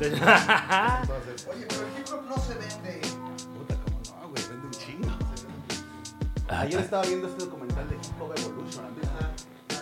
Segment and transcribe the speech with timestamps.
[1.02, 3.00] Entonces, Oye, pero el hip hop no se vende.
[3.56, 5.08] Puta, cómo no, güey, vende un chingo.
[6.48, 8.84] Ayer estaba viendo este documental de Hip Hop Evolution.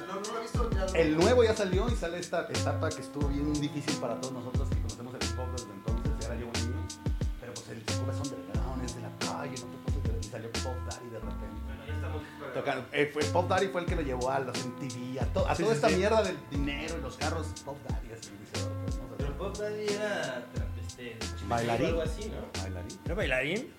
[0.09, 0.70] No, no lo he visto.
[0.70, 4.20] Ya lo- El nuevo ya salió y sale esta etapa que estuvo bien difícil para
[4.20, 6.88] todos nosotros que conocemos el hip hop desde entonces, y ahora llevo un niño.
[7.41, 10.19] Pero pues el hip hop es underground, es de la calle, no te puedes creer.
[10.20, 11.56] Y salió Pop Daddy de repente.
[12.55, 15.46] Tocan- eh, fue, Pop Daddy fue el que lo llevó a los MTV, a, to-
[15.46, 15.96] a Sí, toda sí, esta sí.
[15.96, 17.46] mierda del dinero y los carros.
[17.64, 17.95] Pop Daddy,
[19.59, 20.45] Daddy era
[20.87, 21.16] este,
[21.48, 21.87] Bailarín.
[21.87, 22.62] o algo así, ¿no?
[22.62, 22.98] Bailarín.
[23.05, 23.73] ¿Era bailarín?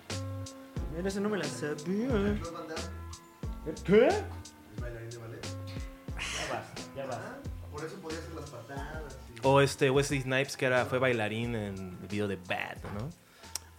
[0.96, 2.38] Mira, ese no me la sabía.
[3.84, 4.08] ¿Qué?
[4.08, 5.42] es bailarín de ballet.
[5.44, 7.38] Ya basta, ya basta.
[7.38, 9.18] Ah, Por eso podía hacer las patadas.
[9.36, 13.10] y- O este Wesley Snipes, que era, fue bailarín en el video de Bad, ¿no?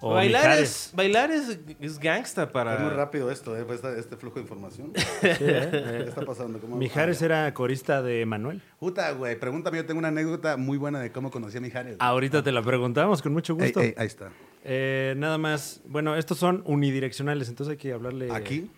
[0.01, 2.75] O bailar es, bailar es, es gangsta para...
[2.75, 4.93] Es muy rápido esto, eh, este, este flujo de información.
[4.95, 6.05] Sí, ¿Qué ¿eh?
[6.07, 6.59] está pasando?
[6.59, 8.61] ¿Cómo- Mijares Ah, era corista de Manuel.
[8.79, 11.97] Puta, güey, pregúntame, yo tengo una anécdota muy buena de cómo conocí a Mijares.
[11.99, 13.81] Ahorita te la preguntamos con mucho gusto.
[13.81, 14.29] ey, ahí está.
[14.63, 18.71] Eh, nada más, bueno, estos son unidireccionales, entonces hay que hablarle Aquí.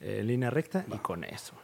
[0.00, 1.54] eh, en línea recta y con eso.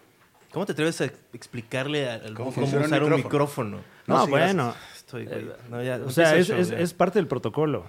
[0.52, 3.16] ¿Cómo te atreves a explicarle al ¿Cómo cómo, usar un micrófono?
[3.16, 3.76] micrófono?
[4.06, 4.74] No, No, sí, bueno.
[4.96, 5.26] Estoy.
[5.30, 6.78] Eh, No, ya, O sea, empieza el es, show, es- ya.
[6.78, 7.86] es parte del protocolo.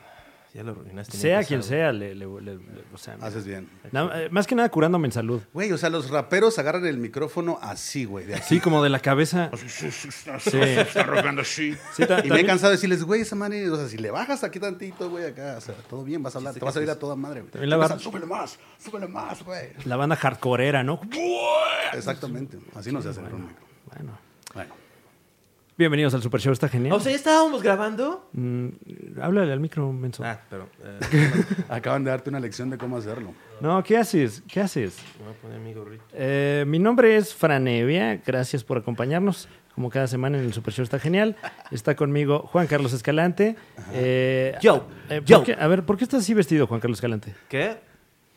[0.56, 1.18] Ya lo arruinaste.
[1.18, 2.60] Sea quien sea, le, le- le- le-
[2.94, 3.68] o sea, Haces bien.
[3.92, 5.42] eh, más que nada curándome en salud.
[5.54, 8.46] Güey, o sea, los raperos agarran el micrófono así, güey, de aquí.
[8.48, 9.50] Sí, como de la cabeza.
[9.52, 10.58] Así, sí, sí, sí, Sí.
[10.62, 11.76] Está rogando así.
[11.94, 13.98] Sí, ta- Y me he también- cansado de decirles, güey, esa madre, o sea, si
[13.98, 16.66] le bajas aquí tantito, güey, acá, o sea, todo bien, vas a hablar, Sí, te
[16.66, 17.52] vas a ir a toda madre, güey.
[17.52, 19.72] También la Empiezan, bar- Súbele más, súbele más, güey.
[19.84, 21.02] La banda hardcoreera, ¿no?
[21.94, 23.66] Exactamente, así no se hace con un micro.
[23.94, 24.25] Bueno.
[25.78, 26.94] Bienvenidos al Super Show, está genial.
[26.96, 28.30] O sea, ¿ya estábamos grabando?
[28.32, 28.68] Mm,
[29.22, 30.24] háblale al micro, menso.
[30.24, 30.70] Ah, pero...
[30.84, 31.00] eh,
[31.68, 33.34] acaban de darte una lección de cómo hacerlo.
[33.60, 34.42] No, ¿qué haces?
[34.48, 34.98] ¿Qué haces?
[35.20, 36.06] me voy a poner mi gorrito.
[36.14, 39.50] Eh, mi nombre es Franevia, gracias por acompañarnos.
[39.74, 41.36] Como cada semana en el Super Show está genial.
[41.72, 43.58] Está conmigo Juan Carlos Escalante.
[43.92, 45.44] Eh, Yo, eh, ¿por yo.
[45.44, 47.36] qué- a ver, ¿por qué estás así vestido, Juan Carlos Escalante?
[47.50, 47.76] ¿Qué?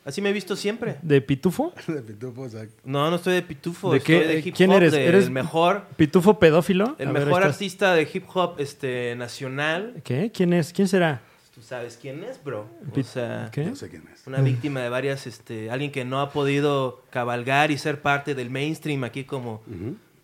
[0.08, 0.96] Así me he visto siempre.
[1.02, 1.74] ¿De pitufo?
[1.86, 2.80] De pitufo, exacto.
[2.84, 3.92] No, no estoy de pitufo.
[3.92, 4.92] ¿De estoy qué- de hip quién hop, eres?
[4.92, 6.96] de- ¿Eres- El mejor, ¿Pitufo pedófilo?
[6.98, 10.00] el A mejor artista de hip hop este, nacional.
[10.04, 10.30] ¿Qué?
[10.32, 10.72] ¿Quién es?
[10.72, 11.20] ¿Quién será?
[11.54, 12.66] ¿Tú sabes quién es, bro?
[12.96, 13.64] O sea, ¿Qué?
[13.66, 14.26] No sé quién es.
[14.26, 18.48] una víctima de varias, este, alguien que no ha podido cabalgar y ser parte del
[18.48, 19.60] mainstream aquí como,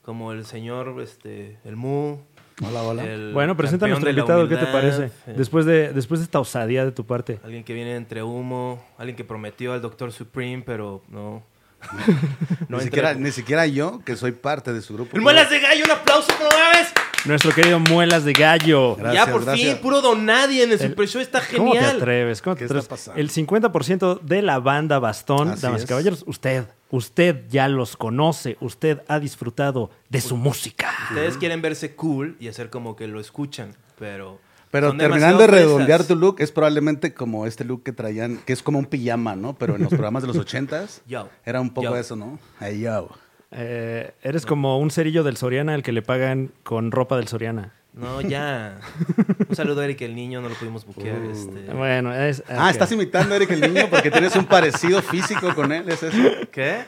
[0.02, 2.18] como el señor, este, el Mu.
[2.62, 3.04] Hola, hola.
[3.04, 5.06] el Bueno, presenta a nuestro invitado, ¿qué te parece?
[5.26, 7.41] eh, Después de, después de esta osadía de tu parte.
[7.42, 11.43] Alguien que viene entre humo, alguien que prometió al Doctor Supreme, pero no.
[12.69, 15.16] ni, siquiera, ni siquiera yo, que soy parte de su grupo.
[15.16, 15.84] ¡El Muelas de Gallo!
[15.84, 16.93] ¡Un aplauso, no mames!
[17.24, 18.96] Nuestro querido Muelas de Gallo.
[18.96, 19.68] Gracias, ya por gracias.
[19.72, 21.96] fin, puro don nadie en el, El- Super Show está ¿Cómo te genial.
[21.96, 22.42] atreves?
[22.42, 22.88] ¿Cómo te ¿Qué está atreves?
[22.88, 23.20] pasando?
[23.20, 28.58] El 50% de la banda Bastón, Así damas y caballeros, usted, usted ya los conoce,
[28.60, 30.92] usted ha disfrutado de su música.
[31.10, 34.38] Ustedes quieren verse cool y hacer como que lo escuchan, pero.
[34.70, 38.52] Pero son terminando de redondear tu look, es probablemente como este look que traían, que
[38.52, 39.54] es como un pijama, ¿no?
[39.54, 41.28] Pero en los programas de los ochentas Yo.
[41.44, 41.96] era un poco Yo.
[41.96, 42.40] eso, ¿no?
[42.60, 43.08] Hey, yo.
[43.54, 47.72] Eh, eres como un cerillo del Soriana al que le pagan con ropa del Soriana.
[47.92, 48.81] No, ya.
[49.48, 51.20] Un saludo a Eric el niño, no lo pudimos buquear.
[51.20, 51.31] Uh.
[51.31, 51.72] este.
[51.72, 52.43] Bueno, es.
[52.48, 56.03] Ah, estás imitando a Eric el niño porque tienes un parecido físico con él, ¿es
[56.03, 56.19] eso?
[56.50, 56.82] ¿Qué?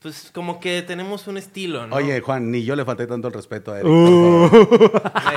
[0.00, 1.94] Pues como que tenemos un estilo, ¿no?
[1.94, 3.88] Oye, Juan, ni yo le falté tanto el respeto a Eric.
[3.88, 4.48] Uh.
[4.50, 5.12] por favor.
[5.14, 5.36] Ay,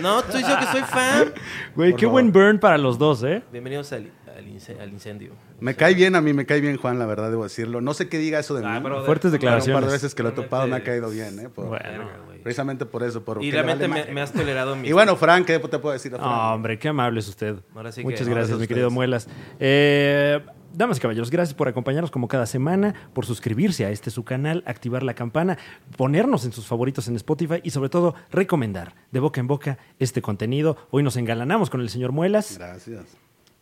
[0.00, 1.32] No, tú dices que soy fan.
[1.74, 2.22] Güey, Por qué favor.
[2.22, 3.42] buen burn para los dos, ¿eh?
[3.50, 5.32] Bienvenidos al, al ince- al incendio.
[5.60, 7.80] Me cae bien a mí, me cae bien Juan, la verdad, debo decirlo.
[7.80, 8.80] No sé qué diga eso de Ah, mí.
[8.80, 9.86] Fuertes pero un par declaraciones.
[9.86, 11.48] de veces que lo he topado me ha caído bien, ¿eh?
[11.48, 12.08] Por- Bueno.
[12.42, 13.24] Precisamente por eso.
[13.24, 14.88] Por Y realmente vale me, has tolerado mi.
[14.88, 16.54] Y bueno, Frank, ¿qué te puedo decir a Frank?
[16.54, 17.56] Hombre, qué amable es usted.
[17.74, 18.90] Ahora sí que- Muchas gracias, mi querido.
[18.90, 19.28] Muelas.
[19.60, 20.40] Eh,
[20.74, 24.64] damas y caballeros, gracias por acompañarnos como cada semana, por suscribirse a este su canal,
[24.66, 25.56] activar la campana,
[25.96, 30.20] ponernos en sus favoritos en Spotify y sobre todo recomendar de boca en boca este
[30.20, 30.76] contenido.
[30.90, 33.04] Hoy nos engalanamos con el señor Muelas Gracias.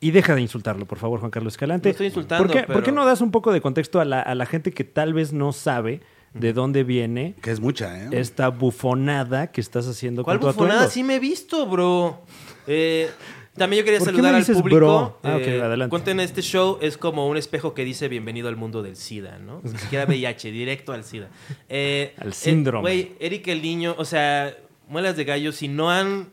[0.01, 1.89] Y deja de insultarlo, por favor, Juan Carlos Escalante.
[1.89, 4.05] No estoy insultando, ¿Por qué, pero- por qué no das un poco de contexto a
[4.05, 6.01] la, a la gente que tal vez no sabe
[6.33, 8.09] de dónde viene Que es mucha, ¿eh?
[8.13, 10.81] esta bufonada que estás haciendo ¿Cuál con tu bufonada?
[10.83, 10.93] atuendo?
[10.95, 12.23] Sí me he visto, bro.
[12.69, 13.11] Eh,
[13.57, 14.77] también yo quería ¿Por qué saludar al dices público.
[14.79, 15.19] bro?
[15.25, 15.91] Ah, ok, Eh, adelante.
[15.91, 19.61] Cuenten, este show es como un espejo que dice bienvenido al mundo del SIDA, ¿no?
[19.65, 21.29] Ni siquiera VIH, directo al SIDA.
[21.69, 22.83] Eh, Al eh, síndrome.
[22.83, 24.57] Güey, Eric el niño, o sea,
[24.89, 26.29] muelas de gallo, si no han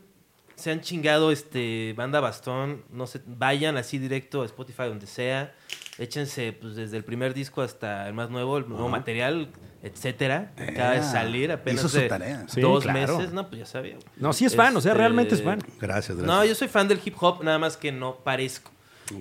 [0.58, 5.54] se han chingado este banda bastón, no se vayan así directo a Spotify donde sea,
[5.98, 9.48] échense pues desde el primer disco hasta el más nuevo, el nuevo material,
[9.82, 12.44] etcétera, que acaba de Eh, salir apenas hizo su de tarea.
[12.48, 13.16] Sí, dos claro.
[13.18, 13.96] meses, no, pues ya sabía.
[14.16, 15.60] No, sí es fan, o sea, Este, realmente es fan.
[15.80, 16.26] Gracias, gracias.
[16.26, 18.70] No, yo soy fan del hip hop, nada más que no parezco.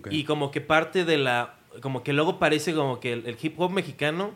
[0.09, 1.53] Y como que parte de la.
[1.81, 4.31] Como que luego parece como que el, el hip hop mexicano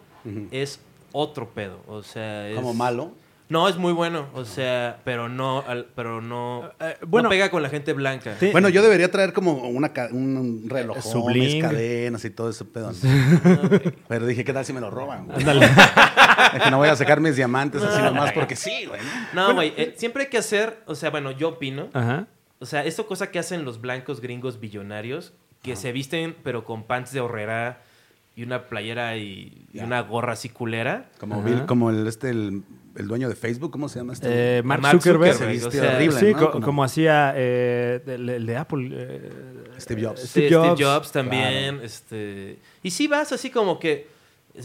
[0.52, 0.80] es
[1.12, 1.82] otro pedo.
[1.88, 2.56] O sea, es.
[2.56, 3.12] Como malo.
[3.52, 7.28] No, es muy bueno, o sea, pero no, al- pero no, Eh, no bueno.
[7.28, 8.36] pega con la gente blanca.
[8.54, 11.62] Bueno, yo debería traer como una, ca- un reloj, Su bling.
[11.62, 12.92] cadenas y todo ese pedo.
[14.08, 15.26] Pero dije, ¿qué tal si me lo roban?
[15.26, 15.38] güey?
[15.40, 15.68] Ándale.
[16.56, 19.00] Es que no voy a sacar mis diamantes así nomás porque sí, güey.
[19.34, 19.50] ¿no?
[19.50, 22.28] No, güey, eh, siempre hay que hacer, o sea, bueno, yo opino, Ajá.
[22.60, 26.84] o sea, esto cosa que hacen los blancos gringos billonarios, que se visten pero con
[26.84, 27.84] pants de horrera
[28.36, 31.10] y una playera y, una gorra así culera.
[31.20, 31.42] Como.
[31.44, 32.64] Bill, como el, este, el,
[32.96, 34.58] el dueño de Facebook, ¿cómo se llama este?
[34.60, 35.34] Eh, Mark, Mark Zuckerberg.
[35.34, 36.40] Zuckerberg, Se o viste sea, horrible, sí, ¿no?
[36.40, 38.90] co- Como- como hacía eh, el, el de Apple.
[38.92, 39.30] eh,
[39.80, 40.20] Steve Jobs.
[40.22, 40.82] Sí, Steve Steve Jobs.
[40.84, 42.60] Jobs, también, este...
[42.84, 44.10] Y sí vas así como que...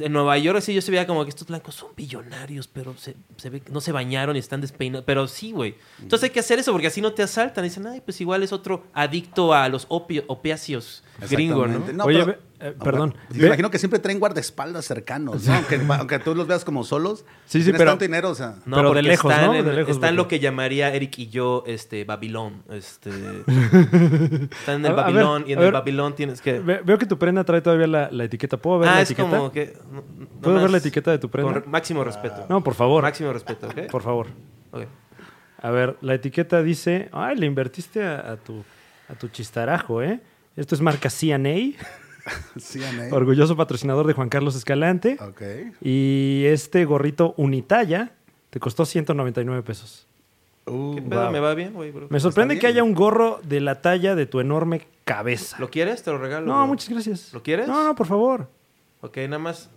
[0.00, 3.14] En Nueva York así yo se veía como que estos blancos son billonarios, pero se,
[3.36, 5.04] se ve que no se bañaron y están despeinados.
[5.06, 5.76] Pero sí, güey.
[6.02, 7.62] Entonces hay que hacer eso porque así no te asaltan.
[7.62, 12.04] Dicen, ay, pues igual es otro adicto a los opio- opiáceos gringo, ¿no?
[12.04, 13.14] Oye, pero- eh, perdón.
[13.30, 15.54] Me Ve- imagino que siempre traen guardaespaldas cercanos, ¿no?
[15.54, 17.24] aunque, aunque tú los veas como solos.
[17.46, 18.56] Sí, sí, pero- tanto dinero, o sea.
[18.66, 19.52] No, Pero de lejos, están ¿no?
[19.52, 22.62] De lejos, está en porque- lo que llamaría Eric y yo, este, Babilón.
[22.70, 23.10] Este,
[23.50, 25.72] están en el A- a ver, Babilón y en el ver.
[25.72, 26.58] Babilón tienes que...
[26.60, 28.56] Ve- veo que tu prenda trae todavía la, la etiqueta.
[28.56, 29.36] ¿Puedo ver Ah, la es etiqueta?
[29.36, 29.76] como que...
[29.90, 30.02] no-
[30.40, 31.60] ¿Puedo ver la etiqueta de tu prenda?
[31.62, 32.46] Con máximo respeto.
[32.48, 33.02] No, por favor.
[33.02, 33.90] Máximo respeto, ¿ok?
[33.90, 34.26] Por favor.
[34.72, 34.82] Ok.
[35.62, 37.08] A ver, la etiqueta dice.
[37.12, 38.62] Ay, le invertiste a, a tu,
[39.08, 40.20] a tu chistarajo, ¿eh?
[40.54, 41.72] Esto es marca CNA,
[43.12, 45.16] Orgulloso patrocinador de Juan Carlos Escalante.
[45.20, 45.42] Ok.
[45.80, 48.12] Y este gorrito Unitalla
[48.50, 50.06] te costó 199 pesos.
[50.66, 51.22] Uh, ¿Qué pedo?
[51.22, 51.30] wow.
[51.32, 52.08] ¿Me va bien, güey, bro?
[52.10, 52.60] Me sorprende bien.
[52.60, 55.56] que haya un gorro de la talla de tu enorme cabeza.
[55.60, 56.02] ¿Lo quieres?
[56.02, 56.46] Te lo regalo.
[56.46, 56.66] No, bro.
[56.66, 57.32] muchas gracias.
[57.32, 57.68] ¿Lo quieres?
[57.68, 58.48] No, no, por favor.
[59.00, 59.70] Ok, nada más...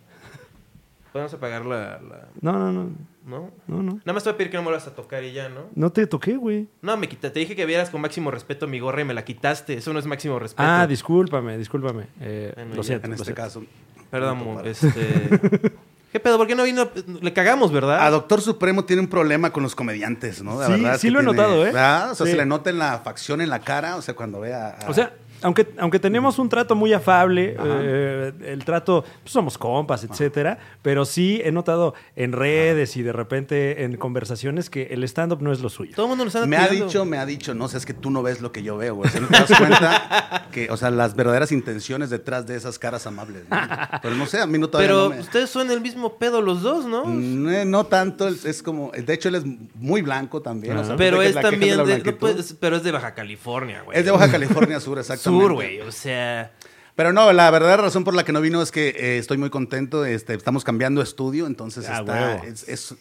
[1.11, 2.89] Podemos apagar la, la- No, no, no.
[3.29, 3.51] ¿No?
[3.67, 3.93] No, no.
[3.97, 5.65] Nada más te voy a pedir que no me vuelvas a tocar y ya, ¿no?
[5.75, 6.67] No te toqué, güey.
[6.81, 7.31] No, me quita.
[7.31, 9.75] Te dije que vieras con máximo respeto mi gorra y me la quitaste.
[9.75, 10.63] Eso no es máximo respeto.
[10.67, 12.07] Ah, discúlpame, discúlpame.
[12.21, 13.05] Eh, Bueno, lo siento.
[13.05, 13.41] en lo este siento.
[13.41, 13.63] caso.
[14.09, 14.89] Perdón, para- este...
[16.11, 16.39] ¿Qué pedo?
[16.39, 16.89] ¿Por qué no vino?
[17.21, 18.03] Le cagamos, ¿verdad?
[18.03, 20.59] A Doctor Supremo tiene un problema con los comediantes, ¿no?
[20.59, 21.65] La Sí, verdad es sí que lo he tiene- notado, ¿eh?
[21.65, 22.11] ¿verdad?
[22.11, 22.31] O sea, Sí.
[22.31, 24.69] se le nota en la facción en la cara, o sea, cuando vea.
[24.81, 29.57] a- O sea, aunque, aunque tenemos un trato muy afable, eh, el trato, pues somos
[29.57, 35.03] compas, etcétera, pero sí he notado en redes y de repente en conversaciones que el
[35.03, 35.93] stand-up no es lo suyo.
[35.95, 37.93] Todo el mundo nos anda me ha dicho, me ha dicho, no sé, es que
[37.93, 39.07] tú no ves lo que yo veo, güey.
[39.09, 42.79] O sea, no te das cuenta que, o sea, las verdaderas intenciones detrás de esas
[42.79, 43.43] caras amables.
[43.49, 43.57] ¿no?
[44.01, 46.41] Pero no sé, a mí no todavía Pero no me- ustedes son el mismo pedo
[46.41, 47.05] los dos, ¿no?
[47.05, 49.43] Mm, eh, No tanto, es, como, de hecho él es
[49.75, 50.77] muy blanco también.
[50.77, 52.17] o sea, pero no es también de, no
[52.59, 53.97] pero es de Baja California, güey.
[53.97, 55.28] Es de Baja California Sur, exactamente.
[55.29, 55.79] Sur, güey.
[55.81, 56.51] O sea,
[56.95, 59.49] Pero no, la verdadera razón por la que no vino es que eh, estoy muy
[59.49, 60.03] contento.
[60.05, 62.11] Este, estamos cambiando estudio, entonces Ah, está.
[62.13, 62.43] huevo.
[62.43, 62.95] Es, es-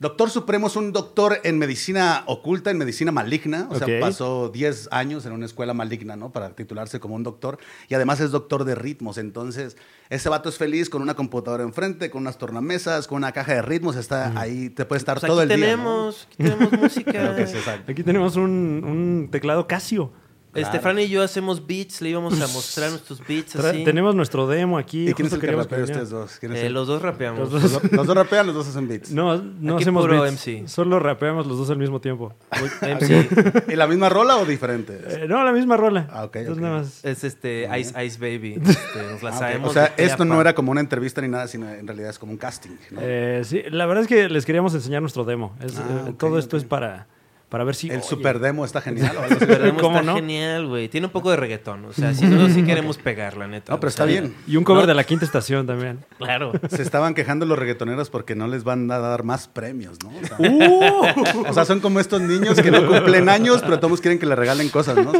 [0.00, 3.68] Doctor Supremo es un doctor en medicina oculta, en medicina maligna.
[3.70, 6.32] O sea, pasó 10 años en una escuela maligna, ¿no?
[6.32, 7.58] Para titularse como un doctor.
[7.88, 9.18] Y además es doctor de ritmos.
[9.18, 9.76] Entonces,
[10.10, 13.62] ese vato es feliz con una computadora enfrente, con unas tornamesas, con una caja de
[13.62, 13.94] ritmos.
[13.94, 15.66] Está ahí, te puede estar pues todo aquí el día.
[15.70, 17.12] tenemos, aquí tenemos música.
[17.36, 17.92] Que sí, exacto.
[17.92, 20.10] Aquí tenemos un, un teclado Casio.
[20.54, 20.80] Este, Claro.
[20.82, 23.84] Fran y yo hacemos beats, le íbamos a mostrar nuestros beats así.
[23.84, 25.08] Tenemos nuestro demo aquí.
[25.08, 26.36] ¿Y quién es el que rapea ustedes dos?
[26.38, 27.50] ¿Quién es Eh, el- los dos rapeamos.
[27.52, 27.92] Los dos.
[27.92, 29.10] Los, rapean, los dos hacen beats.
[29.10, 30.32] No, no Aquí hacemos puro beats.
[30.46, 30.68] MC.
[30.68, 32.34] Solo rapeamos los dos al mismo tiempo.
[32.82, 33.64] MC.
[33.72, 35.00] ¿Y la misma rola o diferente?
[35.08, 36.08] Eh, no, la misma rola.
[36.10, 36.62] Ah, ok, Entonces ok.
[36.68, 37.04] nada más.
[37.04, 38.60] Es este Ice Ice Baby.
[38.64, 39.58] Este, nos la Ah.
[39.64, 42.32] O sea, esto no era como una entrevista ni nada, sino en realidad es como
[42.32, 42.70] un casting.
[42.92, 43.00] ¿no?
[43.02, 45.56] Eh, sí, la verdad es que les queríamos enseñar nuestro demo.
[45.60, 47.08] Es, Ah, eh, todo esto es para,
[47.54, 47.88] para ver si.
[47.88, 49.16] el oye, super demo está genial.
[49.16, 49.36] así.
[49.38, 50.16] Pero Demo ¿Cómo está no?
[50.16, 50.88] genial, güey.
[50.88, 51.84] Tiene un poco de reggaetón.
[51.84, 53.72] O sea, sí, nosotros sí queremos pegar, la neta.
[53.72, 54.34] No, pero está sea, bien.
[54.48, 54.86] Y un cover No.
[54.88, 56.04] de la quinta estación también.
[56.18, 56.50] Claro.
[56.68, 60.10] Se estaban quejando los reggaetoneros porque no les van a dar más premios, ¿no?
[60.10, 61.48] O sea, ¡Uh!
[61.48, 64.34] o sea, son como estos niños que no cumplen años, pero todos quieren que le
[64.34, 65.12] regalen cosas, ¿no?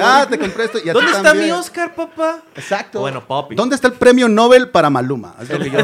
[0.00, 1.48] ah, te compré esto y a ti ¿Dónde está también.
[1.48, 2.42] mi Oscar, papá?
[2.54, 3.00] Exacto.
[3.00, 3.54] Bueno, Poppy.
[3.54, 5.34] ¿Dónde está el premio Nobel para Maluma?
[5.42, 5.80] Es lo que yo,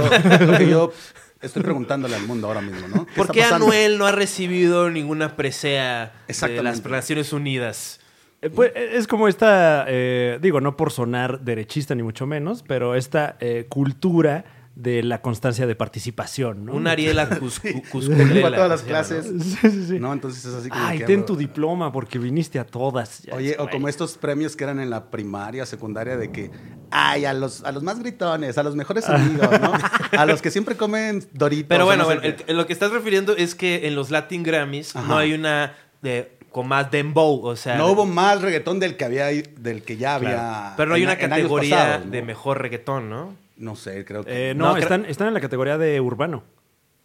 [0.47, 0.93] lo que yo
[1.41, 3.07] estoy preguntándole al mundo ahora mismo, ¿no?
[3.17, 3.43] ¿Por qué?
[3.43, 8.01] Anuel no ha recibido ninguna presea de las Naciones Unidas?
[8.41, 12.63] Eh, pues, eh, es como esta, eh, digo, no por sonar derechista ni mucho menos,
[12.67, 14.45] pero esta eh, cultura
[14.79, 16.73] de la constancia de participación, ¿no?
[16.75, 17.29] Un Ariela.
[17.91, 19.27] Cusculela, todas las clases.
[19.27, 19.99] Sí, sí, sí.
[19.99, 23.23] No, entonces es así como Ay, que ten tu diploma porque viniste a todas.
[23.33, 26.53] Oye, o como estos premios que eran en la primaria, secundaria, de que,
[26.93, 29.73] ay, a los, a los más gritones, a los mejores amigos, ¿no?
[30.19, 31.67] A los que siempre comen doritos.
[31.69, 32.45] Pero bueno, no sé bueno, qué.
[32.47, 35.07] el- lo que estás refiriendo es que en los Latin Grammys Ajá.
[35.09, 37.77] no hay una de, con más dembow, o sea...
[37.77, 40.75] no hubo más reggaetón del que había del que ya había.
[40.77, 42.11] Pero no hay en- una categoría pasados, ¿no?
[42.13, 43.35] de mejor reggaetón, ¿no?
[43.59, 44.51] No sé, creo que.
[44.51, 46.45] Eh, no, No, creo- están, están en la categoría de urbano.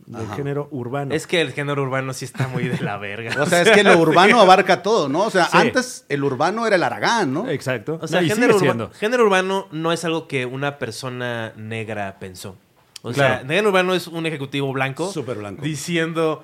[0.05, 0.35] Del Ajá.
[0.35, 1.15] género urbano.
[1.15, 3.41] Es que el género urbano sí está muy de la verga.
[3.41, 5.21] O sea, es que lo urbano abarca todo, ¿no?
[5.21, 5.57] O sea, Sí.
[5.57, 7.47] antes el urbano era el Aragán, ¿no?
[7.49, 7.99] Exacto.
[8.01, 8.89] O sea, No, género, urba- siendo.
[8.91, 12.57] género urbano no es algo que una persona negra pensó.
[13.01, 13.35] O Claro.
[13.35, 15.61] sea, género urbano es un ejecutivo blanco Súper blanco.
[15.63, 16.43] diciendo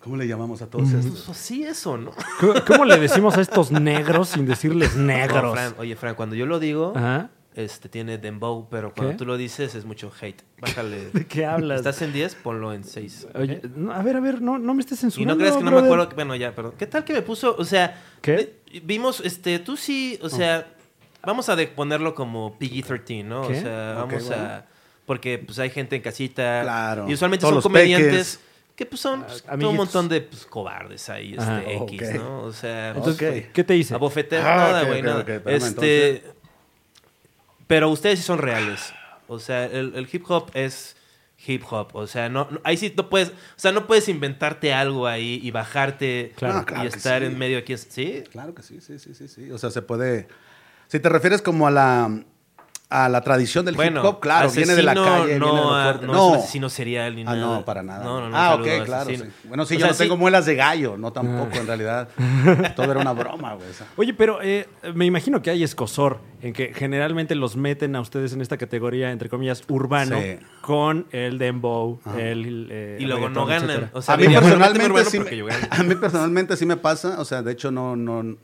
[0.00, 1.22] ¿Cómo le llamamos a todos estos?
[1.26, 2.10] Pues sí, eso, ¿no?
[2.38, 5.52] ¿Cómo, cómo le decimos a estos negros sin decirles No, negros?
[5.52, 7.30] Fran, oye, Fran, cuando yo lo digo, Ajá.
[7.54, 9.18] Este tiene dembow, pero cuando ¿Qué?
[9.18, 10.42] tú lo dices es mucho hate.
[10.60, 11.10] Bájale.
[11.12, 11.78] ¿De qué hablas?
[11.78, 12.34] ¿Estás en 10?
[12.36, 13.28] Ponlo en 6.
[13.34, 15.34] Oye, no, a ver, a ver, no, no me estés Y censurando.
[15.34, 15.86] no creas que no me brother.
[15.92, 16.08] acuerdo.
[16.08, 16.74] que- Bueno, ya, perdón.
[16.78, 17.54] ¿Qué tal que me puso?
[17.58, 18.34] O sea, ¿Qué?
[18.72, 20.66] eh, vimos, este, tú sí, o sea,
[21.22, 23.46] vamos a ponerlo como PG-13, ¿no?
[23.48, 23.58] ¿Qué?
[23.58, 24.42] O sea, vamos bueno.
[24.42, 24.64] a.
[25.06, 26.62] Porque pues hay gente en casita.
[26.62, 27.08] Claro.
[27.08, 28.10] Y usualmente Todos son comediantes.
[28.10, 28.40] peques.
[28.74, 31.62] Que pues son pues, todo un montón de pues, cobardes ahí, este, Ajá.
[31.64, 32.14] X.
[32.14, 32.40] ¿no?
[32.42, 33.52] O sea, Entonces, Ok.
[33.52, 33.94] ¿qué te hice?
[33.94, 35.20] a bofetear, Ah, nada, güey, ok, nada.
[35.20, 36.24] espérame, este,
[37.66, 38.92] pero ustedes sí son reales.
[39.28, 40.96] O sea, el, el hip hop es
[41.46, 41.88] hip hop.
[41.94, 45.40] O sea, no, no- ahí sí no puedes, o sea, no puedes inventarte algo ahí
[45.42, 46.64] y bajarte Claro.
[46.66, 47.26] Claro y estar sí.
[47.26, 47.76] en medio aquí.
[47.76, 48.22] ¿Sí?
[48.30, 49.50] Claro que sí, sí, sí, sí, sí.
[49.50, 50.28] O sea, se puede...
[50.88, 52.22] Si te refieres como a la,
[52.96, 55.38] a la tradición del Bueno, hip hop, claro, viene de la calle, no, viene de
[55.66, 56.06] lo ah, fuerte.
[56.06, 57.36] no, No, asesino serial ni Ah, nada.
[57.38, 58.04] no, para nada.
[58.04, 58.36] No, no, no.
[58.36, 59.10] ah, ok, claro.
[59.10, 59.22] sí.
[59.48, 60.20] Bueno, sí, O yo sea, no tengo sí.
[60.20, 62.08] muelas de gallo, no tampoco, en realidad.
[62.76, 63.66] Todo era una broma, güey.
[63.96, 68.32] Oye, pero eh, me imagino que hay escosor en que generalmente los meten a ustedes
[68.32, 70.36] en esta categoría, entre comillas, urbano, Sí.
[70.60, 72.68] con el dembow, el...
[72.70, 73.90] eh, Y luego no ganan.
[73.92, 75.30] O sea, a mí personalmente sí me,
[75.70, 78.36] a mí personalmente sí me pasa, o sea, de hecho no no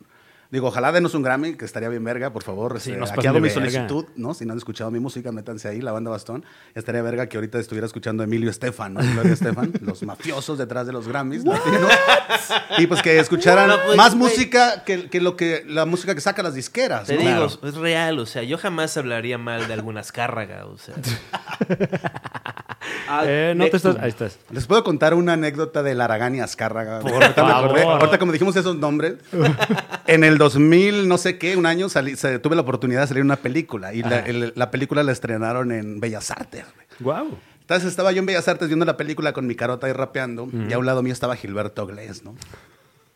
[0.51, 2.81] digo, ojalá denos un Grammy, que estaría bien verga, por favor.
[2.81, 3.61] Sí, este, aquí hago de mi verga.
[3.71, 4.35] solicitud, ¿no?
[4.35, 6.45] Si no han escuchado mi música, métanse ahí, la banda Bastón.
[6.75, 9.05] Estaría verga que ahorita estuviera escuchando a Emilio Estefan, ¿no?
[9.05, 11.91] Y Gloria Estefan, los mafiosos detrás de los Grammys latinos.
[12.79, 16.21] Y pues que escucharan No, pues, más música que, que lo que la música que
[16.21, 17.07] sacan las disqueras.
[17.07, 17.21] Te ¿no?
[17.21, 17.69] digo, Claro.
[17.69, 20.95] es real, o sea, yo jamás hablaría mal de alguna escárraga, o sea.
[23.09, 23.97] Ah, Eh, no de- te estás...
[24.01, 24.39] Ahí estás.
[24.51, 27.01] Les puedo contar una anécdota del Aragán y Azcárraga.
[27.01, 29.15] Por ahorita, me acordé, ahorita como dijimos esos nombres,
[30.07, 33.21] en el 2000, no sé qué, un año, salí- se- tuve la oportunidad de salir
[33.21, 33.93] en una película.
[33.95, 34.27] Y la, Ajá.
[34.27, 36.65] el- la película la estrenaron en Bellas Artes.
[36.75, 36.87] güey.
[37.19, 37.39] Wow.
[37.61, 40.49] Entonces estaba yo en Bellas Artes viendo la película con mi carota y rapeando.
[40.69, 42.35] Y a un lado mío estaba Gilberto Glés, ¿no?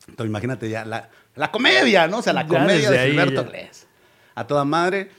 [0.07, 2.19] Entonces imagínate ya, la, la comedia, ¿no?
[2.19, 3.49] O sea, la Ya comedia de ahí, Gilberto ya.
[3.49, 3.87] Glés.
[4.35, 5.11] A toda madre.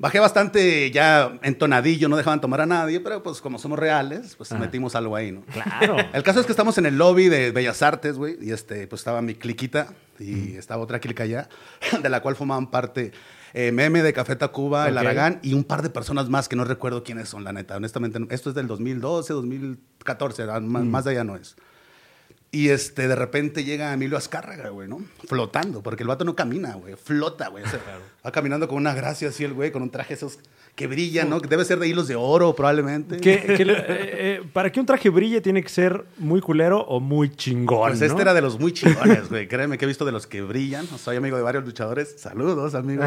[0.00, 4.50] Bajé bastante ya entonadillo, no dejaban tomar a nadie, pero pues como somos reales, pues
[4.50, 4.58] Ajá.
[4.58, 5.42] metimos algo ahí, ¿no?
[5.42, 5.98] Claro.
[6.14, 9.00] El caso es que estamos en el lobby de Bellas Artes, güey, y este, pues
[9.00, 9.88] estaba mi cliquita
[10.18, 11.50] y estaba otra clica allá,
[12.02, 13.12] de la cual formaban parte
[13.52, 14.96] eh, Meme de Café Tacuba, el.
[14.96, 17.76] Aragán y un par de personas más que no recuerdo quiénes son, la neta.
[17.76, 21.56] Honestamente, esto es del 2012, 2014, ah, más, más de allá no es.
[22.52, 25.00] Y este, de repente llega Emilio Azcárraga, güey, ¿no?
[25.28, 27.62] Flotando, porque el vato no camina, güey, flota, güey.
[27.62, 27.78] o sea,
[28.26, 30.40] Va caminando con una gracia así el güey, con un traje esos
[30.74, 31.40] que brilla, ¿no?
[31.40, 33.18] Que debe ser de hilos de oro, probablemente.
[33.18, 36.80] Que- que le- eh, eh, para que un traje brille tiene que ser muy culero
[36.80, 37.90] o muy chingón.
[37.90, 38.06] Pues ¿no?
[38.06, 39.46] este era de los muy chingones, güey.
[39.46, 40.88] Créeme que he visto de los que brillan.
[40.98, 42.16] Soy amigo de varios luchadores.
[42.20, 43.04] Saludos, amigo.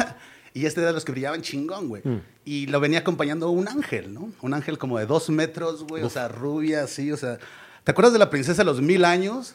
[0.54, 2.00] y este era de los que brillaban chingón, güey.
[2.04, 2.20] Mm.
[2.46, 4.30] Y lo venía acompañando un ángel, ¿no?
[4.40, 6.02] Un ángel como de dos metros, güey.
[6.04, 7.38] O sea, rubia, así, o sea.
[7.84, 9.54] ¿Te acuerdas de la princesa de los mil años?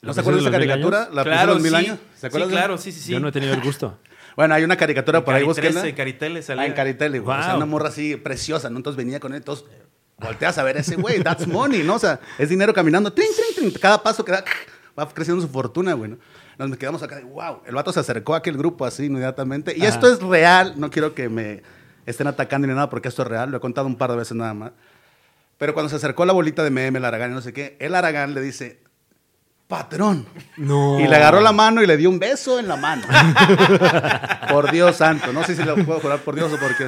[0.00, 0.98] ¿La ¿No se acuerdas de esa caricatura?
[1.02, 1.14] años?
[1.14, 1.76] La princesa claro, de los mil sí.
[1.76, 1.98] años.
[2.14, 3.12] ¿Se Sí, acuerdan de- claro, sí, sí, sí.
[3.12, 3.98] Yo no he tenido el gusto.
[4.36, 5.80] Bueno, hay una caricatura por ahí, búsquenla.
[5.82, 6.62] 13, Caritele salía.
[6.62, 7.36] Ah, en Caritele, güey.
[7.36, 7.56] O sea, Wow.
[7.58, 8.76] una morra así preciosa, ¿no?
[8.76, 9.66] Entonces venía con él, entonces
[10.18, 11.96] volteas a ver a ese güey, that's money, ¿no?
[11.96, 14.44] O sea, es dinero caminando, trin, trin, trin, cada paso que da,
[14.98, 16.18] va creciendo su fortuna, güey, ¿no?
[16.68, 19.74] Nos quedamos acá de, wow, el vato se acercó a aquel grupo así inmediatamente.
[19.76, 19.88] Y Ajá.
[19.88, 21.62] esto es real, no quiero que me
[22.06, 24.36] estén atacando ni nada porque esto es real, lo he contado un par de veces
[24.36, 24.70] nada más.
[25.60, 27.94] Pero cuando se acercó la bolita de meme, el Aragán y no sé qué, el
[27.94, 28.80] Aragán le dice,
[29.68, 30.24] patrón.
[30.56, 30.98] No.
[30.98, 33.02] Y le agarró la mano y le dio un beso en la mano.
[34.50, 35.32] por Dios santo.
[35.34, 36.86] No sé si lo puedo jurar por Dios o porque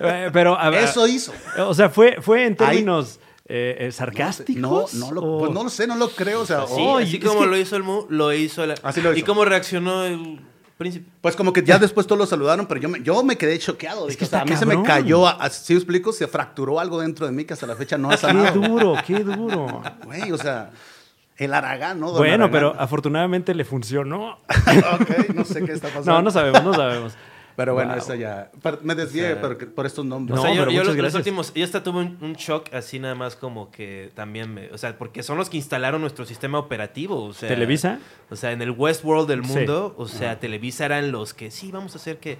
[0.00, 1.32] Eh, pero, a ver, Eso hizo.
[1.58, 4.60] O sea, fue, fue en Ahí- términos eh, eh, sarcásticos.
[4.94, 6.40] No, no lo, o- pues no lo sé, no lo creo.
[6.40, 8.74] O sea, Así, oh, así como que- lo hizo el Mu, lo hizo el...
[8.82, 9.26] Así lo ¿Y hizo.
[9.26, 10.40] cómo reaccionó el
[10.76, 11.08] príncipe?
[11.20, 14.06] pues como que ya después todos lo saludaron, pero yo me, yo me quedé choqueado.
[14.06, 17.26] Dije, que o sea, a mí se me cayó, así explico, se fracturó algo dentro
[17.26, 18.60] de mí que hasta la fecha no ha Qué sanado.
[18.60, 19.82] duro, qué duro.
[20.04, 20.70] Güey, o sea,
[21.38, 22.08] el Aragán, ¿no?
[22.08, 22.50] Don Bueno, Aragán.
[22.50, 24.38] pero afortunadamente le funcionó.
[24.48, 26.12] ok, no sé qué está pasando.
[26.12, 27.14] No, no sabemos, no sabemos.
[27.56, 27.98] Pero bueno, Wow.
[28.02, 28.50] eso ya.
[28.82, 30.36] me desvié O sea, por, por estos nombres.
[30.36, 32.72] No, o sea, yo, pero yo muchas los, últimos, yo hasta tuve un, un shock
[32.74, 36.26] así nada más como que también me, o sea, porque son los que instalaron nuestro
[36.26, 37.98] sistema operativo, o sea, ¿Televisa?
[38.30, 39.52] O sea, en el Westworld del Sí.
[39.52, 42.38] mundo, o sea, Televisa eran los que sí, vamos a hacer que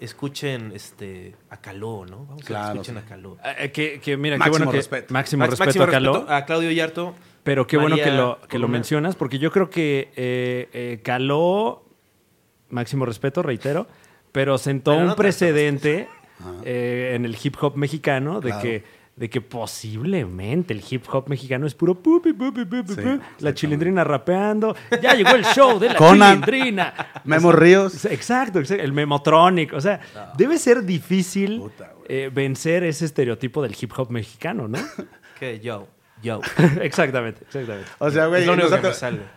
[0.00, 2.26] escuchen este a Caló, ¿no?
[2.26, 3.02] Vamos a Claro, que escuchen sí.
[3.04, 3.36] a Caló.
[3.60, 4.76] Eh, que, que mira, qué Máximo bueno que.
[4.78, 5.14] respeto.
[5.14, 6.26] Máximo Max- respeto a Caló.
[6.28, 7.14] a Claudio Yarto.
[7.44, 11.84] Pero qué bueno que lo, que lo mencionas, porque yo creo que eh, eh, Caló,
[12.70, 13.86] máximo respeto, reitero,
[14.36, 16.08] pero sentó Pero no un precedente
[16.62, 18.62] eh, en el hip hop mexicano de Claro.
[18.62, 18.84] que
[19.16, 23.54] de que posiblemente el hip hop mexicano es puro pupi, pupi, pupi, Sí, pu, la
[23.54, 24.76] chilindrina rapeando.
[25.00, 26.42] Ya llegó el show de la Conan.
[26.42, 26.92] chilindrina.
[27.24, 28.04] Memo Ríos.
[28.04, 29.72] Exacto, exacto, el memotronic.
[29.72, 30.00] O sea,
[30.36, 34.78] debe ser difícil Puta, eh, vencer ese estereotipo del hip hop mexicano, ¿no?
[35.40, 35.88] Que yo.
[36.22, 36.42] Yo.
[36.82, 37.90] exactamente, exactamente.
[38.00, 38.70] O sea, güey, nos,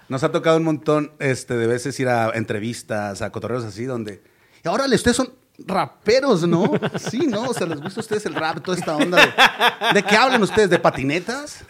[0.10, 4.22] nos ha tocado un montón este, de veces ir a entrevistas, a cotorreos así, donde.
[4.70, 5.30] Ahora ustedes son
[5.66, 6.72] raperos, ¿no?
[7.10, 7.44] Sí, ¿no?
[7.50, 9.18] O sea, ¿les gusta a ustedes el rap, toda esta onda?
[9.18, 10.70] ¿De, ¿de qué hablan ustedes?
[10.70, 11.64] ¿De patinetas?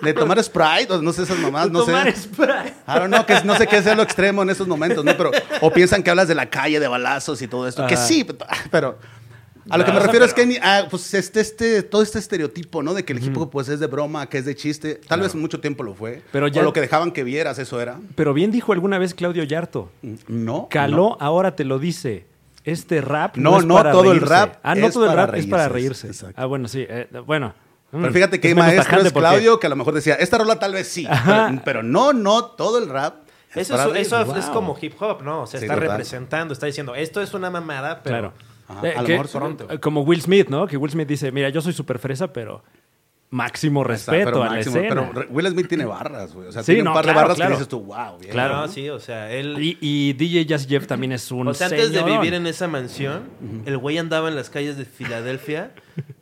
[0.00, 0.94] ¿De tomar Sprite?
[0.94, 2.22] O no sé, esas mamás, no Tomar sé.
[2.22, 2.74] Sprite.
[2.86, 5.14] Don't know, que no sé qué es lo extremo en esos momentos, ¿no?
[5.16, 5.30] Pero,
[5.60, 7.86] o piensan que hablas de la calle, de balazos y todo esto.
[7.86, 8.26] Que sí,
[8.70, 8.98] pero.
[9.70, 12.18] A lo que me No, refiero es pero- que ah, pues este, este, todo este
[12.18, 12.92] estereotipo, ¿no?
[12.92, 15.00] De que el hip hop pues es de broma, que es de chiste.
[15.08, 16.22] Tal vez mucho tiempo lo fue.
[16.32, 17.98] Pero ya- O lo que dejaban que vieras, eso era.
[18.14, 19.90] Pero bien dijo alguna vez Claudio Yarto.
[20.28, 20.68] No.
[20.70, 22.26] Caló, ahora te lo dice.
[22.64, 25.26] Este rap No, es no para todo el rap Ah, no es todo el para
[25.26, 26.34] rap es para reírse, exacto.
[26.40, 26.84] Ah, bueno, sí.
[26.88, 27.52] eh, bueno.
[27.90, 30.58] Pero Mm, fíjate que hay maestros, porque- Claudio, que a lo mejor decía, esta rola
[30.58, 33.16] tal vez sí, pero, pero no, no, todo el rap.
[33.54, 34.36] es Eso, para es, eso Wow.
[34.36, 35.42] es como hip hop, ¿no?
[35.42, 35.90] O sea, Sí, está total.
[35.90, 38.18] representando, está diciendo, esto es una mamada, pero...
[38.18, 38.32] Claro.
[38.66, 39.66] Ajá, Eh, a lo que- mejor pronto.
[39.70, 40.66] eh, Como Will Smith, ¿no?
[40.66, 42.64] Que Will Smith dice, mira, yo soy súper fresa, pero
[43.34, 45.10] máximo respeto pero a la máximo, escena.
[45.12, 46.48] Pero Will Smith tiene barras, güey.
[46.48, 47.50] O sea, Sí, tiene no, un par claro, de barras claro.
[47.50, 48.30] que dices tú, wow, bien.
[48.32, 48.56] Claro.
[48.56, 49.56] No, sí, o sea, él...
[49.60, 52.20] y, y DJ Jazz Jeff también es un o sea, antes de señorón.
[52.20, 53.24] vivir en esa mansión,
[53.66, 55.72] el güey andaba en las calles de Filadelfia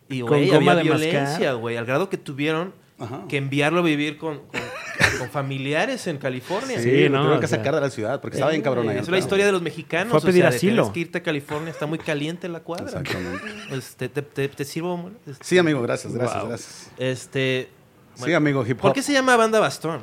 [0.09, 2.73] y, güey, había de violencia, güey, al grado que tuvieron
[3.03, 3.25] Ajá.
[3.29, 4.61] que enviarlo a vivir con, con,
[5.19, 6.79] con familiares en California.
[6.81, 8.99] Sí, no, tuvieron que sea, sacar de la ciudad porque estaba bien cabrón ahí.
[8.99, 10.11] Es la historia de los mexicanos.
[10.11, 10.75] Fue a pedir o sea, de asilo.
[10.83, 12.87] tienes que irte a California, está muy caliente la cuadra.
[13.01, 13.45] Exactamente.
[13.69, 15.11] Pues, te, te, te- te sirvo?
[15.27, 16.49] Este, Sí, amigo, gracias, gracias, Wow.
[16.49, 16.91] gracias.
[16.99, 17.69] Este.
[18.15, 18.83] Sí, amigo, hip hop.
[18.83, 20.01] ¿Por qué se llama banda Bastón?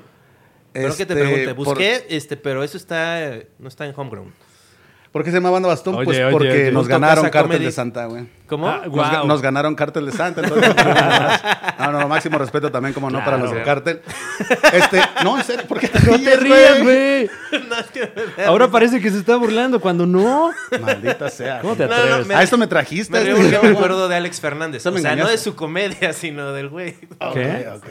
[0.74, 1.56] Creo que te Este, pregunté.
[1.56, 3.20] por- Busqué, este, pero eso está,
[3.60, 4.32] no está en Homegrown.
[5.11, 5.95] ¿Por qué se llama Banda Bastón?
[5.95, 6.71] Oye, pues oye, porque oye.
[6.71, 7.65] nos ganaron Cártel Comedy.
[7.65, 8.27] de Santa, güey.
[8.45, 8.67] ¿Cómo?
[8.69, 9.03] Ah, Nos, Wow.
[9.03, 10.41] ga- nos ganaron Cártel de Santa.
[10.41, 10.75] Entonces,
[11.79, 13.43] no, no, máximo respeto también, como no, para Claro.
[13.45, 14.01] nuestro cártel.
[14.71, 17.29] Este, no, en serio, ¿por qué te No te ríes, rías, güey.
[17.69, 20.51] No, es que me da Ahora parece que se está burlando cuando no.
[20.79, 21.61] Maldita sea.
[21.61, 22.27] ¿Cómo te No, no, atreves?
[22.27, 23.11] me- A esto me trajiste.
[23.11, 24.85] Me río este, porque me acuerdo de Alex Fernández.
[24.85, 26.95] O sea, no de su comedia, sino del güey.
[27.19, 27.67] Ok, ¿Qué?
[27.75, 27.85] ok.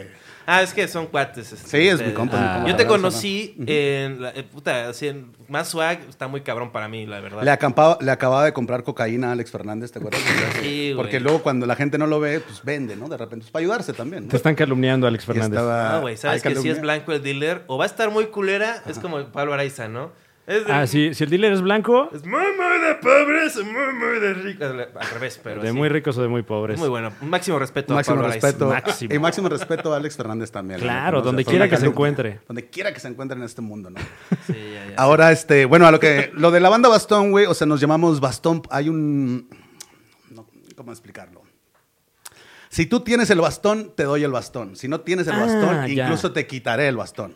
[0.51, 1.53] Ah, es que son cuates.
[1.53, 2.15] este, Sí, es mi ustedes.
[2.15, 2.65] compa.
[2.67, 6.89] Yo te conocí en, la, eh, puta, así en más swag, está muy cabrón para
[6.89, 7.43] mí, la verdad.
[7.43, 10.21] Le, acampaba- le acababa de comprar cocaína a Alex Fernández, ¿te acuerdas?
[10.63, 10.97] Sí, güey.
[10.97, 13.09] Porque luego cuando la gente no lo ve, pues vende, ¿no?
[13.11, 14.25] De repente, pues para ayudarse también.
[14.25, 14.31] ¿no?
[14.31, 15.59] Te están calumniando, Alex Fernández.
[15.59, 18.29] estaba- No, güey, sabes que si es blanco el dealer, o va a estar muy
[18.29, 20.13] culera, es como Pablo Araiza, ¿no?
[20.49, 23.93] Es de, Ah, sí, si el dealer es blanco, Es muy, muy de pobres, muy,
[23.93, 24.67] muy de ricos.
[24.67, 25.77] Al revés, pero de sí.
[25.77, 26.79] muy ricos o de muy pobres.
[26.79, 27.13] Muy bueno.
[27.21, 28.69] Un máximo respeto Máximo a Pablo respeto.
[28.71, 29.15] Máximo.
[29.15, 30.81] Y máximo respeto a Alex Fernández también.
[30.81, 31.19] Claro, ¿no?
[31.19, 32.41] O sea, donde quiera que se encuentre.
[32.49, 34.01] Donde quiera que se encuentre en este mundo, ¿no?
[34.47, 34.95] Sí, ya, ya.
[34.97, 37.79] Ahora, este, bueno, a lo que, lo de la banda Bastón, güey, o sea, nos
[37.81, 39.51] llamamos Bastón, hay un,
[40.31, 41.43] no, ¿cómo explicarlo?
[42.71, 44.77] Si tú tienes el bastón, te doy el bastón.
[44.77, 46.05] Si no tienes el Ah, bastón, ya.
[46.05, 47.35] incluso te quitaré el bastón.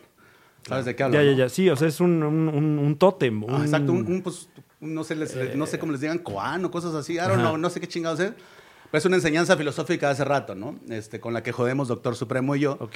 [0.67, 1.15] ¿Sabes de qué hablo?
[1.17, 1.37] Ya, ya, no?
[1.37, 1.49] ya.
[1.49, 3.43] Sí, o sea, es un, un, un, un tótem.
[3.49, 4.47] Ah, exacto, un, un, pues,
[4.79, 7.57] no sé, les- no sé cómo les digan, koan o cosas así, I don't know,
[7.57, 8.31] no sé qué chingados es.
[8.93, 10.75] Pero es una enseñanza filosófica de hace rato, ¿no?
[10.87, 12.77] Este, con la que jodemos Doctor Supremo y yo.
[12.79, 12.95] Ok.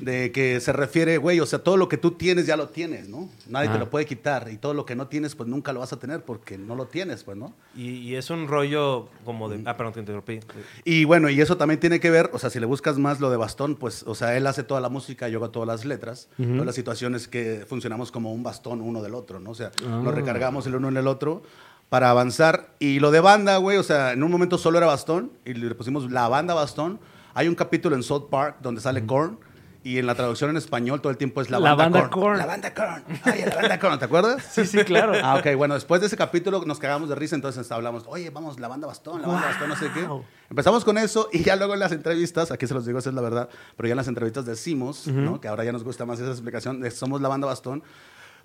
[0.00, 3.08] De que se refiere, güey, o sea, todo lo que tú tienes ya lo tienes,
[3.08, 3.28] ¿no?
[3.48, 3.78] Nadie te Ajá.
[3.84, 4.48] lo puede quitar.
[4.50, 6.86] Y todo lo que no tienes, pues nunca lo vas a tener porque no lo
[6.88, 7.54] tienes, pues, ¿no?
[7.76, 9.62] Y, y es un rollo como de...
[9.66, 10.40] Ah, perdón, te interrumpí.
[10.82, 13.30] Y bueno, y eso también tiene que ver, o sea, si le buscas más lo
[13.30, 16.28] de Bastón, pues, o sea, él hace toda la música, yo hago todas las letras.
[16.40, 16.54] Ujú.
[16.54, 19.50] Todas las situaciones que funcionamos como un bastón uno del otro, ¿no?
[19.50, 20.00] O sea, Ah.
[20.02, 21.44] nos recargamos el uno en el otro
[21.88, 22.74] para avanzar.
[22.78, 25.74] Y lo de banda, güey, o sea, en un momento solo era Bastón y le
[25.74, 27.00] pusimos la banda Bastón.
[27.34, 29.38] Hay un capítulo en South Park donde sale Korn.
[29.84, 32.22] Y en la traducción en español todo el tiempo es la, La banda, banda Korn.
[32.22, 32.38] Korn.
[32.38, 33.04] La banda Korn.
[33.22, 34.42] Ay, la banda Korn, ¿te acuerdas?
[34.50, 35.12] Sí, sí, claro.
[35.22, 38.58] Ah, ok, bueno, después de ese capítulo nos cagamos de risa, entonces hablamos, oye, vamos,
[38.58, 40.04] la banda bastón, la banda bastón, no sé qué.
[40.50, 43.14] Empezamos con eso y ya luego en las entrevistas, aquí se los digo, esa es
[43.14, 45.40] la verdad, pero ya en las entrevistas decimos, ¿no?
[45.40, 47.84] que ahora ya nos gusta más esa explicación, de somos la banda bastón,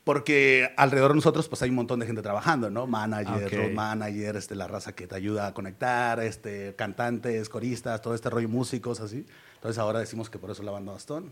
[0.03, 2.87] porque alrededor de nosotros pues hay un montón de gente trabajando, ¿no?
[2.87, 3.53] Manager, Ok.
[3.53, 8.29] road manager, este, la raza que te ayuda a conectar, este, cantantes, coristas, todo este
[8.29, 9.25] rollo, músicos, así.
[9.55, 11.31] Entonces ahora decimos que por eso la banda bastón.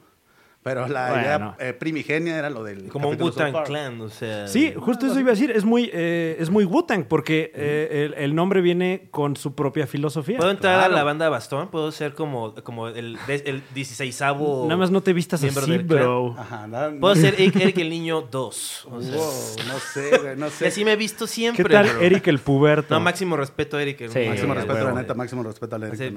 [0.62, 1.22] Pero la Bueno.
[1.24, 2.90] idea eh, primigenia era lo del...
[2.90, 3.64] Como un Wu-Tang.
[3.64, 4.46] Clan, o sea...
[4.46, 5.52] Sí, justo eso iba a decir.
[5.52, 9.88] Es muy, eh, es muy Wu-Tang porque eh, el, el nombre viene con su propia
[9.88, 10.38] filosofía.
[10.38, 10.94] ¿Puedo entrar Claro.
[10.94, 11.70] a la banda Bastón?
[11.70, 14.64] ¿Puedo ser como, como el, el 16avo...
[14.66, 16.00] Nada más no te vistas miembro así, del clan?
[16.02, 16.36] bro.
[16.38, 18.88] Ajá, nada- ¿Puedo ser Eric, Eric el Niño 2?
[18.92, 19.34] O sea, Wow,
[19.68, 20.68] no sé, güey, no y sé.
[20.68, 22.02] así me he visto siempre, ¿Qué tal bro.
[22.02, 22.94] Eric el puberto?
[22.94, 24.02] No, máximo respeto a Eric.
[24.02, 24.26] el Sí.
[24.28, 26.16] Máximo respeto, la neta, máximo respeto al Eric Sí.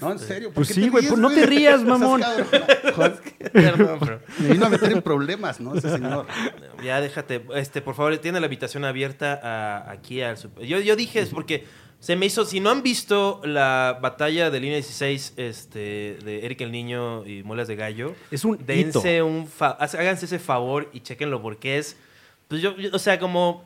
[0.00, 0.48] No, en serio.
[0.48, 2.22] ¿por Pues qué sí, güey, pues no te rías, mamón.
[3.52, 4.20] Perdón, bro.
[4.38, 5.74] Me vino a meter en problemas, ¿no?
[5.74, 6.26] Ese señor.
[6.84, 10.96] Ya déjate, este, por favor, tiene la invitación abierta a- aquí al super- Yo, yo
[10.96, 11.64] dije, es porque
[12.00, 16.60] se me hizo, si no han visto la batalla de línea 16 este, de Eric
[16.60, 21.00] el Niño y Muelas de Gallo, Es un dense un fa- háganse ese favor y
[21.00, 21.96] chequenlo porque es,
[22.48, 23.64] pues yo, yo- o sea, como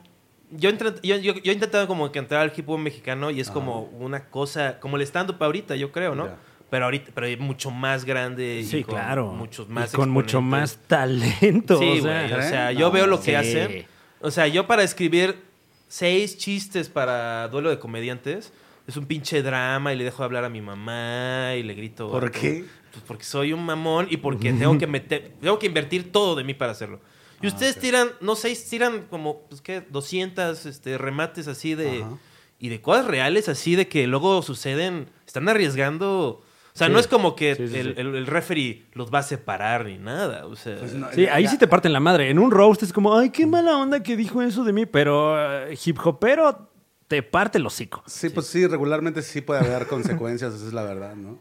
[0.51, 3.51] yo, yo, yo, yo he intentado como que entrar al hip hop mexicano y es
[3.51, 6.25] como una cosa, como el stand-up ahorita, yo creo, ¿no?
[6.69, 9.33] Pero ahorita pero mucho más grande y Sí, con claro.
[9.33, 11.77] muchos Y más con mucho más talento.
[11.79, 12.33] Sí, o sea, güey.
[12.33, 12.49] O ¿eh?
[12.49, 13.35] sea, No, yo veo lo que sí.
[13.35, 13.85] hacen.
[14.21, 15.41] O sea, yo para escribir
[15.87, 18.53] seis chistes para duelo de comediantes
[18.87, 22.09] es un pinche drama y le dejo hablar a mi mamá y le grito.
[22.11, 22.65] ¿Por qué?
[22.91, 26.43] Pues porque soy un mamón y porque tengo que meter, tengo que invertir todo de
[26.43, 26.99] mí para hacerlo.
[27.41, 32.01] Y ustedes tiran, no sé, tiran como, pues qué, 200 este, remates así de.
[32.03, 32.17] Ajá.
[32.61, 35.07] Y de cosas reales así de que luego suceden.
[35.25, 36.43] Están arriesgando.
[36.73, 36.93] O sea, Sí.
[36.93, 38.01] no es como que Sí, sí, el, sí.
[38.01, 40.45] el- el referee los va a separar ni nada.
[40.45, 40.77] O sea.
[40.77, 42.29] Pues no, Sí, ahí ya- sí te parten la madre.
[42.29, 45.35] En un roast es como, ay, qué mala onda que dijo eso de mí, pero
[45.67, 46.69] eh, hip hopero
[47.07, 48.03] te parte el hocico.
[48.05, 49.87] Sí, pues sí, regularmente sí puede haber
[50.27, 51.39] consecuencias, esa es la verdad, ¿no?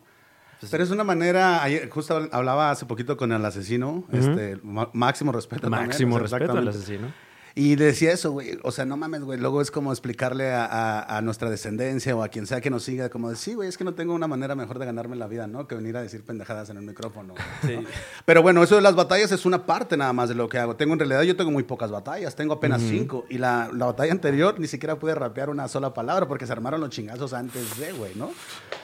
[0.73, 5.71] Pero es una manera, ayer, justo hablaba hace poquito con el asesino, este, máximo respeto.
[5.71, 7.12] Máximo respeto al asesino.
[7.61, 8.57] Y decía eso, güey.
[8.62, 9.37] O sea, no mames, güey.
[9.37, 12.85] Luego es como explicarle a, a- a nuestra descendencia o a quien sea que nos
[12.85, 15.27] siga, como de, sí, güey, es que no tengo una manera mejor de ganarme la
[15.27, 15.66] vida, ¿no?
[15.66, 17.35] Que venir a decir pendejadas en el micrófono.
[17.64, 17.81] ¿no?
[18.25, 20.77] Pero bueno, eso de las batallas es una parte nada más de lo que hago.
[20.77, 23.27] Tengo en realidad, yo tengo muy pocas batallas, tengo apenas cinco.
[23.29, 26.81] Y la, la batalla anterior ni siquiera pude rapear una sola palabra porque se armaron
[26.81, 28.31] los chingazos antes de, güey, ¿no?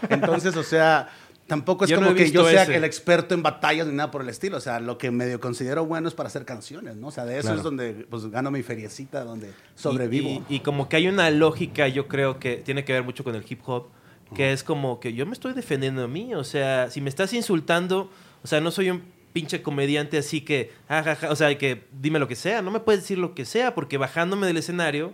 [0.08, 1.10] Entonces, o sea.
[1.46, 2.74] Tampoco es Yo como que yo sea ese.
[2.76, 4.56] el experto en batallas ni nada por el estilo.
[4.56, 7.08] O sea, lo que medio considero bueno es para hacer canciones, ¿no?
[7.08, 7.56] O sea, de eso Claro.
[7.58, 10.28] es donde pues, gano mi feriecita, donde sobrevivo.
[10.48, 13.24] Y, y- y como que hay una lógica, yo creo que tiene que ver mucho
[13.24, 13.88] con el hip hop,
[14.34, 16.34] que es como que yo me estoy defendiendo a mí.
[16.34, 18.10] O sea, si me estás insultando,
[18.42, 19.02] o sea, no soy un
[19.34, 23.02] pinche comediante así que, ajaja, o sea, que dime lo que sea, no me puedes
[23.02, 25.12] decir lo que sea, porque bajándome del escenario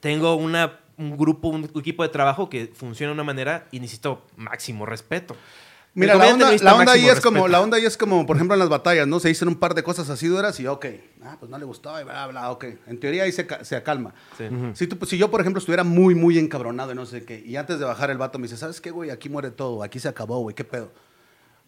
[0.00, 4.26] tengo una, un grupo, un equipo de trabajo que funciona de una manera y necesito
[4.36, 5.36] máximo respeto.
[5.94, 8.54] Mira, la onda, la onda ahí es como, la onda ahí es como, por ejemplo,
[8.54, 9.18] en las batallas, ¿no?
[9.18, 10.86] Se dicen un par de cosas así duras y ok,
[11.24, 12.64] ah, pues no le gustó y bla, bla, ok.
[12.86, 14.14] En teoría ahí se, se acalma.
[14.36, 14.44] Sí.
[14.74, 17.42] Si, tú, pues, si yo, por ejemplo, estuviera muy, muy encabronado y no sé qué,
[17.44, 19.10] y antes de bajar el vato me dice, ¿sabes qué, güey?
[19.10, 20.92] Aquí muere todo, aquí se acabó, güey, ¿qué pedo?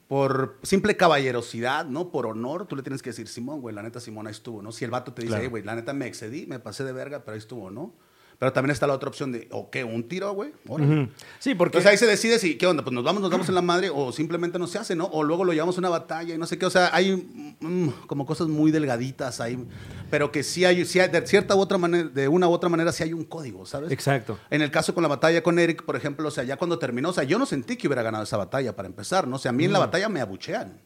[0.06, 2.10] Por simple caballerosidad, ¿no?
[2.10, 4.70] Por honor, tú le tienes que decir, Simón, güey, la neta, Simón, ahí estuvo, ¿no?
[4.70, 5.44] Si el vato te dice, Claro.
[5.44, 7.92] "Ey, güey, la neta me excedí, me pasé de verga, pero ahí estuvo, ¿no?
[8.40, 9.84] Pero también está la otra opción de, ¿o qué?
[9.84, 10.50] ¿Un tiro, güey?
[10.66, 11.08] Ujú.
[11.38, 12.82] Sí, porque Entonces ahí se decide si, ¿qué onda?
[12.82, 15.04] Pues nos vamos, nos damos en la madre o simplemente no se hace, ¿no?
[15.12, 16.64] O luego lo llevamos a una batalla y no sé qué.
[16.64, 17.14] O sea, hay
[17.60, 19.62] mm, como cosas muy delgaditas ahí,
[20.10, 22.70] pero que sí hay, sí hay- de cierta u otra manera, de una u otra
[22.70, 23.92] manera sí hay un código, ¿sabes?
[23.92, 24.38] Exacto.
[24.48, 27.10] En el caso con la batalla con Eric, por ejemplo, o sea, ya cuando terminó,
[27.10, 29.36] o sea, yo no sentí que hubiera ganado esa batalla para empezar, ¿no?
[29.36, 30.80] O sea, a mí en la batalla me abuchean.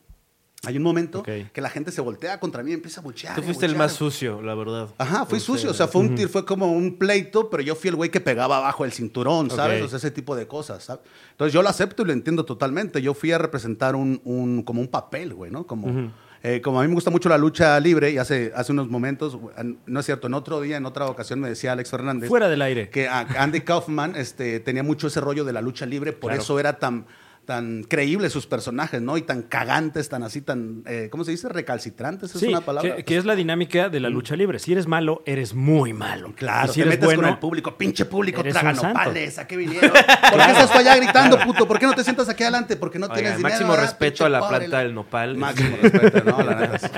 [0.66, 3.34] Hay un momento que la gente se voltea contra mí y empieza a abuchear.
[3.36, 4.88] Tú fuiste el más sucio, la verdad.
[4.98, 7.88] Ajá, fui sucio, o sea, fue, un, tir- fue como un pleito, pero yo fui
[7.90, 9.82] el güey que pegaba abajo el cinturón, ¿sabes?
[9.82, 11.02] O sea, ese tipo de cosas, ¿sabes?
[11.32, 13.00] Entonces yo lo acepto y lo entiendo totalmente.
[13.02, 15.66] Yo fui a representar un, un- como un papel, güey, ¿no?
[15.66, 18.88] Como, eh, como a mí me gusta mucho la lucha libre y hace, hace unos
[18.90, 19.38] momentos,
[19.86, 22.60] no es cierto, en otro día, en otra ocasión me decía Alex Fernández fuera del
[22.60, 22.90] aire.
[22.90, 26.42] que Andy Kaufman este, tenía mucho ese rollo de la lucha libre, por Claro.
[26.42, 27.06] eso era tan
[27.44, 29.16] tan creíbles sus personajes, ¿no?
[29.16, 31.48] Y tan cagantes, tan así, tan, eh, ¿cómo se dice?
[31.48, 32.96] Recalcitrantes, es Sí, una palabra.
[32.96, 34.58] que, que es la dinámica de la lucha libre.
[34.58, 36.32] Si eres malo, eres muy malo.
[36.36, 38.98] Claro, Y si te eres metes con el público, pinche público, eres traga un santo.
[38.98, 39.90] nopales, ¿a qué vinieron?
[39.90, 40.02] ¿Por
[40.44, 41.68] qué estás allá gritando, puto?
[41.68, 42.76] ¿Por qué no te sientas aquí adelante?
[42.76, 43.50] Porque no Oiga, tienes dinero.
[43.52, 44.58] máximo ¿verdad, respeto a la pobre?
[44.58, 45.36] planta del nopal.
[45.36, 46.42] Máximo respeto, ¿no?
[46.42, 46.88] La neta, sí.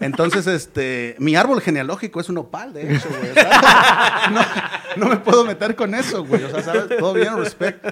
[0.00, 3.30] Entonces, este, mi árbol genealógico es un nopal, de hecho, güey.
[4.32, 4.40] no,
[4.96, 6.42] no me puedo meter con eso, güey.
[6.44, 6.84] O sea, ¿sabes?
[6.98, 7.86] Todo bien, respect.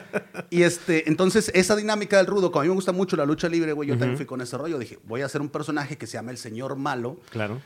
[0.51, 3.47] Y este, entonces, esa dinámica del rudo, como a mí me gusta mucho la lucha
[3.47, 4.79] libre, güey, yo también fui con ese rollo.
[4.79, 7.19] Dije, voy a hacer un personaje que se llama el señor malo.
[7.31, 7.61] Claro.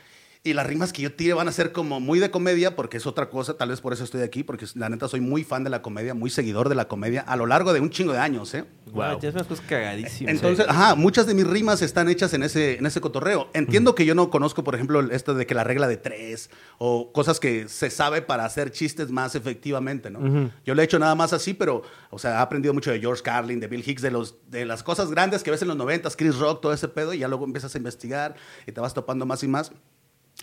[0.45, 3.07] Y las rimas que yo tire van a ser como muy de comedia, porque es
[3.07, 5.69] otra cosa, tal vez por eso estoy aquí, porque la neta soy muy fan de
[5.69, 8.53] la comedia, muy seguidor de la comedia, a lo largo de un chingo de años,
[8.53, 8.65] ¿eh?
[8.91, 10.33] Wow, tienes unas cosas cagadísimas.
[10.33, 13.47] Entonces, ajá, muchas de mis rimas están hechas en ese, en ese cotorreo.
[13.53, 17.13] Entiendo que yo no conozco, por ejemplo, esto de que la regla de tres o
[17.13, 20.51] cosas que se sabe para hacer chistes más efectivamente, ¿no?
[20.65, 23.23] Yo lo he hecho nada más así, pero, o sea, he aprendido mucho de George
[23.23, 26.17] Carlin, de Bill Hicks, de, los, de las cosas grandes que ves en los noventas,
[26.17, 28.35] Chris Rock, todo ese pedo, y ya luego empiezas a investigar
[28.67, 29.71] y te vas topando más y más.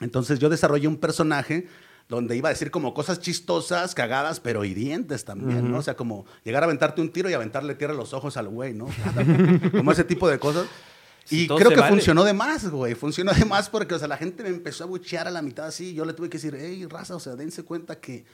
[0.00, 1.66] Entonces yo desarrollé un personaje
[2.08, 5.78] donde iba a decir como cosas chistosas, cagadas, pero hirientes también, ¿no?
[5.78, 8.48] O sea, como llegar a aventarte un tiro y aventarle tierra a los ojos al
[8.48, 8.88] güey, ¿no?
[9.70, 10.66] como ese tipo de cosas.
[11.30, 11.88] Y creo que vale.
[11.88, 12.96] funcionó de más, güey.
[12.96, 15.66] Funcionó de más porque, o sea, la gente me empezó a buchear a la mitad
[15.66, 15.90] así.
[15.90, 18.24] y Yo le tuve que decir, hey, raza, o sea, dense cuenta que...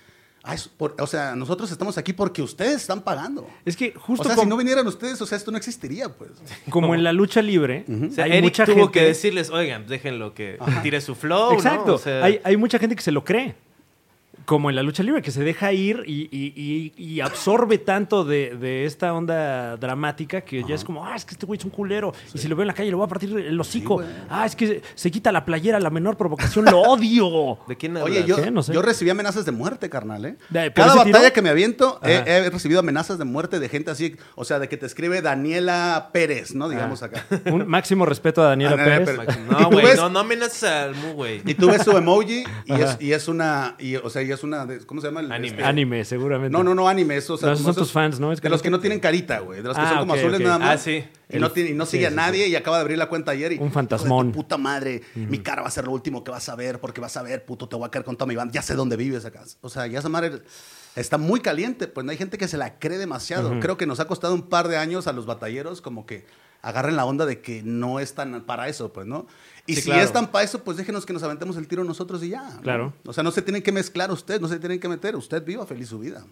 [0.46, 3.46] ah, es por- o sea, nosotros estamos aquí porque ustedes están pagando.
[3.64, 6.08] Es que O justo sea, como, si no vinieran ustedes, o sea, esto no existiría,
[6.08, 6.30] pues.
[6.70, 8.92] como en la lucha libre, O sea, hay Eric mucha tuvo gente...
[9.00, 11.58] que decirles, oigan, déjenlo que tire su flow, ¿no?
[11.58, 11.94] Exacto.
[11.94, 13.54] O sea, hay, hay mucha gente que se lo cree.
[14.46, 18.24] Como en la lucha libre, que se deja ir y, y- y- y absorbe tanto
[18.24, 21.64] de, de esta onda dramática que ya es como, ah, es que este güey es
[21.64, 22.14] un culero.
[22.32, 24.02] Y si lo veo en la calle, le voy a partir el hocico.
[24.30, 27.58] ah, es que se, quita la playera la menor provocación, lo odio.
[27.68, 28.50] ¿De quién Oye, yo, ¿Qué?
[28.50, 28.72] No sé.
[28.72, 30.36] yo recibí amenazas de muerte, carnal, ¿eh?
[30.50, 31.32] De- ¿por Cada batalla tiro?
[31.32, 32.24] que me aviento, he, Ajá.
[32.30, 36.10] he recibido amenazas de muerte de gente así, o sea, de que te escribe Daniela
[36.12, 36.68] Pérez, ¿no?
[36.68, 37.06] Digamos Ah.
[37.06, 37.24] acá.
[37.52, 39.18] Un máximo respeto a Daniela Daniela Pérez.
[39.26, 39.38] Pérez.
[39.50, 41.42] No, ¿Y tú güey, no, no amenaces al Mu, güey.
[41.44, 42.84] Y tú ves su emoji y Ajá.
[42.92, 45.20] es, y es una, y, o sea, y es una, de- ¿cómo se llama?
[45.20, 45.48] El- Anime.
[45.48, 46.50] este- Anime, seguramente.
[46.56, 48.32] No, no, no, anime, eso, o sea, No, esos como son tus fans, ¿no?
[48.32, 50.14] Es que de los que no tienen carita, güey, de los que Ah, son como
[50.14, 50.68] azules nada más.
[50.74, 51.04] Ah, sí.
[51.28, 53.08] Y no, tiene, y no Sí, sigue a sí, nadie y acaba de abrir la
[53.08, 53.56] cuenta ayer y...
[53.56, 54.28] Un "Hijo de fantasmón".
[54.28, 57.00] tu puta madre, mi cara va a ser lo último que vas a ver porque
[57.00, 58.52] vas a ver, puto, te voy a caer con toda mi banda.
[58.52, 59.42] Ya sé dónde vives acá.
[59.60, 60.42] O sea, ya esa madre
[60.94, 61.88] está muy caliente.
[61.88, 63.58] Pues no hay gente que se la cree demasiado.
[63.60, 66.24] Creo que nos ha costado un par de años a los batalleros como que
[66.62, 69.26] agarren la onda de que no están para eso, pues, ¿no?
[69.66, 70.02] Y Sí, si claro.
[70.04, 72.48] están para eso, pues déjenos que nos aventemos el tiro nosotros y ya.
[72.54, 72.60] ¿no?
[72.62, 72.92] Claro.
[73.04, 75.16] O sea, no se tienen que mezclar usted, no se tienen que meter.
[75.16, 76.24] Usted viva feliz su vida.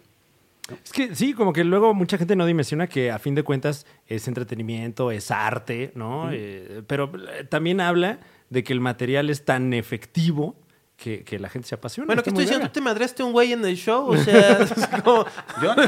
[0.83, 3.85] Es que sí, como que luego mucha gente no dimensiona que a fin de cuentas
[4.07, 6.29] es entretenimiento, es arte, ¿no?
[6.31, 8.19] Eh, pero eh, también habla
[8.49, 10.55] de que el material es tan efectivo
[10.97, 12.05] que, que la gente se apasiona.
[12.07, 12.71] Bueno, Está ¿qué muy estoy diciendo?
[12.71, 14.07] ¿Tú te madreaste un güey en el show?
[14.09, 15.25] O sea, es como...
[15.61, 15.83] Yo no.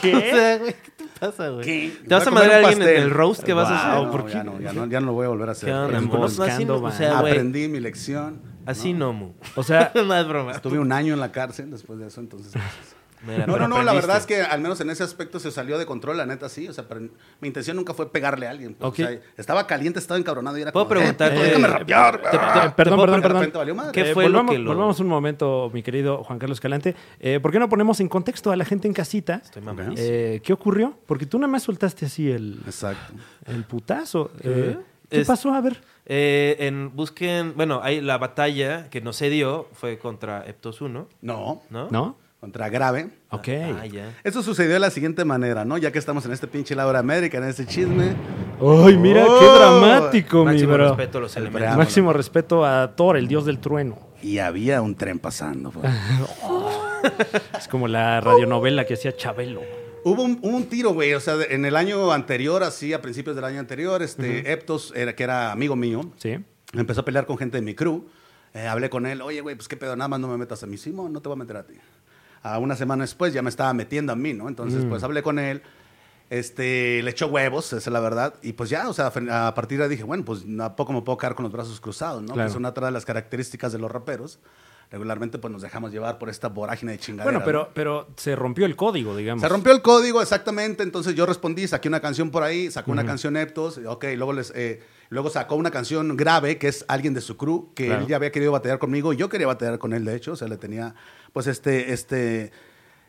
[0.00, 0.14] ¿Qué?
[0.16, 1.64] O sea, güey, ¿qué te pasa, güey?
[1.64, 1.98] ¿Qué?
[2.08, 4.04] ¿Te vas a a madrear a un alguien en el roast que vas a hacer?
[4.04, 4.32] no, ¿por qué?
[4.32, 5.68] ya no, ya no, ya no lo voy a volver a hacer.
[5.68, 6.18] ¿Qué onda, Aprendí- amor?
[6.20, 8.40] No, así buscando, no, o sea, güey, Aprendí mi lección.
[8.64, 9.32] Así no, Mu.
[9.54, 10.52] O sea, no es broma.
[10.52, 12.52] Estuve un año en la cárcel después de eso, entonces.
[13.26, 15.50] Pues, Mira, no, no, no, la verdad es que al menos en ese aspecto se
[15.50, 16.66] salió de control, la neta sí.
[16.68, 17.00] O sea, pero
[17.40, 18.74] mi intención nunca fue pegarle a alguien.
[18.74, 18.94] pues, Ok.
[18.94, 21.78] o sea, estaba caliente, estaba encabronado y era ¿Puedo como, preguntarte- Eh, puto, déjame eh,
[21.78, 22.22] rapear.
[22.22, 22.74] te- te- ah.
[22.76, 23.40] perdón, puedo perdón, De perdón.
[23.42, 23.92] repente valió madre.
[23.92, 26.94] ¿Qué Eh, fue lo volvamos, que lo- volvamos un momento, mi querido Juan Carlos Calante.
[27.20, 29.42] Eh, ¿Por qué no ponemos en contexto a la gente en casita?
[29.44, 29.62] Estoy.
[29.96, 30.96] Eh, ¿Qué ocurrió?
[31.06, 33.12] Porque tú nada más soltaste así el, Exacto.
[33.46, 34.30] el putazo.
[34.42, 34.76] Eh,
[35.08, 35.52] ¿Qué Es- pasó?
[35.54, 35.80] A ver.
[36.08, 41.08] Eh, en, busquen, bueno, ahí la batalla que no se dio fue contra Eptos 1,
[41.22, 41.88] No, ¿no?
[41.90, 42.16] ¿No?
[42.40, 43.10] Contra grave.
[43.30, 43.48] Ok.
[43.80, 44.14] Ah, ya.
[44.24, 45.78] Eso sucedió de la siguiente manera, ¿no?
[45.78, 48.14] Ya que estamos en este pinche Laura América, en este chisme.
[48.60, 50.88] ¡Ay, mira Oh, qué dramático, mi Máximo bro!
[50.88, 51.76] respeto a los El elementos.
[51.76, 53.98] Máximo respeto a Thor, el dios del trueno.
[54.22, 55.70] Y había un tren pasando.
[55.70, 55.84] pues.
[57.58, 59.62] Es como la radionovela que hacía Chabelo.
[60.04, 61.14] Hubo un, tiro, güey.
[61.14, 65.14] O sea, en el año anterior, así, a principios del año anterior, este, Eptos, era,
[65.14, 66.38] que era amigo mío, ¿Sí?
[66.72, 68.06] empezó a pelear con gente de mi crew.
[68.54, 70.66] Eh, hablé con él, oye, güey, pues qué pedo, nada más no me metas a
[70.66, 70.76] mí.
[70.76, 71.74] Simón, no te voy a meter a ti.
[72.42, 74.48] A una semana después ya me estaba metiendo a mí, ¿no?
[74.48, 75.62] Entonces, pues hablé con él.
[76.28, 78.34] Este, le echó huevos, esa es la verdad.
[78.42, 81.02] Y pues ya, o sea, a partir de ahí dije, bueno, pues a poco me
[81.02, 82.34] puedo quedar con los brazos cruzados, ¿no?
[82.34, 82.48] Claro.
[82.48, 84.40] Que es una otra de las características de los raperos.
[84.90, 87.24] Regularmente, pues nos dejamos llevar por esta vorágine de chingadera.
[87.24, 87.44] Bueno, ¿no?
[87.44, 89.42] pero, pero se rompió el código, digamos.
[89.42, 90.84] Se rompió el código, exactamente.
[90.84, 94.52] Entonces yo respondí, saqué una canción por ahí, sacó una canción Eptos, ok, luego, les,
[94.54, 98.02] eh, luego sacó una canción grave, que es alguien de su crew, que Claro.
[98.02, 100.32] él ya había querido batallar conmigo y yo quería batallar con él, de hecho.
[100.32, 100.94] O sea, le tenía,
[101.32, 102.52] pues, este, este,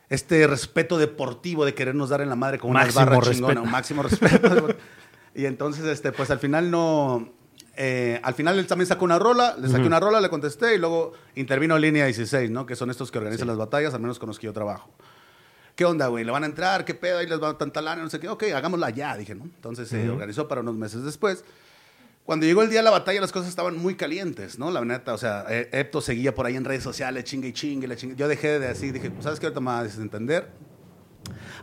[0.10, 3.34] este respeto deportivo de querernos dar en la madre con una Máximo barra respeto.
[3.36, 4.68] chingona, un máximo respeto.
[5.36, 7.30] y entonces, este, pues al final no.
[7.78, 10.78] Eh, al final él también sacó una rola, le saqué una rola, le contesté y
[10.80, 12.66] luego intervino Línea 16, ¿no?
[12.66, 14.90] Que son estos que organizan las batallas, al menos con los que yo trabajo.
[15.76, 16.24] ¿Qué onda, güey?
[16.24, 16.86] ¿Le van a entrar?
[16.86, 17.20] ¿Qué pedo?
[17.20, 18.28] Ahí les va tanta lana, no sé qué.
[18.30, 19.44] Ok, hagámosla ya, dije, ¿no?
[19.44, 21.46] Entonces se organizó para unos meses después.
[22.26, 24.72] Cuando llegó el día de la batalla, las cosas estaban muy calientes, ¿no?
[24.72, 27.96] La neta, o sea, eh, Epto seguía por ahí en redes sociales, chingue y chingue.
[28.16, 29.46] Yo dejé de así, dije, ¿sabes qué?
[29.46, 30.52] Ahorita me vas a desentender.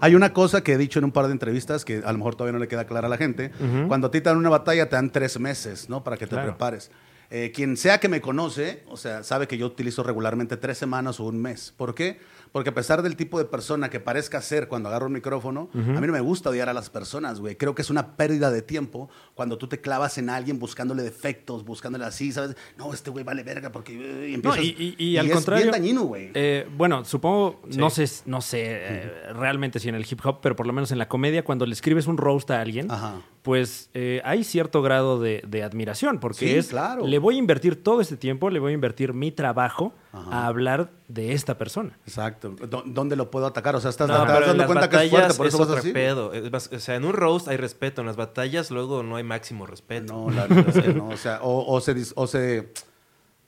[0.01, 2.35] Hay una cosa que he dicho en un par de entrevistas que a lo mejor
[2.35, 3.51] todavía no le queda clara a la gente.
[3.89, 6.03] Cuando a ti te dan una batalla, te dan tres meses, ¿no?
[6.05, 6.51] Para que te Claro.
[6.51, 6.91] prepares.
[7.31, 11.19] Eh, quien sea que me conoce, o sea, sabe que yo utilizo regularmente tres semanas
[11.21, 11.73] o un mes.
[11.77, 12.21] ¿Por qué?
[12.55, 15.77] Porque a pesar del tipo de persona que parezca ser cuando agarro un micrófono, a
[15.77, 17.57] mí no me gusta odiar a las personas, güey.
[17.57, 21.65] Creo que es una pérdida de tiempo cuando tú te clavas en alguien buscándole defectos,
[21.65, 22.55] buscándole así, ¿sabes?
[22.79, 23.95] No, este güey vale verga porque...
[23.95, 25.65] eh, Y, No, empiezas, y, y- y al es contrario.
[25.65, 26.31] bien dañino, güey.
[26.35, 27.77] eh, bueno, supongo, Sí.
[27.77, 30.93] no sé, no sé eh, realmente si en el hip hop, pero por lo menos
[30.93, 33.15] en la comedia, cuando le escribes un roast a alguien, Ajá.
[33.45, 37.07] Pues eh, hay cierto grado de, de admiración, porque Sí, es, claro.
[37.07, 40.31] le voy a invertir todo este tiempo, le voy a invertir mi trabajo Ajá.
[40.31, 41.99] a hablar de esta persona.
[42.07, 42.57] Exacto.
[42.71, 43.77] ¿Dó- ¿Dónde lo puedo atacar?
[43.77, 45.81] O sea, estás, No, estás dando las cuenta que es fuerte, por eso vas otro
[45.81, 45.93] así.
[45.93, 46.33] pedo.
[46.33, 49.25] Es más, O sea, en un roast hay respeto, en las batallas luego no hay
[49.25, 50.15] máximo respeto.
[50.15, 51.09] No, la verdad no.
[51.11, 52.73] O sea, o, o se, o se,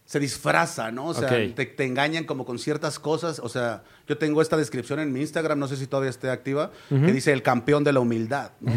[0.06, 1.06] se disfraza, ¿no?
[1.08, 3.40] O sea, te, te engañan como con ciertas cosas.
[3.42, 6.70] O sea, yo tengo esta descripción en mi Instagram, no sé si todavía esté activa,
[6.88, 8.52] que dice el campeón de la humildad.
[8.60, 8.70] ¿no?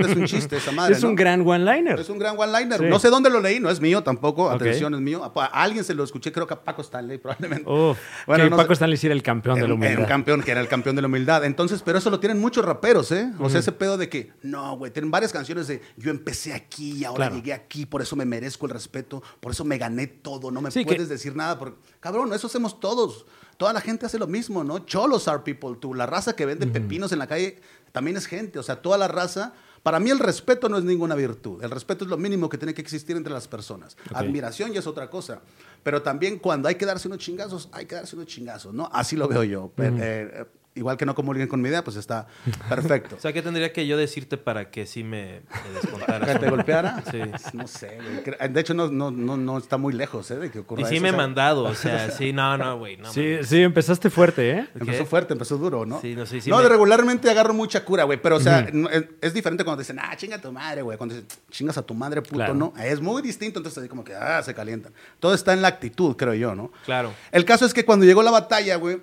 [0.00, 1.10] Es un chiste esa madre, es ¿no?
[1.10, 2.00] un gran one-liner.
[2.00, 2.78] Es un gran one-liner.
[2.80, 2.86] Sí.
[2.86, 4.50] No sé dónde lo leí, no es mío tampoco.
[4.50, 5.22] Atención, es mío.
[5.24, 7.70] A, alguien se lo escuché, creo que a Paco Stanley, probablemente.
[7.70, 8.74] Uf, Bueno, que no Paco sé.
[8.74, 10.00] Stanley sí era el campeón de la Era era humildad.
[10.02, 11.44] un campeón que era el campeón de la humildad.
[11.44, 13.30] Entonces, pero eso lo tienen muchos raperos, ¿eh?
[13.38, 16.98] O sea, ese pedo de que, no, güey, tienen varias canciones de yo empecé aquí
[16.98, 17.36] y ahora Claro.
[17.36, 20.60] llegué aquí, por eso me merezco el respeto, por eso me gané todo todo, no
[20.60, 21.58] me Sí, que- puedes decir nada.
[21.58, 23.26] Porque, cabrón, eso hacemos todos.
[23.56, 24.80] Toda la gente hace lo mismo, ¿no?
[24.80, 25.92] Cholos are people, tú.
[25.94, 27.60] La raza que vende pepinos en la calle
[27.92, 28.58] también es gente.
[28.58, 29.52] O sea, toda la raza.
[29.82, 31.62] Para mí el respeto no es ninguna virtud.
[31.62, 33.96] El respeto es lo mínimo que tiene que existir entre las personas.
[34.12, 35.40] Admiración ya es otra cosa.
[35.82, 38.90] Pero también cuando hay que darse unos chingazos, hay que darse unos chingazos, ¿no?
[38.92, 39.72] Así lo veo yo.
[39.78, 40.44] Eh,
[40.74, 42.26] igual que no comulguen con mi idea, pues está
[42.68, 43.16] perfecto.
[43.20, 46.30] O sea, ¿qué tendría que yo decirte para que sí me, me descontaras?
[46.30, 47.02] ¿Que te golpeara?
[47.10, 47.18] Sí.
[47.52, 48.48] No sé, güey.
[48.50, 50.36] De hecho, no, no, no, no está muy lejos, ¿eh?
[50.36, 51.02] De que ocurra Y sí eso.
[51.02, 52.96] me O he sea, mandado, o sea, sí, no, no, güey.
[52.96, 54.68] No, Sí, empezaste fuerte, ¿eh?
[54.74, 55.06] Empezó ¿Qué?
[55.06, 56.00] fuerte, empezó duro, ¿no?
[56.00, 58.20] Sí, no, sí, sí no, me- de regularmente agarro mucha cura, güey.
[58.22, 60.96] Pero, o sea, es, es diferente cuando dicen, ah, chinga a tu madre, güey.
[60.96, 62.54] Cuando dicen, chingas a tu madre, puto, Claro.
[62.54, 62.72] ¿no?
[62.82, 64.92] Es muy distinto, entonces así como que, ah, se calientan.
[65.18, 66.70] Todo está en la actitud, creo yo, ¿no?
[66.84, 67.12] Claro.
[67.32, 69.00] El caso es que cuando llegó la batalla, güey,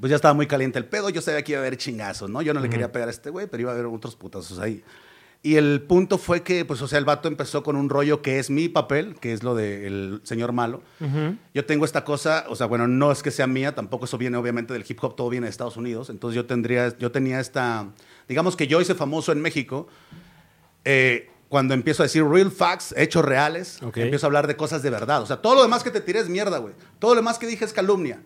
[0.00, 1.10] pues ya estaba muy caliente el pedo.
[1.10, 2.42] Yo sabía que iba a haber chingazos, ¿no?
[2.42, 4.82] Yo no le quería pegar a este güey, pero iba a haber otros putazos ahí.
[5.42, 8.40] Y el punto fue que, pues, o sea, el vato empezó con un rollo que
[8.40, 10.82] es mi papel, que es lo del señor malo.
[11.54, 14.36] Yo tengo esta cosa, o sea, bueno, no es que sea mía, tampoco eso viene
[14.38, 16.10] obviamente del hip hop, todo viene de Estados Unidos.
[16.10, 17.86] Entonces yo tendría, yo tenía esta,
[18.28, 19.86] digamos que yo hice famoso en México
[20.84, 23.98] eh, cuando empiezo a decir real facts, hechos reales, Ok.
[23.98, 25.22] empiezo a hablar de cosas de verdad.
[25.22, 26.74] O sea, todo lo demás que te tiré es mierda, güey.
[26.98, 28.20] Todo lo demás que dije es calumnia.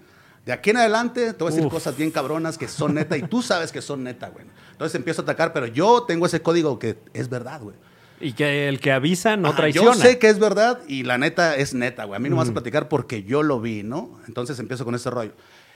[0.47, 1.73] De aquí en adelante te voy a decir Uf.
[1.73, 4.47] cosas bien cabronas que son neta y tú sabes que son neta, güey.
[4.73, 7.77] Entonces empiezo a atacar, pero yo tengo ese código que es verdad, güey.
[8.21, 9.95] Y que el que avisa no Ajá, traiciona.
[9.95, 12.17] Yo sé que es verdad y la neta es neta, güey.
[12.17, 14.19] A mí no me vas a platicar porque yo lo vi, ¿no?
[14.29, 15.33] Entonces empiezo con ese rollo.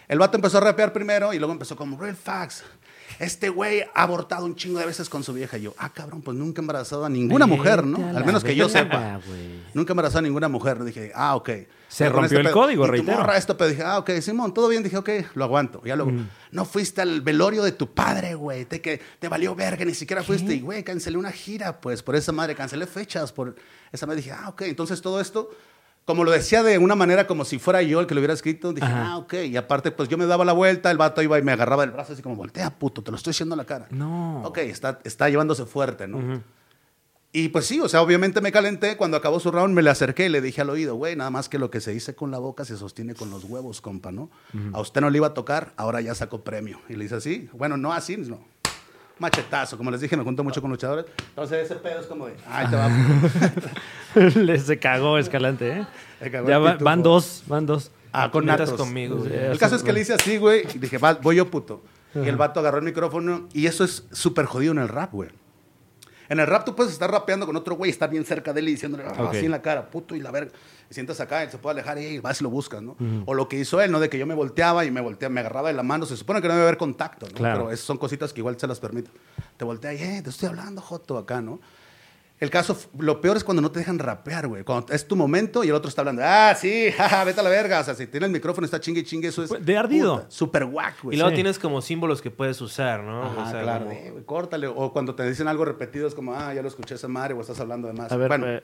[0.08, 2.62] El vato empezó a rapear primero y luego empezó como real facts.
[3.18, 5.56] Este güey ha abortado un chingo de veces con su vieja.
[5.56, 8.16] Y yo, ah, cabrón, pues nunca he embarazado a ninguna mujer, ¿no?
[8.16, 9.20] Al menos que yo sepa.
[9.72, 10.82] Nunca he embarazado a ninguna mujer.
[10.84, 11.50] Dije, ah, ok.
[11.94, 13.18] Se rompió el pedo- código, y reitero.
[13.18, 14.82] morra esto, pero dije, ah, ok, Simón, todo bien.
[14.82, 15.80] Dije, ok, lo aguanto.
[15.84, 16.12] Ya luego,
[16.50, 18.64] no fuiste al velorio de tu padre, güey.
[18.64, 20.54] Te, que te valió verga, ni siquiera fuiste.
[20.54, 22.54] Y, güey, cancelé una gira, pues, por esa madre.
[22.54, 23.54] Cancelé fechas por
[23.92, 24.18] esa madre.
[24.22, 24.62] Dije, ah, ok.
[24.62, 25.50] Entonces todo esto,
[26.04, 28.72] como lo decía de una manera como si fuera yo el que lo hubiera escrito,
[28.72, 29.12] dije, Ajá.
[29.12, 29.34] ah, ok.
[29.46, 31.92] Y aparte, pues yo me daba la vuelta, el vato iba y me agarraba del
[31.92, 33.86] brazo así como, voltea, puto, te lo estoy diciendo a la cara.
[33.90, 34.42] No.
[34.44, 36.42] Ok, está, está llevándose fuerte, ¿no?
[37.36, 38.96] Y pues sí, o sea, obviamente me calenté.
[38.96, 41.48] Cuando acabó su round, me le acerqué y le dije al oído, güey, nada más
[41.48, 44.30] que lo que se dice con la boca se sostiene con los huevos, compa, ¿no?
[44.72, 46.78] A usted no le iba a tocar, ahora ya sacó premio.
[46.88, 48.38] Y le dice así, bueno, no así, no.
[49.18, 51.06] Machetazo, como les dije, me junto mucho con luchadores.
[51.30, 52.90] Entonces ese pedo es como de, ay, te va.
[54.40, 55.86] Le se cagó Escalante, ¿eh?
[56.20, 57.90] Se cagó Ya va- van dos, van dos.
[58.12, 58.70] Ah, con natos.
[58.74, 59.24] conmigo.
[59.26, 61.82] El caso es que le hice así, güey, y dije, va, voy yo, puto.
[62.14, 65.30] Y el vato agarró el micrófono, y eso es súper jodido en el rap, güey.
[66.28, 68.68] En el rap tú puedes estar rapeando con otro güey, estar bien cerca de él
[68.68, 70.52] y diciéndole ah, así en la cara, puto y la verga.
[70.90, 72.96] Y sientas acá, él se puede alejar y vas y lo buscas, ¿no?
[73.26, 74.00] O lo que hizo él, ¿no?
[74.00, 76.06] De que yo me volteaba y me volteaba, me agarraba de la mano.
[76.06, 77.34] Se supone que no debe haber contacto, ¿no?
[77.34, 77.60] Claro.
[77.60, 79.10] Pero es- son cositas que igual se las permito.
[79.56, 81.60] Te voltea y, eh, te estoy hablando, Joto, acá, ¿no?
[82.44, 84.62] El caso, lo peor es cuando no te dejan rapear, güey.
[84.64, 87.50] Cuando es tu momento y el otro está hablando, ah, sí, jaja, vete a la
[87.50, 87.80] verga.
[87.80, 89.64] O sea, si tiene el micrófono, está chingue y chingue, eso es.
[89.64, 90.16] De ardido.
[90.18, 91.14] puta, Súper guac, güey.
[91.16, 91.34] Y luego sí.
[91.34, 93.24] tienes como símbolos que puedes usar, ¿no?
[93.24, 93.86] Ajá, O sea, claro.
[93.86, 94.66] como- eh, güey, córtale.
[94.66, 97.40] O cuando te dicen algo repetido, es como, ah, ya lo escuché esa madre, o
[97.40, 98.12] estás hablando de más.
[98.12, 98.62] A ver, bueno, eh,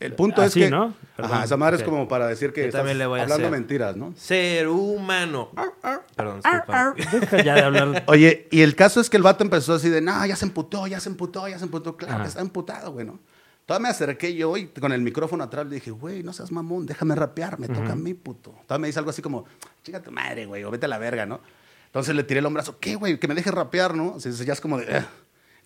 [0.00, 0.70] el punto es así, que.
[0.70, 0.94] ¿no?
[1.16, 1.32] Perdón.
[1.32, 3.46] Ajá, esa madre es como para decir que Yo estás también le voy a hablando
[3.46, 3.58] hacer.
[3.58, 4.12] mentiras, ¿no?
[4.16, 5.50] Ser humano.
[5.56, 6.06] Ar, ar.
[6.14, 6.94] Perdón, disculpa.
[7.20, 8.04] deja ya de hablar.
[8.06, 10.86] Oye, y el caso es que el vato empezó así de, no, ya se emputó,
[10.86, 11.96] ya se emputó, ya se emputó.
[11.96, 12.22] Claro Ajá.
[12.24, 13.18] que está emputado, güey, ¿no?
[13.64, 16.86] Todavía me acerqué yo y con el micrófono atrás le dije, güey, no seas mamón,
[16.86, 18.54] déjame rapear, me toca a mí, puto.
[18.66, 19.44] Todavía me dice algo así como,
[19.82, 21.40] chinga tu madre, güey, o vete a la verga, ¿no?
[21.86, 23.18] Entonces le tiré el hombrazo, ¿qué, güey?
[23.18, 24.12] Que me deje rapear, ¿no?
[24.14, 25.04] O sea, ya es como de, "Ugh".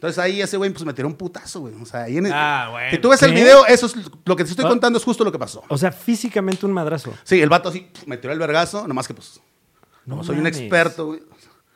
[0.01, 1.75] Entonces ahí ese güey pues me tiró un putazo, güey.
[1.75, 2.91] O sea, ahí en el- Ah, bueno.
[2.91, 4.69] Si tú ves el video, eso es lo que te estoy Ah.
[4.71, 5.63] contando, es justo lo que pasó.
[5.69, 7.13] O sea, físicamente un madrazo.
[7.23, 9.41] Sí, el vato así me tiró el vergazo, nomás que pues,
[10.07, 11.23] No como soy un experto, güey.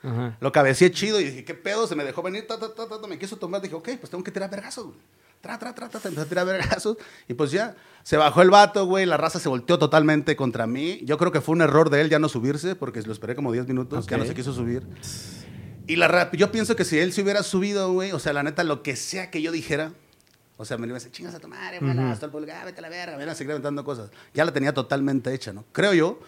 [0.01, 0.37] Ajá.
[0.39, 1.85] Lo cabeceé chido y dije, ¿qué pedo?
[1.85, 3.61] Se me dejó venir, ta, ta, ta, ta, ta, me quiso tomar.
[3.61, 4.97] Dije, ok, pues tengo que tirar vergazos, güey.
[5.41, 6.97] Tra, tra, tra, tra, empecé a tirar vergazos.
[7.27, 9.05] Y pues ya, se bajó el vato, güey.
[9.05, 10.99] La raza se volteó totalmente contra mí.
[11.03, 13.51] Yo creo que fue un error de él ya no subirse, porque lo esperé como
[13.51, 14.83] 10 minutos, ya no se quiso subir.
[15.87, 18.43] Y la rap, yo pienso que si él se hubiera subido, güey, o sea, la
[18.43, 19.93] neta, lo que sea que yo dijera,
[20.57, 22.79] o sea, me iba a decir, chingas a tu madre, bueno, hasta el pulgar, vete
[22.79, 24.09] a la verga, me iban a seguir aventando cosas.
[24.33, 25.65] Ya la tenía totalmente hecha, ¿no?
[25.71, 26.19] Creo yo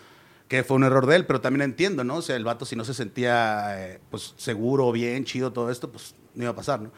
[0.47, 2.17] que fue un error de él, pero también entiendo, ¿no?
[2.17, 5.91] O sea, el vato si no se sentía, eh, pues, seguro, bien, chido, todo esto,
[5.91, 6.91] pues, no iba a pasar, ¿no?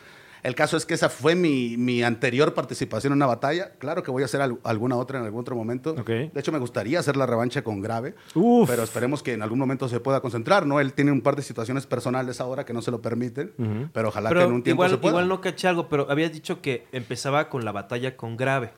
[0.44, 3.72] El caso es que esa fue mi, mi anterior participación en una batalla.
[3.80, 5.94] Claro que voy a hacer al- alguna otra en algún otro momento.
[6.34, 8.16] De hecho, me gustaría hacer la revancha con Grave.
[8.36, 8.70] Uf.
[8.70, 10.80] Pero esperemos que en algún momento se pueda concentrar, ¿no?
[10.80, 13.54] Él tiene un par de situaciones personales ahora que no se lo permiten.
[13.94, 15.12] Pero ojalá que en un tiempo igual, se pueda.
[15.14, 18.72] igual no caché algo, pero habías dicho que empezaba con la batalla con grave.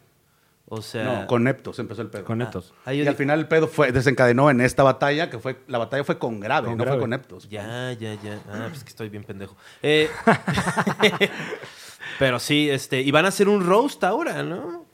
[0.74, 1.04] O sea.
[1.04, 2.24] No, con Neptos empezó el pedo.
[2.24, 2.74] Con Neptos.
[2.86, 6.06] Ah, y al final el pedo fue, desencadenó en esta batalla, que fue, la batalla
[6.06, 6.98] fue con Grave, Con no Grave.
[6.98, 7.50] fue con Neptos.
[7.50, 8.40] Ya, ya, ya.
[8.50, 9.58] Ah, pues que estoy bien pendejo.
[9.84, 10.10] Eh,
[12.20, 13.02] pero sí, este.
[13.02, 14.86] Y van a hacer un roast ahora, ¿no?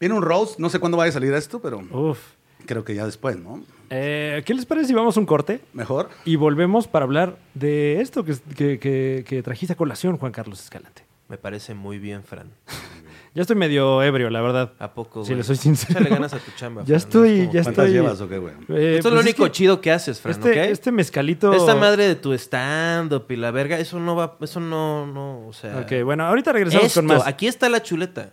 [0.00, 2.18] Viene un roast, no sé cuándo vaya a salir esto, pero Uf.
[2.66, 3.62] creo que ya después, ¿no?
[3.90, 6.10] Eh, ¿Qué les parece si vamos a un corte Mejor.
[6.24, 10.60] y volvemos para hablar de esto que, que, que- que trajiste a colación, Juan Carlos
[10.62, 11.02] Escalante?
[11.28, 12.50] Me parece muy bien, Fran.
[13.38, 14.72] Ya estoy medio ebrio, la verdad.
[14.80, 15.36] ¿A poco, Si güey?
[15.36, 15.92] le soy sincero.
[16.00, 18.28] Échale ganas a tu chamba, Ya Fran, estoy- es como- ya ¿Cuántas estoy- llevas o
[18.28, 18.54] qué, güey?
[18.54, 20.56] Eh, Esto es lo pues único que chido que haces, Fran, este, ¿ok?
[20.72, 21.52] este mezcalito...
[21.52, 25.52] Esta madre de tu stand-up y la verga, eso no va, eso no, no, o
[25.52, 25.78] sea...
[25.78, 27.24] Ok, bueno, ahorita regresamos Esto, con más.
[27.28, 28.32] aquí está la chuleta.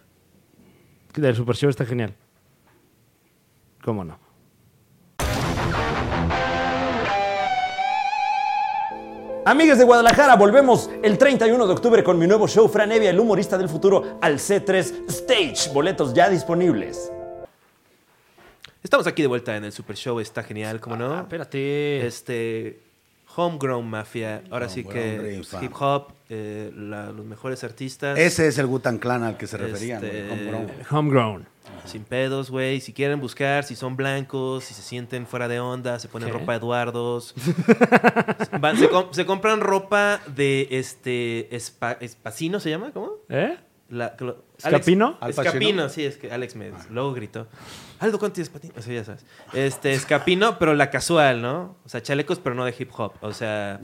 [1.14, 2.16] Del Super Show está genial.
[3.84, 4.18] ¿Cómo no?
[9.46, 13.20] Amigas de Guadalajara, volvemos el 31 de octubre con mi nuevo show Fran Evia, el
[13.20, 15.72] humorista del futuro, al C3 Stage.
[15.72, 17.12] Boletos ya disponibles.
[18.82, 21.14] Estamos aquí de vuelta en el Super Show, está genial, ¿cómo no?
[21.14, 22.06] Ah, espérate.
[22.06, 22.80] Este,
[23.36, 28.18] Homegrown Mafia, ahora sí Homegrown que hip hop, eh, la- los mejores artistas.
[28.18, 30.32] Ese es el Gutan Clan al que se referían, Este- güey.
[30.40, 30.72] Homegrown.
[30.90, 31.48] Homegrown.
[31.86, 32.82] Sin pedos, güey.
[32.82, 36.38] Si quieren buscar, si son blancos, si se sienten fuera de onda, se ponen ¿Qué?
[36.38, 37.34] ropa Eduardos.
[38.60, 42.92] Van- se, com- se compran ropa de este Espa- Espacino, ¿se llama?
[42.92, 43.12] ¿Cómo?
[43.30, 43.58] ¿Eh?
[43.90, 44.16] La-
[44.58, 45.18] ¿Escapino?
[45.28, 47.48] Escapino, sí, es que Alex me luego gritó.
[48.00, 49.26] Aldo Conti Espatino, eso ya sabes.
[49.54, 51.78] Este, Escapino, pero la casual, ¿no?
[51.86, 53.14] O sea, chalecos, pero no de hip hop.
[53.22, 53.80] O sea.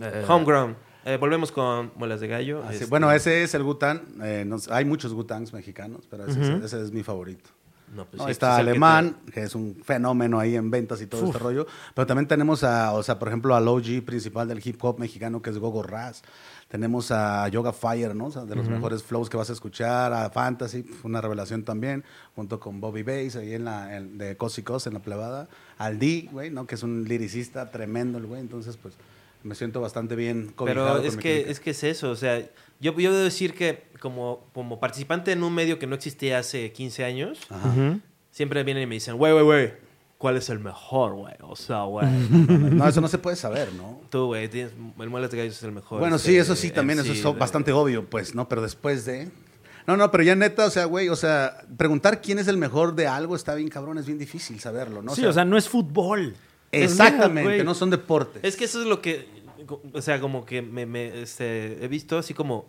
[0.00, 0.76] Eh, homegrown.
[1.04, 2.62] Eh, volvemos con Muelas de Gallo.
[2.64, 4.02] Así- Este, Bueno, ese es el Gutan.
[4.22, 7.50] eh, no hay muchos Gutangs mexicanos, pero ese, es mi favorito.
[7.94, 11.06] no, pues No, sí, está que Alemán, que, es un fenómeno ahí en ventas y
[11.06, 11.66] todo este rollo.
[11.94, 15.42] Pero también tenemos a, o sea, por ejemplo, al OG principal del hip hop mexicano,
[15.42, 16.22] que es Gogo Raz.
[16.68, 18.26] Tenemos a Yoga Fire, ¿no?
[18.26, 20.12] O sea, de los mejores flows que vas a escuchar.
[20.12, 22.04] A Fantasy, una revelación también,
[22.36, 25.48] junto con Bobby Bass, ahí en la, en- de Cosicos, en la plebada.
[25.78, 26.68] Al D, güey, ¿no?
[26.68, 28.40] Que es un liricista tremendo, el güey.
[28.40, 28.94] Entonces, pues,
[29.42, 32.40] me siento bastante bien Pero es que, es que es eso, o sea,
[32.80, 36.72] yo, yo debo decir que como, como participante en un medio que no existía hace
[36.72, 37.68] 15 años, Ajá.
[37.68, 38.00] Ujú.
[38.30, 39.72] siempre vienen y me dicen, güey, güey, güey,
[40.18, 41.34] ¿cuál es el mejor, güey?
[41.42, 44.00] O sea, güey, No, eso no se puede saber, ¿no?
[44.10, 46.00] tú, güey, tienes- el Muelas de Gallo es el mejor.
[46.00, 48.48] Bueno, este, sí, eso sí, también, eso MC es de- bastante obvio, pues, ¿no?
[48.48, 49.30] Pero después de...
[49.86, 52.94] No, no, pero ya neta, o sea, güey, o sea, preguntar quién es el mejor
[52.94, 55.14] de algo está bien cabrón, es bien difícil saberlo, ¿no?
[55.14, 56.36] sí, o sea, no es fútbol.
[56.72, 58.42] Exactamente, no son deportes.
[58.44, 59.26] Es que eso es lo que,
[59.92, 62.66] o sea, como que me, me, este, he visto así como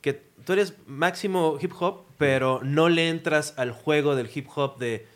[0.00, 4.78] que tú eres máximo hip hop, pero no le entras al juego del hip hop
[4.78, 5.06] de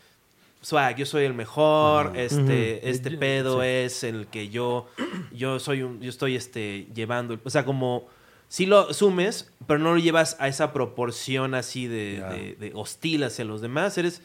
[0.61, 3.67] swag, yo soy el mejor, este, este Yo- pedo sí.
[3.67, 4.87] es el que yo,
[5.31, 8.07] yo soy un, yo estoy este, llevando, o sea, como
[8.47, 13.23] si lo asumes, pero no lo llevas a esa proporción así de, de- de hostil
[13.23, 14.21] hacia los demás, eres,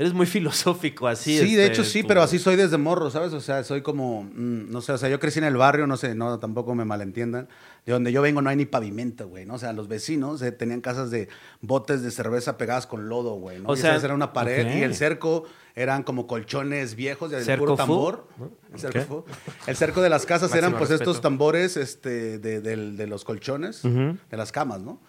[0.00, 1.38] eres muy filosófico así.
[1.38, 3.32] Sí, de este, hecho sí, tu- pero así soy desde morro, ¿sabes?
[3.32, 5.96] O sea, soy como, mm, no sé, o sea, yo crecí en el barrio, no
[5.96, 7.48] sé, no, tampoco me malentiendan.
[7.86, 9.54] De donde yo vengo no hay ni pavimento, güey, ¿no?
[9.54, 11.28] O sea, los vecinos eh, tenían casas de
[11.62, 13.70] botes de cerveza pegadas con lodo, güey, ¿no?
[13.70, 15.44] O Y sea, esa era una pared y el cerco
[15.74, 18.26] eran como colchones viejos de Cerco puro tambor.
[18.38, 18.50] ¿no?
[18.74, 19.24] El cerco, fu.
[19.66, 21.10] El cerco de las casas eran pues respeto.
[21.10, 25.00] estos tambores este, de, del- de los colchones, de las camas, ¿no?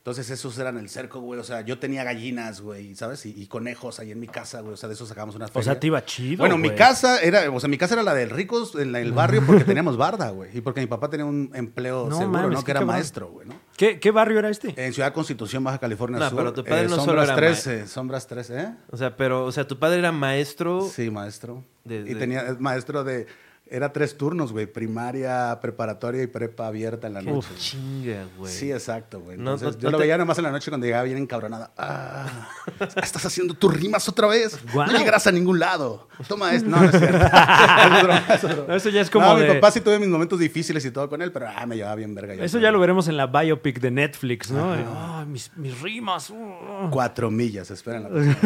[0.00, 1.38] Entonces esos eran el cerco, güey.
[1.38, 3.26] O sea, yo tenía gallinas, güey, ¿sabes?
[3.26, 4.72] Y, y conejos ahí en mi casa, güey.
[4.72, 6.38] O sea, de eso sacamos unas O sea, te iba chido.
[6.38, 9.12] bueno, mi casa era, o sea, mi casa era la del ricos en la- el
[9.12, 10.56] barrio porque teníamos barda, güey.
[10.56, 12.64] Y porque mi papá tenía un empleo No seguro, mames, ¿no?
[12.64, 13.54] Que era maestro, güey, ¿no?
[13.76, 14.72] ¿Qué, qué barrio era este?
[14.82, 16.38] En Ciudad Constitución, Baja California No, Sur.
[16.38, 18.74] pero tu padre no Sombras solo era 13, Sombras 13, ¿eh?
[18.90, 20.80] O sea, pero, o sea, tu padre era maestro.
[20.90, 21.62] Sí, maestro.
[21.84, 23.26] De- y tenía, es maestro de,
[23.72, 24.66] era tres turnos, güey.
[24.66, 27.36] Primaria, preparatoria y prepa abierta en la noche.
[27.38, 28.52] Uf, chinga, güey.
[28.52, 29.36] Sí, exacto, güey.
[29.38, 31.18] No, Entonces, no- yo no lo te- veía nomás en la noche cuando llegaba bien
[31.18, 31.70] encabronada.
[31.78, 32.48] Ah,
[33.02, 34.58] estás haciendo tus rimas otra vez.
[34.74, 36.08] No llegarás a ningún lado.
[36.28, 36.68] Toma esto.
[36.68, 37.24] No, no es cierto.
[38.48, 38.68] es.
[38.68, 40.90] No, eso ya es como No, de- mi papá sí tuve mis momentos difíciles y
[40.90, 42.34] todo con él, pero ah, me llevaba bien verga.
[42.34, 44.72] yo Eso ya lo veremos en la biopic de Netflix, ¿no?
[44.72, 46.30] Ah, mis, mis rimas.
[46.30, 46.88] uh.
[46.90, 48.08] Cuatro millas, esperen.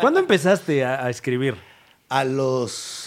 [0.00, 1.56] ¿Cuándo empezaste a, a escribir?
[2.08, 3.03] A los...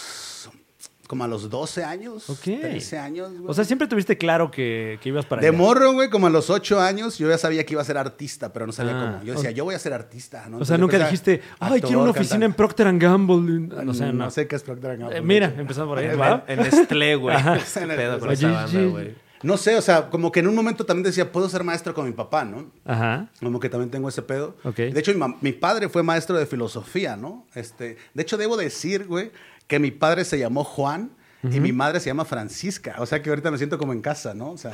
[1.08, 2.30] Como a los 12 años.
[2.30, 2.42] Ok.
[2.60, 3.44] 13 años, güey.
[3.50, 5.56] O sea, siempre tuviste claro que, que ibas para De allá.
[5.58, 8.52] morro, güey, como a los ocho años, yo ya sabía que iba a ser artista,
[8.52, 9.24] pero no sabía Ah, cómo.
[9.24, 10.58] Yo decía, yo voy a ser artista, ¿no?
[10.58, 12.52] O sea, Entonces nunca dijiste, ay, quiero una oficina en.
[12.52, 13.74] Procter Gamble.
[13.88, 14.24] O sea, no.
[14.24, 15.16] no sé qué es Procter Gamble.
[15.18, 16.06] Eh, mira, empezamos por ahí.
[16.12, 16.44] En, ¿va?
[16.46, 17.34] en Nestlé, güey.
[17.34, 17.58] Ajá.
[17.74, 18.84] ¿Qué pedo con esa banda, sí.
[18.84, 19.14] güey?
[19.42, 22.04] No sé, o sea, como que en un momento también decía, puedo ser maestro con
[22.06, 22.70] mi papá, ¿no?
[22.84, 23.28] Ajá.
[23.40, 24.56] Como que también tengo ese pedo.
[24.76, 27.46] De hecho, mi, mi padre fue maestro de filosofía, ¿no?
[27.54, 29.30] Este, de hecho, debo decir, güey,
[29.68, 31.12] que mi padre se llamó Juan
[31.44, 32.96] y mi madre se llama Francisca.
[32.98, 34.50] O sea, que ahorita me siento como en casa, ¿no?
[34.50, 34.72] O sea.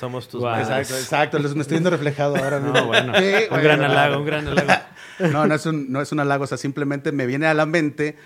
[0.00, 0.52] Somos tus Guau.
[0.60, 0.68] madres.
[0.90, 1.38] Exacto, exacto.
[1.38, 2.76] Les- Me estoy viendo reflejado ahora mismo.
[2.78, 3.12] No, bueno.
[3.16, 4.82] Sí, un gran halago, un gran halago.
[5.32, 7.64] No, no es, un, no es un halago, o sea, simplemente me viene a la
[7.64, 8.16] mente,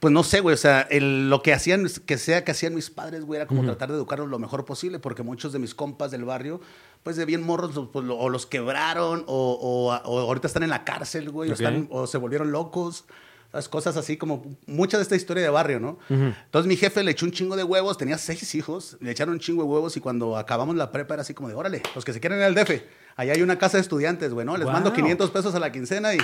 [0.00, 2.90] Pues no sé, güey, o sea, el- lo que hacían, que sea que hacían mis
[2.90, 6.10] padres, güey, era como tratar de educarlos lo mejor posible, porque muchos de mis compas
[6.10, 6.60] del barrio,
[7.04, 10.70] pues de bien morros, pues, lo- o los quebraron, o, o- o ahorita están en
[10.70, 13.04] la cárcel, güey, o, están- o se volvieron locos.
[13.52, 15.98] Las cosas así como mucha de esta historia de barrio, ¿no?
[16.08, 19.40] Entonces mi jefe le echó un chingo de huevos, tenía seis hijos, le echaron un
[19.40, 22.12] chingo de huevos y cuando acabamos la prepa era así como de, órale, los que
[22.12, 22.70] se quieren ir al DF,
[23.16, 24.56] allá hay una casa de estudiantes, güey, ¿no?
[24.56, 24.96] Les mando Wow.
[24.96, 26.18] 500 pesos a la quincena y,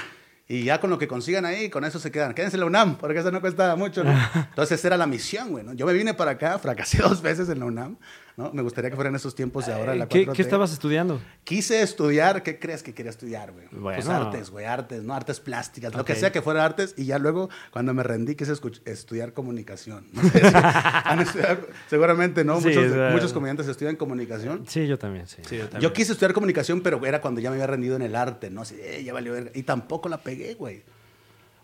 [0.48, 2.32] y ya con lo que consigan ahí, con eso se quedan.
[2.32, 4.12] Quédense en la UNAM, porque eso no cuesta mucho, ¿no?
[4.34, 5.72] Entonces esa era la misión, güey, ¿no?
[5.72, 7.96] Yo me vine para acá, fracasé dos veces en la UNAM,
[8.36, 8.52] ¿no?
[8.52, 10.32] Me gustaría que fueran esos tiempos de ahora, la ¿Qué, 4T.
[10.34, 11.20] qué estabas estudiando?
[11.44, 13.66] Quise estudiar, ¿qué crees que quería estudiar, güey?
[13.70, 13.96] Bueno.
[13.96, 15.14] Pues artes, güey, artes, ¿no?
[15.14, 16.94] Artes plásticas, lo que sea que fuera artes.
[16.96, 18.52] Y ya luego, cuando me rendí, quise
[18.84, 20.06] estudiar comunicación.
[20.12, 22.60] No sé si han estudiado- seguramente, ¿no?
[22.60, 24.64] Sí, muchos, muchos comediantes estudian comunicación.
[24.68, 25.42] Sí, yo también, sí.
[25.48, 25.80] Sí, yo también.
[25.82, 28.62] Yo quise estudiar comunicación, pero era cuando ya me había rendido en el arte, ¿no?
[28.62, 29.50] Así, eh, ya valió verga.
[29.54, 30.82] Y tampoco la pegué, güey.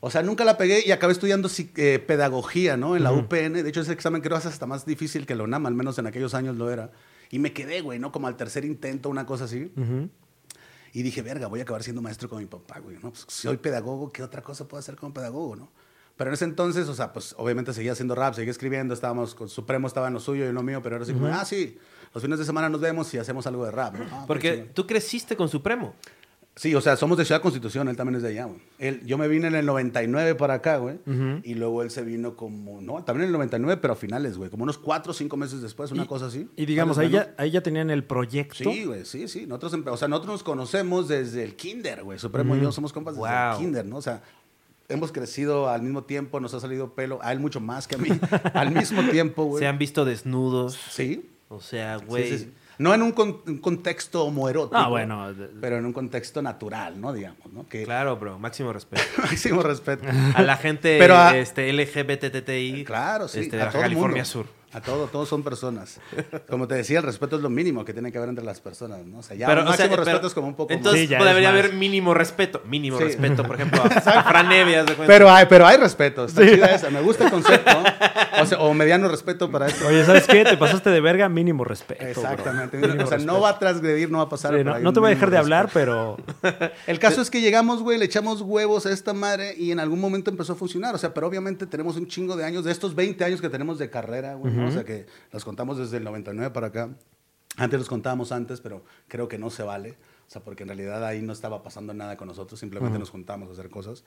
[0.04, 2.96] O sea, nunca la pegué y acabé estudiando eh, pedagogía, ¿no?
[2.96, 3.52] En la UPN.
[3.52, 5.96] De hecho, ese examen creo que es hasta más difícil que la UNAM, al menos
[5.96, 6.90] en aquellos años lo era.
[7.30, 8.10] Y me quedé, güey, ¿no?
[8.10, 9.70] Como al tercer intento, una cosa así.
[10.92, 13.10] Y dije, verga, voy a acabar siendo maestro con mi papá, güey, ¿no?
[13.12, 15.70] Pues, si soy pedagogo, ¿qué otra cosa puedo hacer como pedagogo, no?
[16.16, 19.48] Pero en ese entonces, o sea, pues obviamente seguía haciendo rap, seguía escribiendo, estábamos con
[19.48, 21.78] Supremo, estaba en lo suyo y en lo mío, pero era así como, ah, sí,
[22.12, 24.04] los fines de semana nos vemos y hacemos algo de rap, ¿no?
[24.10, 25.94] Ah, Porque tú creciste con Supremo.
[26.54, 28.60] Sí, o sea, somos de Ciudad Constitución, él también es de allá, güey.
[28.78, 30.98] Él, yo me vine en el 99 para acá, güey,
[31.44, 34.50] y luego él se vino como, no, también en el 99, pero a finales, güey,
[34.50, 36.46] como unos cuatro o cinco meses después, una Y- cosa así.
[36.56, 38.70] Y digamos, ahí ya, ahí ya tenían el proyecto.
[38.70, 39.46] Sí, güey, sí, sí.
[39.46, 42.18] Nosotros, o sea, nosotros nos conocemos desde el kinder, güey.
[42.18, 43.52] Supremo y yo somos compas desde Wow.
[43.52, 43.96] el kinder, ¿no?
[43.96, 44.22] O sea,
[44.90, 47.98] hemos crecido al mismo tiempo, nos ha salido pelo, a él mucho más que a
[47.98, 48.10] mí,
[48.52, 49.60] al mismo tiempo, güey.
[49.62, 50.78] Se han visto desnudos.
[50.90, 51.30] Sí.
[51.48, 52.28] O sea, sí, güey.
[52.30, 52.52] sí, sí.
[52.78, 54.76] No en un, con- un contexto homoerótico.
[54.76, 57.12] Ah, bueno, Pero en un contexto natural, ¿no?
[57.12, 57.66] Digamos, ¿no?
[57.68, 58.38] Que Claro, bro.
[58.38, 59.02] Máximo respeto.
[59.18, 60.04] máximo respeto.
[60.34, 62.84] A la gente Pero a- este, LGBTTI.
[62.84, 63.40] Claro, sí.
[63.40, 64.24] este, de a Baja California mundo.
[64.24, 64.46] Sur.
[64.74, 66.00] A todo, todos son personas.
[66.48, 69.04] Como te decía, el respeto es lo mínimo que tiene que haber entre las personas,
[69.04, 69.18] ¿no?
[69.18, 71.14] O sea, ya Pero, o sea, máximo pero- respeto es como un poco Entonces Sí,
[71.14, 71.58] es debería más.
[71.60, 72.62] haber mínimo respeto.
[72.64, 73.04] Mínimo Sí.
[73.04, 73.86] respeto, por ejemplo, a,
[74.18, 74.94] a Fran de cuenta.
[75.06, 76.52] Pero hay, pero hay respeto, está Sí.
[76.54, 76.88] chida esa.
[76.90, 77.70] Me gusta el concepto.
[78.40, 79.86] O, sea, o mediano respeto para esto.
[79.86, 80.42] Oye, ¿sabes qué?
[80.44, 82.04] Te pasaste de verga, mínimo respeto.
[82.06, 82.78] Exactamente.
[82.78, 84.54] Mínimo o sea, no va a transgredir, no va a pasar.
[84.64, 86.16] No, no te voy a dejar de hablar, respeto.
[86.40, 89.80] pero El caso es que llegamos, güey, le echamos huevos a esta madre y en
[89.80, 90.94] algún momento empezó a funcionar.
[90.94, 93.78] O sea, pero obviamente tenemos un chingo de años, de estos 20 años que tenemos
[93.78, 94.68] de carrera, güey, ¿no?
[94.68, 96.90] O sea, que los contamos desde el 99 para acá.
[97.56, 99.96] Antes los contábamos antes, pero creo que no se vale.
[100.26, 103.50] O sea, porque en realidad ahí no estaba pasando nada con nosotros, simplemente nos juntamos
[103.50, 104.04] a hacer cosas.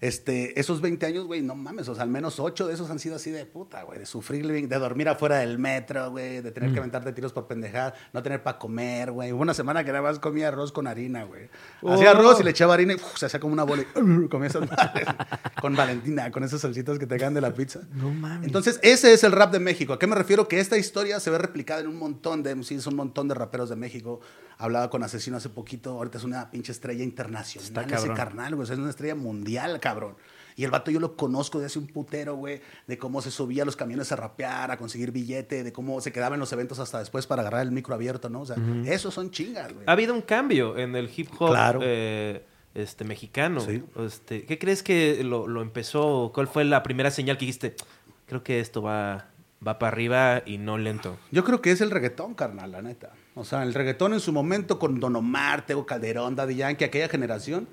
[0.00, 2.98] Este, esos 20 años, güey, no mames, o sea, al menos 8 de esos han
[2.98, 6.72] sido así de puta, güey, de sufrir, de dormir afuera del metro, güey, de tener
[6.72, 9.32] que aventarte tiros por pendejada, no tener para comer, güey.
[9.32, 11.48] Hubo una semana que nada más comía arroz con harina, güey.
[11.86, 14.48] Hacía arroz y le echaba harina y uf, se hacía como una bola y comía
[14.48, 14.68] esas
[15.60, 17.80] con Valentina, con esas salsitas que te quedan de la pizza.
[17.92, 18.46] No mames.
[18.46, 19.92] Entonces, ese es el rap de México.
[19.92, 20.46] ¿A qué me refiero?
[20.46, 23.68] Que esta historia se ve replicada en un montón de MCs, un montón de raperos
[23.68, 24.20] de México.
[24.60, 28.68] Hablaba con Asesino hace poquito, ahorita es una pinche estrella internacional Está ese carnal, güey.
[28.68, 30.14] Es una estrella mundial, cabrón.
[30.56, 33.62] Y el vato yo lo conozco de hace un putero, güey, de cómo se subía
[33.62, 36.80] a los camiones a rapear, a conseguir billete, de cómo se quedaba en los eventos
[36.80, 38.40] hasta después para agarrar el micro abierto, ¿no?
[38.40, 39.84] O sea, esos son chingas, güey.
[39.86, 41.78] Ha habido un cambio en el hip hop Claro.
[41.82, 43.60] eh, este, mexicano.
[43.60, 43.84] Sí.
[44.04, 46.32] Este, ¿Qué crees que lo, lo empezó?
[46.34, 47.76] ¿Cuál fue la primera señal que dijiste?
[48.26, 49.26] Creo que esto va,
[49.64, 51.16] va para arriba y no lento.
[51.30, 53.12] Yo creo que es el reggaetón, carnal, la neta.
[53.36, 57.08] O sea, el reggaetón en su momento con Don Omar, Tego Calderón, Daddy Yankee, aquella
[57.08, 57.68] generación,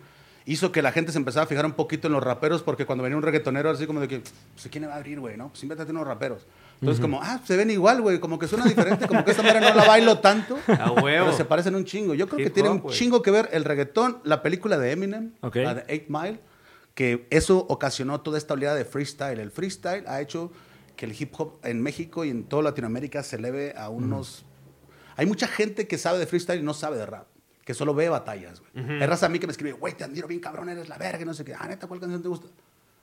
[0.45, 3.03] hizo que la gente se empezara a fijar un poquito en los raperos, porque cuando
[3.03, 4.19] venía un reggaetonero así como de que,
[4.53, 5.37] pues, ¿quién le va a abrir, güey?
[5.37, 6.45] No, pues invéntate unos raperos.
[6.79, 9.69] Entonces, como, ah, se ven igual, güey, como que suena diferente, como que esta manera
[9.69, 10.57] no la bailo tanto.
[10.67, 11.25] A huevo.
[11.25, 12.13] Pero se parecen un chingo.
[12.13, 12.95] Yo creo que tiene un güey.
[12.95, 15.55] chingo que ver el reggaetón, la película de Eminem, Ok.
[15.57, 16.39] la de Eight Mile,
[16.93, 19.39] que eso ocasionó toda esta oleada de freestyle.
[19.39, 20.51] El freestyle ha hecho
[20.95, 24.45] que el hip hop en México y en toda Latinoamérica se eleve a unos...
[25.17, 27.27] Hay mucha gente que sabe de freestyle y no sabe de rap.
[27.65, 29.01] Que solo ve batallas, güey.
[29.01, 31.21] Hay raza a mí que me escribe, güey, te admiro bien cabrón, eres la verga,
[31.21, 31.53] y no sé qué.
[31.59, 32.47] Ah, neta, ¿cuál canción te gusta?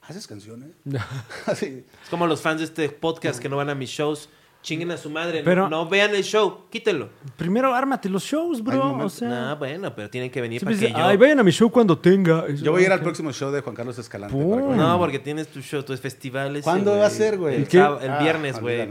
[0.02, 0.70] ¿Haces canciones?
[1.46, 1.84] Así.
[2.02, 4.28] Es como los fans de este podcast que no van a mis shows.
[4.62, 5.42] Chinguen a su madre.
[5.44, 6.66] Pero- no vean el show.
[6.70, 7.08] Quítenlo.
[7.36, 8.96] primero ármate los shows, bro.
[8.98, 11.04] O sea, No, bueno, pero tienen que venir para que dices, yo...
[11.04, 12.46] ay, vayan a mi show cuando tenga.
[12.48, 13.02] Yo voy a ir al Ok.
[13.04, 14.36] próximo show de Juan Carlos Escalante.
[14.36, 16.62] No, porque tienes tu show, tus festivales.
[16.62, 17.56] ¿Cuándo va a ser, güey?
[17.56, 18.82] El, el Ah, viernes, güey.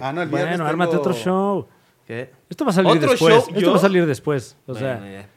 [0.00, 1.66] Ah, no, el viernes Bueno, ármate otro show.
[2.10, 2.28] ¿Qué?
[2.48, 3.34] Esto va a salir ¿Otro después.
[3.36, 3.70] show, Esto yo?
[3.70, 4.56] va a salir después.
[4.66, 5.28] O sea, Bueno, ya.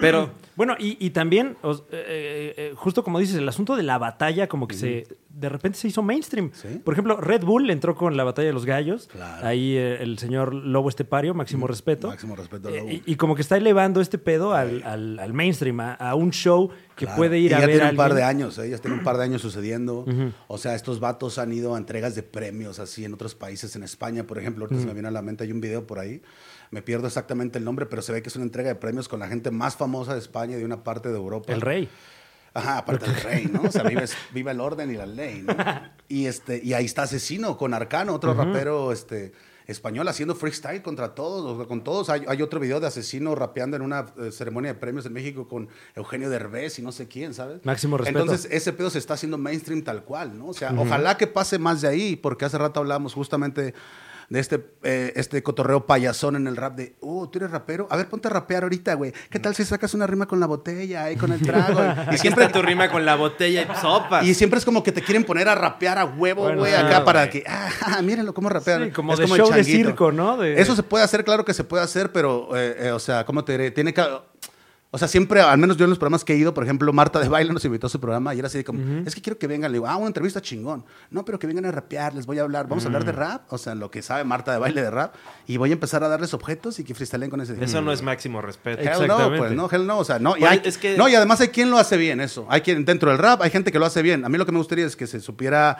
[0.00, 3.82] Pero Bueno, y, y también, os- eh, eh, eh, justo como dices, el asunto de
[3.82, 6.50] la batalla como que se de repente se hizo mainstream.
[6.52, 6.80] Sí.
[6.84, 9.08] Por ejemplo, Red Bull entró con la batalla de los gallos.
[9.10, 9.46] Claro.
[9.46, 12.08] Ahí eh, el señor Lobo Estepario, máximo respeto.
[12.08, 12.90] Máximo respeto a Lobo.
[12.90, 16.30] y, y como que está elevando este pedo al, al- al mainstream, a, a un
[16.30, 17.16] show que Claro.
[17.16, 18.68] puede ir y a ya ver tiene a un par de años, ¿eh?
[18.68, 20.04] ya tiene un par de años sucediendo.
[20.48, 23.82] O sea, estos vatos han ido a entregas de premios así en otros países, en
[23.84, 24.64] España, por ejemplo.
[24.66, 26.20] Ahorita se me viene a la mente, hay un video por ahí.
[26.70, 29.20] Me pierdo exactamente el nombre, pero se ve que es una entrega de premios con
[29.20, 31.52] la gente más famosa de España y de una parte de Europa.
[31.52, 31.88] El rey.
[32.54, 33.62] Ajá, aparte del rey, ¿no?
[33.62, 35.54] O sea, vive, vive el orden y la ley, ¿no?
[36.08, 39.32] Y, este, y ahí está Asesino con Arcano, otro rapero este,
[39.68, 42.10] español haciendo freestyle contra todos, con todos.
[42.10, 45.46] Hay, hay otro video de Asesino rapeando en una eh, ceremonia de premios en México
[45.46, 47.64] con Eugenio Derbez y no sé quién, ¿sabes?
[47.64, 48.18] Máximo respeto.
[48.18, 50.48] Entonces, ese pedo se está haciendo mainstream tal cual, ¿no?
[50.48, 53.74] O sea, ojalá que pase más de ahí, porque hace rato hablábamos justamente
[54.30, 57.96] de este, eh, este cotorreo payasón en el rap de, oh, tú eres rapero, a
[57.96, 59.12] ver, ponte a rapear ahorita, güey.
[59.28, 61.80] ¿Qué tal si sacas una rima con la botella y con el trago?
[62.12, 64.24] y Y siempre tu rima con la botella y sopas.
[64.24, 67.04] y siempre es como que te quieren poner a rapear a huevo, Bueno, güey, acá
[67.04, 67.42] para güey.
[67.42, 68.84] que, ah, mírenlo cómo rapean.
[68.84, 69.88] Sí, como Es de el show de changuito.
[69.88, 70.36] circo, ¿no?
[70.36, 73.24] De- Eso se puede hacer, claro que se puede hacer, pero, eh, eh, o sea,
[73.24, 73.72] ¿cómo te diré?
[73.72, 74.02] Tiene que...
[74.92, 77.20] O sea, siempre, al menos yo en los programas que he ido, por ejemplo, Marta
[77.20, 79.38] de Baile nos invitó a su programa y era así de como, es que quiero
[79.38, 79.70] que vengan.
[79.70, 80.84] Le digo, ah, una entrevista chingón.
[81.10, 82.66] No, pero que vengan a rapear, les voy a hablar.
[82.66, 85.14] Vamos a hablar de rap, o sea, lo que sabe Marta de Baile de rap.
[85.46, 87.52] Y voy a empezar a darles objetos y que freestylen con ese.
[87.62, 88.82] Eso no es máximo respeto.
[88.82, 90.36] Hell no, pues no, hell no, o sea, no.
[90.36, 92.46] Y, hay- es que- no, y además hay quien lo hace bien, eso.
[92.50, 94.24] Hay quien dentro del rap, hay gente que lo hace bien.
[94.24, 95.78] A mí lo que me gustaría es que se supiera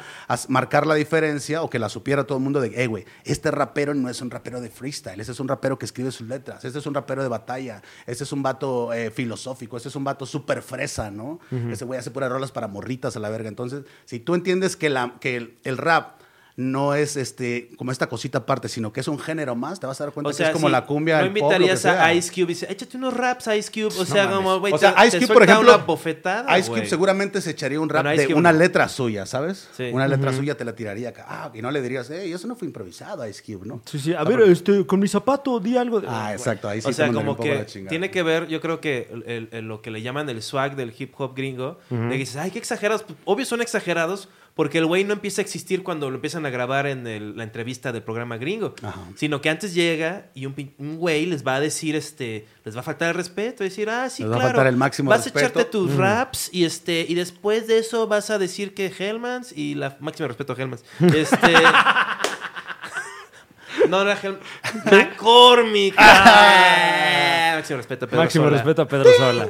[0.48, 3.92] marcar la diferencia o que la supiera todo el mundo de, hey, güey, este rapero
[3.92, 6.78] no es un rapero de freestyle, ese es un rapero que escribe sus letras, este
[6.78, 10.26] es un rapero de batalla, este es un vato eh, filosófico, este es un vato
[10.26, 11.40] súper fresa, ¿no?
[11.70, 13.48] Ese güey hace puras rolas para morritas a la verga.
[13.48, 16.19] Entonces, si tú entiendes que, la, que el, el rap
[16.60, 20.00] no es este como esta cosita aparte, sino que es un género más, te vas
[20.00, 21.86] a dar cuenta O que sea, es como si la cumbia, No el pop, invitarías
[21.86, 22.12] a.
[22.12, 23.94] Ice Cube y dice, échate unos raps, Ice Cube.
[23.96, 24.36] O No sea, mames.
[24.36, 27.40] como, güey, o sea, te- Ice te Cube, por ejemplo, una bofetada, Ice Cube seguramente
[27.40, 28.58] se echaría un rap Bueno, de Cube una no.
[28.58, 29.68] letra suya, ¿sabes?
[29.76, 29.90] Sí.
[29.92, 31.24] Una letra suya te la tiraría acá.
[31.28, 33.80] Ah, y no le dirías, hey, eso no fue improvisado, Ice Cube, ¿no?
[33.86, 34.12] Sí, sí.
[34.14, 36.08] A ver, este, con mi zapato di algo de...
[36.10, 37.88] Ah, exacto, ahí sí o sea, como un poco a que la chingada.
[37.90, 40.76] tiene que ver, yo creo que el- el- el- lo que le llaman el swag
[40.76, 43.02] del hip hop gringo, de que dices, ay, qué exagerados.
[43.04, 44.28] Pues, Obvio son exagerados
[44.60, 47.44] porque el güey no empieza a existir cuando lo empiezan a grabar en el- la
[47.44, 49.00] entrevista del programa gringo, Ajá.
[49.16, 50.54] sino que antes llega y un,
[50.98, 54.22] güey les va a decir, este, les va a faltar el respeto, decir, ah, sí,
[54.22, 55.38] Les va a claro, faltar el máximo vas respeto.
[55.38, 59.50] a echarte tus raps y este, y después de eso vas a decir que Hellmans
[59.56, 61.54] y la máximo respeto a Hellmans, este...
[63.88, 64.40] No, no era Hellman.
[64.92, 65.94] McCormick.
[67.60, 68.56] Máximo respeto a Pedro Máximo Sola.
[68.56, 69.48] respeto a Pedro Sola.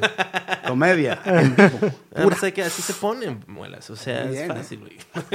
[0.67, 1.21] Comedia.
[1.25, 1.79] en vivo.
[2.15, 3.89] Ah, pues hay que- así se ponen muelas.
[3.91, 4.47] O sea, es ¿eh?
[4.47, 4.97] fácil, güey.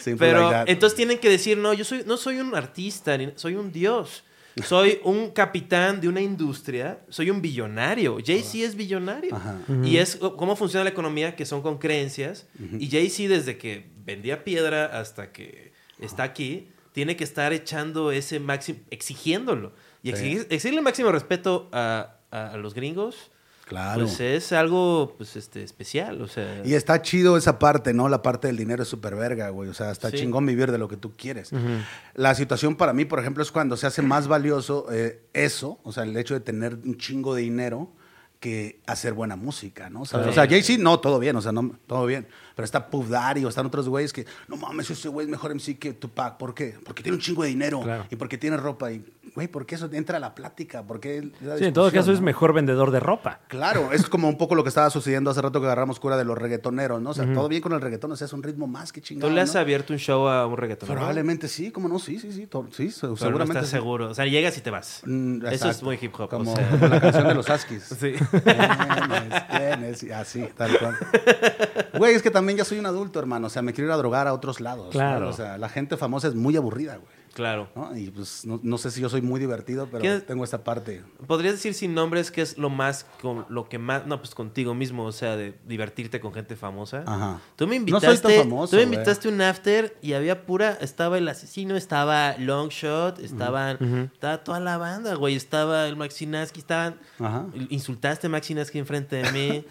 [0.00, 0.68] Simple Pero like that.
[0.68, 4.24] entonces tienen que decir, no, yo soy, no soy un artista, ni- soy un dios.
[4.64, 8.18] Soy un capitán de una industria, soy un billonario.
[8.24, 9.34] Jay-Z es billonario.
[9.34, 9.58] Ajá.
[9.82, 12.46] Y es cómo funciona la economía, que son con creencias.
[12.78, 18.38] Y Jay-Z, desde que vendía piedra hasta que está aquí, tiene que estar echando ese
[18.38, 19.72] máximo, exigiéndolo.
[20.04, 23.30] Y exigir, exigirle máximo respeto a, a- a los gringos,
[23.66, 24.02] Claro.
[24.04, 26.20] pues es algo pues, este, especial.
[26.20, 28.08] O sea, Y está chido esa parte, ¿no?
[28.10, 29.70] La parte del dinero es súper verga, güey.
[29.70, 30.18] O sea, está Sí.
[30.18, 31.50] chingón vivir de lo que tú quieres.
[32.14, 35.92] La situación para mí, por ejemplo, es cuando se hace más valioso eh, eso, o
[35.92, 37.90] sea, el hecho de tener un chingo de dinero
[38.38, 40.02] que hacer buena música, ¿no?
[40.02, 40.28] O sea, Sí.
[40.28, 42.26] o sea, Jay-Z, no, todo bien, o sea, no, todo bien.
[42.54, 45.52] Pero está Puff Daddy o están otros güeyes que, no mames, ese güey es mejor
[45.54, 46.36] MC que Tupac.
[46.36, 46.76] ¿Por qué?
[46.84, 48.06] Porque tiene un chingo de dinero Claro.
[48.10, 48.92] y porque tiene ropa.
[48.92, 50.82] Y, güey, ¿por qué eso entra a la plática?
[50.84, 53.40] ¿Por qué la Sí, en todo caso es mejor vendedor de ropa.
[53.48, 56.24] Claro, es como un poco lo que estaba sucediendo hace rato que agarramos cura de
[56.24, 57.10] los reggaetoneros, ¿no?
[57.10, 59.28] O sea, todo bien con el reggaetón, o sea, es un ritmo más que chingado.
[59.28, 59.60] ¿Tú le has ¿no?
[59.60, 60.96] abierto un show a un reggaetonero?
[60.96, 61.98] Probablemente sí, ¿cómo no?
[61.98, 63.36] Sí, sí, sí, sí, Pero seguramente.
[63.36, 63.70] no estás sí.
[63.72, 64.10] seguro.
[64.10, 65.02] O sea, llegas y te vas.
[65.04, 66.28] Mm, Eso es muy hip hop.
[66.28, 66.70] Como, o sea.
[66.70, 67.82] como la canción de los Askis.
[68.04, 68.14] Sí.
[68.44, 70.96] Tienes, tienes, así, tal cual.
[71.96, 73.46] Güey, es que también ya soy un adulto, hermano.
[73.46, 74.86] O sea, me quiero ir a drogar a otros lados.
[74.86, 74.90] ¿no?
[74.90, 75.28] Claro.
[75.28, 77.23] O sea, la gente famosa es muy aburrida, güey.
[77.34, 77.68] Claro.
[77.74, 77.96] ¿no?
[77.96, 81.02] Y pues no, no sé si yo soy muy divertido, pero ¿Qué- tengo esta parte.
[81.26, 84.74] ¿Podrías decir sin nombres qué es lo más, con, lo que más, no, pues contigo
[84.74, 87.02] mismo, o sea, de divertirte con gente famosa?
[87.06, 87.40] Ajá.
[87.56, 90.46] Tú me No soy invitaste, tan famoso, tú me invitaste a un after y había
[90.46, 96.60] pura, estaba el asesino, estaba Longshot, estaban, estaba toda la banda, güey, estaba el Maxinaski,
[96.60, 97.46] estaban, Ajá.
[97.70, 99.64] insultaste a Maxinaski enfrente de mí,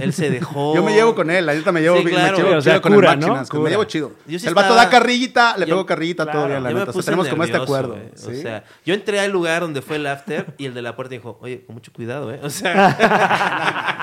[0.00, 0.74] él se dejó.
[0.76, 2.36] Yo me llevo con él, la neta me llevo, Sí, me claro.
[2.36, 3.16] llevo o sea, chido con el Cura.
[3.64, 4.12] me llevo chido.
[4.26, 6.48] Sí el vato estaba- da carrillita, le yo- pego carrillita, todo claro.
[6.48, 6.92] bien, la neta.
[7.10, 7.98] Tenemos como este acuerdo.
[8.14, 11.12] O sea, yo entré al lugar donde fue el after y el de la puerta
[11.14, 12.40] dijo, oye, con mucho cuidado, ¿eh?
[12.42, 12.96] O sea,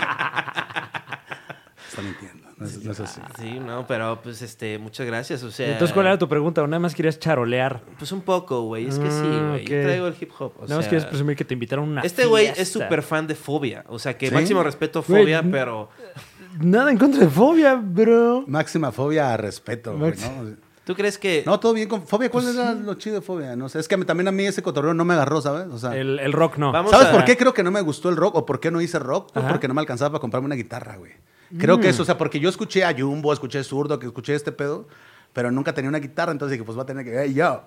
[1.88, 3.22] Está mintiendo, no es, no es así.
[3.40, 5.72] sí, no, pero pues este, muchas gracias, o sea.
[5.72, 6.62] Entonces, ¿cuál era tu pregunta?
[6.62, 7.82] ¿O nada más querías charolear?
[7.98, 9.66] Pues un poco, güey, es que sí, Ah, güey.
[9.66, 12.02] Yo traigo el hip hop, o nada más quieres presumir que te invitaron a una
[12.02, 14.34] Este güey es súper fan de Fobia, o sea, que ¿Sí?
[14.34, 15.90] máximo respeto a Fobia, pero
[16.60, 18.46] Nada en contra de fobia, bro.
[18.48, 20.56] Máxima fobia a respeto, güey, ¿no?
[20.86, 22.30] ¿Tú crees que No, todo bien con Fobia.
[22.32, 23.56] Pues ¿Cuál era lo chido de Fobia?
[23.56, 25.68] No sé, es que a también a mí ese cotorreo no me agarró, ¿sabes?
[25.74, 26.72] O sea, El, el rock no.
[26.72, 28.70] Vamos ¿sabes a- por qué creo que no me gustó el rock o por qué
[28.72, 29.32] no hice rock?
[29.36, 29.50] Ajá.
[29.50, 31.12] porque no me alcanzaba para comprarme una guitarra, güey.
[31.58, 31.82] Creo Mm.
[31.82, 34.88] que eso, o sea, porque yo escuché a Jumbo, escuché Zurdo, que escuché este pedo,
[35.34, 37.64] pero nunca tenía una guitarra, entonces dije, pues voy a tener que, hey, yo.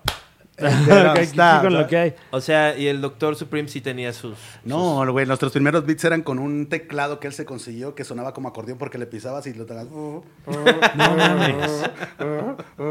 [1.09, 2.15] Ok, aquí con lo que hay.
[2.31, 4.37] O sea, y el Doctor Supreme sí tenía sus...
[4.63, 8.33] No, güey, nuestros primeros beats eran con un teclado que él se consiguió que sonaba
[8.33, 9.87] como acordeón porque le pisabas y lo tocabas.
[10.95, 11.89] No mames.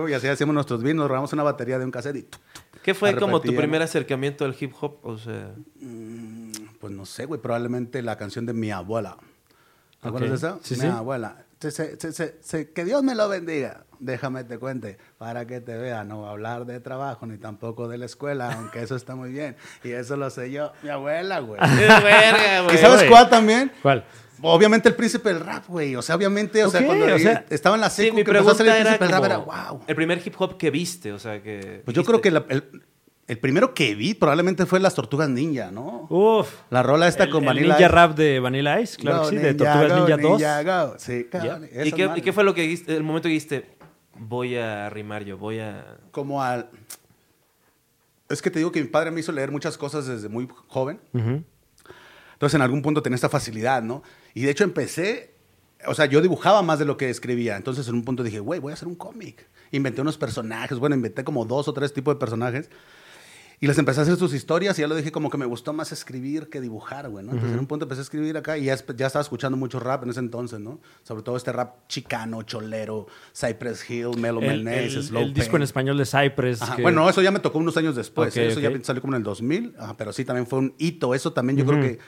[0.08, 2.26] y así hacíamos nuestros beats, nos robamos una batería de un cassette y.
[2.82, 4.98] ¿Qué fue como tu primer acercamiento al hip hop?
[5.02, 5.50] O sea,
[5.80, 9.16] Mm, Pues no sé, güey, probablemente la canción de mi abuela.
[10.00, 10.58] ¿Te acuerdas de esa?
[10.62, 10.86] Sí, mi sí.
[10.86, 11.44] abuela.
[11.60, 13.84] Se- se- se- se- se- que Dios me lo bendiga.
[14.00, 16.04] Déjame te cuente, para que te vea.
[16.04, 19.32] No va a hablar de trabajo ni tampoco de la escuela, aunque eso está muy
[19.32, 19.56] bien.
[19.82, 21.60] Y eso lo sé yo, mi abuela, güey.
[21.60, 23.08] ¡Es verga, ¿Y sabes güey.
[23.10, 23.72] cuál también?
[23.82, 24.04] ¿Cuál?
[24.40, 25.96] Obviamente el príncipe del rap, güey.
[25.96, 28.30] O sea, obviamente, o sea, cuando o sea- estaba en la Sí, secu mi que
[28.30, 29.80] empezó a salir el príncipe del rap, era wow.
[29.88, 31.82] El primer hip hop que viste, o sea, que...
[31.84, 32.62] Pues yo creo que la- el,
[33.28, 36.06] el primero que vi probablemente fue Las Tortugas Ninja, ¿no?
[36.08, 36.50] Uf.
[36.70, 37.88] La rola esta El, con el Vanilla ninja Ice.
[37.88, 40.30] rap de Vanilla Ice, claro que sí, de Tortugas go, Ninja 2.
[40.32, 40.94] ninja, go.
[40.98, 42.20] Sí, cabrón, ¿Y qué, madre.
[42.20, 43.66] ¿Y qué fue lo que dijiste, el momento que dijiste,
[44.18, 45.98] voy a rimar yo, voy a...
[46.10, 46.70] Como al...
[48.30, 50.98] Es que te digo que mi padre me hizo leer muchas cosas desde muy joven.
[51.12, 54.02] Entonces en algún punto tenía esta facilidad, ¿no?
[54.32, 55.34] Y de hecho empecé,
[55.86, 57.56] o sea, yo dibujaba más de lo que escribía.
[57.56, 59.46] Entonces en un punto dije, güey, voy a hacer un cómic.
[59.70, 62.70] Inventé unos personajes, bueno, inventé como dos o tres tipos de personajes.
[63.60, 65.72] Y les empecé a hacer sus historias y ya lo dije como que me gustó
[65.72, 67.32] más escribir que dibujar, güey, ¿no?
[67.32, 70.10] Entonces en un punto empecé a escribir acá y ya, estaba escuchando mucho rap en
[70.10, 70.78] ese entonces, ¿no?
[71.02, 75.62] Sobre todo este rap chicano, cholero, Cypress Hill, Melo El, el- Slow el disco en
[75.64, 76.62] español de Cypress.
[76.62, 78.36] Ajá, que- Bueno, eso ya me tocó unos años después.
[78.36, 78.46] ¿eh?
[78.52, 81.12] Eso ya salió como en el 2000, ajá, pero sí también fue un hito.
[81.14, 81.98] Eso también yo creo que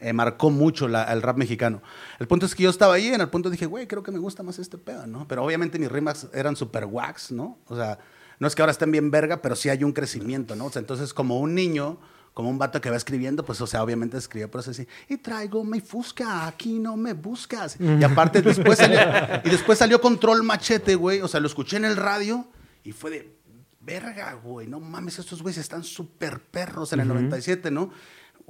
[0.00, 1.82] eh, marcó mucho la- el rap mexicano.
[2.20, 4.12] El punto es que yo estaba ahí y en el punto dije, güey, creo que
[4.12, 5.26] me gusta más este pedo, ¿no?
[5.26, 7.58] Pero obviamente mis rimas eran super wax, ¿no?
[7.66, 7.98] O sea,
[8.40, 10.66] no es que ahora estén bien verga, pero sí hay un crecimiento, ¿no?
[10.66, 12.00] O sea, entonces como un niño,
[12.34, 15.18] como un vato que va escribiendo, pues, o sea, obviamente escribía por eso así, y
[15.18, 17.76] traigo mi fusca, aquí no me buscas.
[17.78, 18.98] Y aparte después salió,
[19.44, 22.48] y después salió Control Machete, güey, o sea, lo escuché en el radio
[22.82, 23.36] y fue de,
[23.80, 27.90] verga, güey, no mames, estos güeyes están súper perros en el 97, ¿no?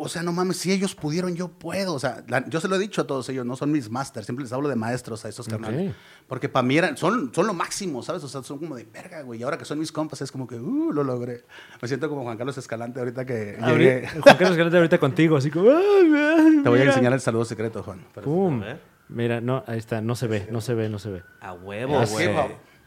[0.03, 1.92] O sea, no mames, si ellos pudieron, yo puedo.
[1.94, 4.24] O sea, la- yo se lo he dicho a todos ellos, no son mis masters,
[4.26, 5.94] siempre les hablo de maestros a esos carnales.
[6.26, 8.24] Porque para mí eran, son, son lo máximo, ¿sabes?
[8.24, 9.40] O sea, son como de verga, güey.
[9.40, 11.44] Y ahora que son mis compas, es como que, uh, lo logré.
[11.82, 14.09] Me siento como Juan Carlos Escalante ahorita que Ahorita- llegué.
[14.09, 15.68] Juan Carlos Escalante ahorita contigo, así como.
[15.70, 16.84] "Ay, ay, Te voy a mira".
[16.92, 18.01] enseñar el saludo secreto, Juan.
[18.24, 18.62] Pum.
[19.09, 21.22] Mira, no, ahí está, no se ve, no se ve, no se ve.
[21.40, 22.28] A huevo, güey.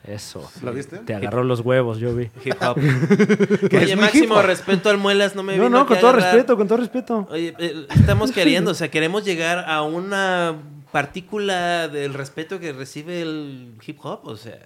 [0.06, 0.50] Eso.
[0.62, 0.98] ¿Lo viste?
[0.98, 2.30] Te agarró los huevos, yo vi.
[2.44, 2.78] Hip hop.
[3.74, 4.46] Oye, máximo hip hop.
[4.46, 6.34] respeto al Muelas, no me No, no, con a todo agarrar.
[6.34, 7.28] respeto, con todo respeto.
[7.32, 10.56] Oye, eh, estamos queriendo, o sea, queremos llegar a una
[10.92, 14.60] partícula del respeto que recibe el hip hop, o sea...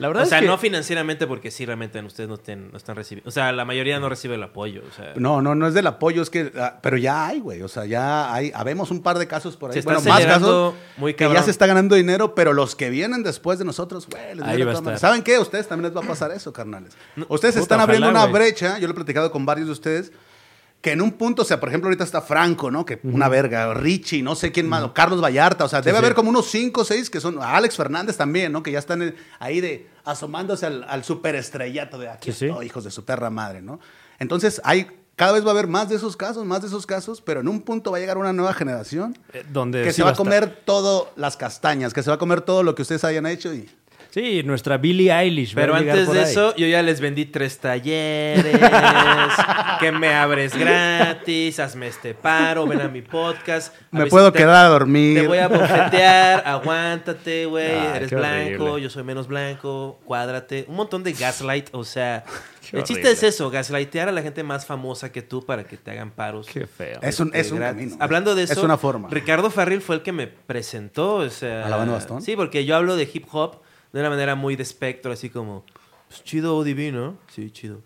[0.00, 2.76] La verdad o es sea, que- no financieramente porque sí, realmente ustedes no, ten- no
[2.76, 3.28] están recibiendo...
[3.28, 5.12] O sea, la mayoría no recibe el apoyo, o sea...
[5.16, 7.84] No, no, no es del apoyo, es que, ah, pero ya hay, güey, o sea,
[7.84, 11.30] ya hay, habemos un par de casos por ahí, Se bueno, más casos, muy que
[11.32, 14.56] ya se está ganando dinero, pero los que vienen después de nosotros, güey, les Ahí
[14.56, 14.94] viene va a toda madre.
[14.96, 15.10] estar.
[15.10, 15.36] ¿Saben qué?
[15.36, 16.94] A ustedes también les va a pasar eso, carnales.
[17.28, 20.12] Ustedes puta, están abriendo ojalá, una brecha, yo lo he platicado con varios de ustedes,
[20.80, 22.86] que en un punto, o sea, por ejemplo, ahorita está Franco, ¿no?
[22.86, 26.04] Que una verga, Richie, no sé quién más, o Carlos Vallarta, o sea, debe sí.
[26.04, 28.62] haber como unos cinco o seis que son, Alex Fernández también, ¿no?
[28.62, 32.46] Que ya están ahí de asomándose al, al superestrellato de aquí Sí, sí.
[32.46, 33.78] estoy, hijos de su perra madre, ¿no?
[34.18, 37.20] Entonces, hay, cada vez va a haber más de esos casos, más de esos casos,
[37.20, 40.10] pero en un punto va a llegar una nueva generación Eh, Donde que se va
[40.10, 43.26] a comer todo las castañas, que se va a comer todo lo que ustedes hayan
[43.26, 43.68] hecho y...
[44.10, 45.54] Sí, nuestra Billie Eilish.
[45.54, 46.30] Pero antes de ahí.
[46.30, 48.56] eso, yo ya les vendí tres talleres,
[49.78, 53.72] que me abres gratis, hazme este paro, ven a mi podcast.
[53.92, 55.20] A Me si puedo te- quedar a dormir.
[55.20, 58.82] Te voy a bofetear, aguántate, güey, eres blanco, horrible.
[58.82, 60.64] yo soy menos blanco, cuádrate.
[60.68, 62.24] Un montón de gaslight, o sea,
[62.70, 65.76] Qué el chiste es eso, gaslightear a la gente más famosa que tú para que
[65.76, 66.46] te hagan paros.
[66.52, 66.98] Qué feo.
[67.02, 67.96] Es un, es un camino.
[68.00, 69.08] Hablando de Es eso, una forma.
[69.10, 72.22] Ricardo Farril fue el que me presentó, o sea, ¿A la banda Bastón?
[72.22, 73.60] Sí, porque yo hablo de hip hop
[73.92, 75.64] de una manera muy de espectro, así como,
[76.08, 77.16] pues, chido ODB, ¿no?
[77.34, 77.82] Sí, chido.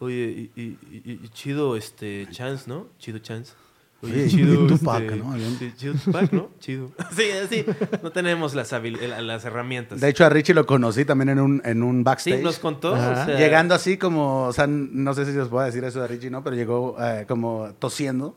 [0.00, 2.86] Oye, y, y- y- y chido este Chance, ¿no?
[2.98, 3.52] Chido Chance.
[4.00, 5.36] Oye, Oye, chido y Tupac, este, ¿no?
[5.58, 6.50] Sí, chido Tupac, ¿no?
[6.60, 6.92] Chido.
[7.16, 7.64] Sí, sí.
[8.00, 10.00] No tenemos las, las herramientas.
[10.00, 12.42] De hecho, a Richie lo conocí también en un, en un sí, backstage.
[12.44, 12.92] nos contó.
[12.92, 16.06] O sea, Llegando así como, o sea, no sé si os puedo decir eso de
[16.06, 16.44] Richie, ¿no?
[16.44, 18.36] Pero llegó eh, como tosiendo.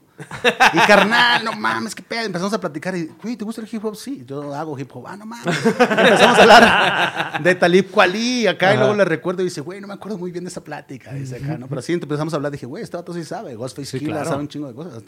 [0.74, 2.22] Y carnal, no mames, qué pedo.
[2.26, 3.96] Empezamos a platicar y, güey, ¿te gusta el hip hop?
[3.96, 5.06] Sí, yo hago hip hop.
[5.08, 5.56] Ah, no mames.
[5.66, 9.88] Empezamos a hablar de Talib Kweli acá y luego le recuerdo y dice, güey, no
[9.88, 11.12] me acuerdo muy bien de esa plática.
[11.14, 11.68] Dice acá, ¿no?
[11.68, 12.52] Pero sí, empezamos a hablar.
[12.52, 13.56] Dije, güey, este vato sí sabe.
[13.56, 14.30] Ghostface Sí, claro.
[14.30, 15.04] sabe un chingo de cosas.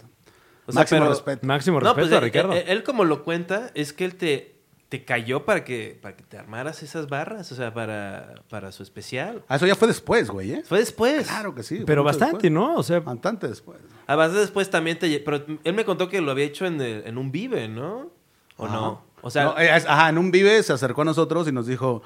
[0.66, 1.46] O sea, Máximo pero- respeto.
[1.48, 2.54] Máximo No, respeto pues, a eh, Ricardo.
[2.54, 4.56] eh, él, como lo cuenta, es que él te,
[4.94, 8.84] te cayó para que, para que te armaras esas barras, o sea, para, para su
[8.84, 9.44] especial.
[9.48, 10.62] Ah, eso ya fue después, güey, ¿eh?
[10.64, 11.26] Fue después.
[11.26, 11.82] Claro que sí.
[11.84, 12.52] Pero bastante, después.
[12.52, 12.76] ¿no?
[12.76, 13.80] O sea, Bastante después.
[14.06, 15.20] Además, después también te...
[15.20, 18.12] Pero él me contó que lo había hecho en, el- en un Vive, ¿no?
[18.58, 18.76] ¿O Ajá.
[18.76, 19.02] no?
[19.24, 21.66] O sea, No, eh, es- ajá, en un Vive se acercó a nosotros y nos
[21.66, 22.04] dijo,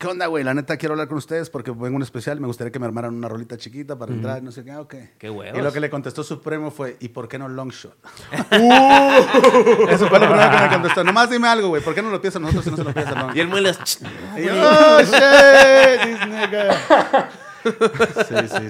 [0.00, 0.42] ¿qué onda, güey?
[0.42, 3.14] La neta quiero hablar con ustedes porque vengo un especial me gustaría que me armaran
[3.14, 4.94] una rolita chiquita para entrar no sé qué, ah, ok.
[5.18, 5.58] Qué huevos.
[5.58, 7.94] Y lo que le contestó Supremo fue, ¿y por qué no long shot?
[8.50, 9.88] Uh.
[9.88, 11.04] Eso fue lo primero que me contestó.
[11.04, 12.94] Nomás dime algo, güey, ¿por qué no lo piensas a nosotros si no se lo
[12.94, 13.78] piensas a y el muelas...
[13.78, 17.28] Oh, shit, this nigga.
[17.62, 18.66] Sí, sí, sí.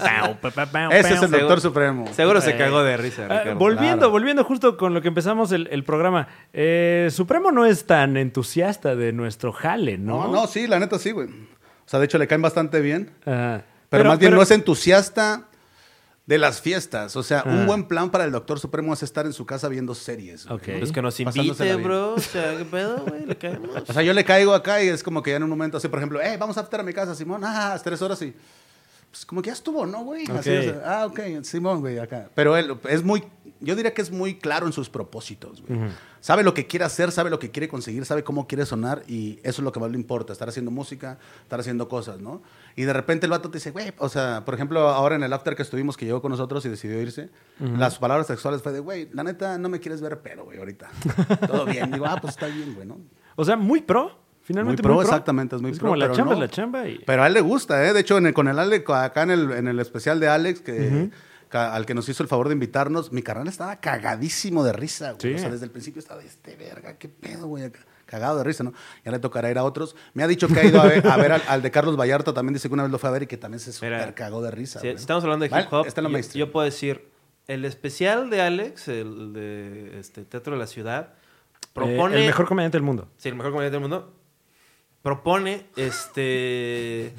[0.92, 2.12] Ese es el doctor Supremo.
[2.14, 3.58] Seguro se cagó de risa, Ah, Ricardo.
[3.58, 4.10] volviendo, claro.
[4.10, 6.28] volviendo justo con lo que empezamos el, el programa.
[6.52, 10.24] eh, Supremo no es tan entusiasta de nuestro jale, ¿no?
[10.24, 11.28] No, no, sí, la neta sí, güey.
[11.28, 13.12] O sea, de hecho le caen bastante bien.
[13.24, 13.64] Ajá.
[13.88, 15.46] Pero, más bien pero- no es entusiasta
[16.26, 17.16] de las fiestas.
[17.16, 17.48] O sea, Ah.
[17.48, 20.46] un buen plan para el doctor Supremo es estar en su casa viendo series.
[20.46, 20.68] güey, Ok.
[20.68, 20.78] ¿no?
[20.78, 22.14] Pues que nos invite, bro.
[22.14, 23.26] O sea, ¿qué pedo, güey?
[23.26, 23.70] Le caemos.
[23.88, 25.88] O sea, yo le caigo acá y es como que ya en un momento así,
[25.88, 27.42] por ejemplo, eh, vamos a after a mi casa, Simón.
[27.44, 28.32] Ah, tres horas y...
[29.10, 30.24] Pues como que ya estuvo, ¿no, güey?
[30.30, 30.58] Así, Ok.
[30.58, 32.30] o sea, ah, ok, Simón, güey, acá.
[32.34, 33.24] Pero él es muy...
[33.62, 35.78] Yo diría que es muy claro en sus propósitos, güey.
[36.20, 39.38] Sabe lo que quiere hacer, sabe lo que quiere conseguir, sabe cómo quiere sonar y
[39.42, 42.42] eso es lo que más le importa, estar haciendo música, estar haciendo cosas, ¿no?
[42.76, 45.32] Y de repente el vato te dice, güey, o sea, por ejemplo, ahora en el
[45.32, 48.80] after que estuvimos, que llegó con nosotros y decidió irse, las palabras sexuales fue de,
[48.80, 50.88] güey, la neta, no me quieres ver pero, güey, ahorita.
[51.46, 51.90] Todo bien.
[51.90, 52.98] Digo, ah, pues está bien, güey, ¿no?
[53.36, 54.18] O sea, muy pro.
[54.50, 56.88] Finalmente Muy pro, exactamente, es muy pro, como la pero chamba no- es la chamba
[56.88, 56.98] y...
[57.06, 57.92] Pero a él le gusta, ¿eh?
[57.92, 60.60] De hecho, en el- con el Alex, acá en el, en el especial de Alex,
[60.60, 61.10] que,
[61.52, 65.20] al que nos hizo el favor de invitarnos, mi carnal estaba cagadísimo de risa, güey.
[65.20, 65.34] Sí.
[65.34, 67.70] O sea, desde el principio estaba de este verga, qué pedo, güey.
[68.06, 68.72] Cagado de risa, ¿no?
[69.04, 69.94] Ya le tocará ir a otros.
[70.14, 72.34] Me ha dicho que ha ido a ver, a ver al, al de Carlos Vallarta,
[72.34, 74.14] también dice que una vez lo fue a ver y que también se Mira, super
[74.14, 74.80] cagó de risa.
[74.80, 77.08] Si, estamos hablando de Vale, hip hop, lo yo, yo puedo decir,
[77.46, 81.14] el especial de Alex, el de este, Teatro de la Ciudad,
[81.72, 82.16] propone...
[82.16, 83.08] Eh, el mejor comediante del mundo.
[83.16, 84.12] Sí, el mejor comediante del mundo.
[85.02, 87.14] Propone este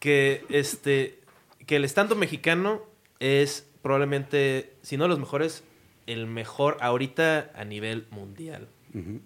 [0.00, 1.20] que este
[1.66, 2.82] que el stand mexicano
[3.18, 5.62] es probablemente, si no los mejores,
[6.06, 8.68] el mejor ahorita a nivel mundial.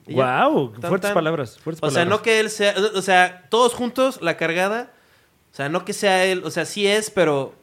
[0.07, 1.15] Wow, Tan, fuertes tan.
[1.15, 2.19] palabras, fuertes O sea, palabras.
[2.19, 4.93] no que él sea, o sea, todos juntos la cargada,
[5.53, 7.55] o sea, no que sea él, o sea, sí es, pero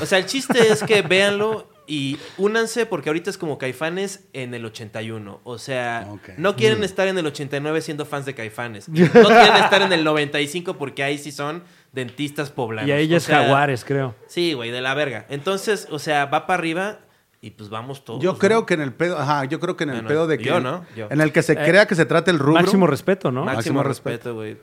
[0.00, 4.54] o sea, el chiste es que véanlo y únanse porque ahorita es como Caifanes en
[4.54, 5.40] el 81.
[5.42, 8.88] O sea, no quieren estar en el 89 siendo fans de Caifanes.
[8.88, 12.88] No quieren estar en el 95 porque ahí sí son dentistas poblanos.
[12.88, 14.14] Y a ella O es sea, Jaguares, creo.
[14.28, 15.26] Sí, güey, de la verga.
[15.28, 16.98] Entonces, o sea, va para arriba
[17.40, 18.22] y pues vamos todos.
[18.22, 18.38] Yo ¿no?
[18.38, 20.44] creo que en el pedo, ajá, yo creo que en el Bueno, pedo de que.
[20.44, 20.84] yo, ¿no?
[20.94, 21.08] Yo.
[21.10, 22.60] En el que se Eh, crea que se trata el rubro.
[22.62, 23.44] Máximo respeto, ¿no?
[23.44, 24.56] Máximo, máximo respeto, güey.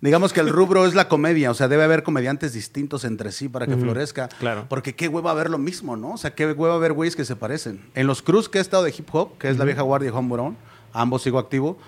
[0.00, 3.48] Digamos que el rubro es la comedia, o sea, debe haber comediantes distintos entre sí
[3.48, 4.28] para que florezca.
[4.28, 4.66] claro.
[4.68, 6.12] Porque qué hueva ver lo mismo, ¿no?
[6.12, 7.80] O sea, qué hueva ver güeyes que se parecen.
[7.94, 10.12] En los Cruz que he estado de hip hop, que es la vieja guardia y
[10.12, 10.56] Juan
[10.92, 11.78] ambos sigo activo,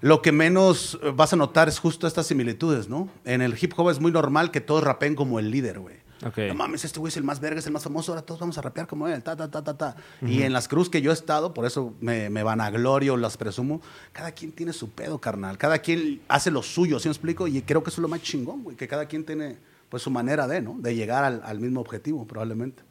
[0.00, 3.08] lo que menos eh, vas a notar es justo estas similitudes, ¿no?
[3.24, 5.96] En el hip hop es muy normal que todos rapen como el líder, güey.
[6.22, 8.56] No mames, este güey es el más verga, es el más famoso, ahora todos vamos
[8.58, 9.96] a rapear como él, ta, ta, ta, ta, ta.
[10.20, 13.80] Y en las cruz que yo he estado, por eso me, me vanaglorio, las presumo,
[14.12, 15.58] cada quien tiene su pedo, carnal.
[15.58, 17.46] Cada quien hace lo suyo, ¿sí me explico?
[17.48, 19.56] Y creo que eso es lo más chingón, güey, que cada quien tiene
[19.88, 20.76] pues su manera de, ¿no?
[20.78, 22.82] De llegar al, al mismo objetivo, probablemente.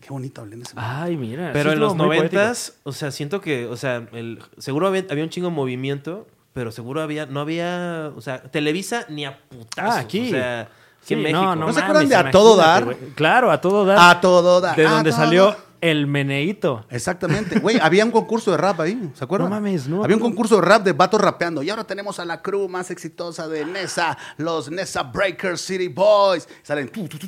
[0.00, 0.96] Qué bonito hablé en ese momento.
[1.02, 1.50] Ay, mira.
[1.52, 5.30] Pero en los noventas, o sea, siento que, o sea, el, seguro había, había un
[5.30, 9.96] chingo de movimiento, pero seguro había, no había, o sea, Televisa ni a putazos.
[9.96, 10.28] Ah, aquí.
[10.28, 10.72] O sea, aquí
[11.02, 11.16] Sí.
[11.16, 12.94] No, no, ¿No se acuerdan de A Todo Dar?
[13.14, 13.98] Claro, a todo dar.
[13.98, 14.76] A todo dar.
[14.76, 15.67] De a donde todo salió dar.
[15.80, 16.84] El meneíto.
[16.90, 17.60] Exactamente.
[17.60, 19.50] Güey, había un concurso de rap ahí, ¿se acuerdan?
[19.50, 20.04] No mames, no.
[20.04, 21.62] Había un concurso de rap de vatos rapeando.
[21.62, 26.48] Y ahora tenemos a la crew más exitosa de Nesa, los Nesa Breaker City Boys.
[26.62, 27.18] Salen tu, tu,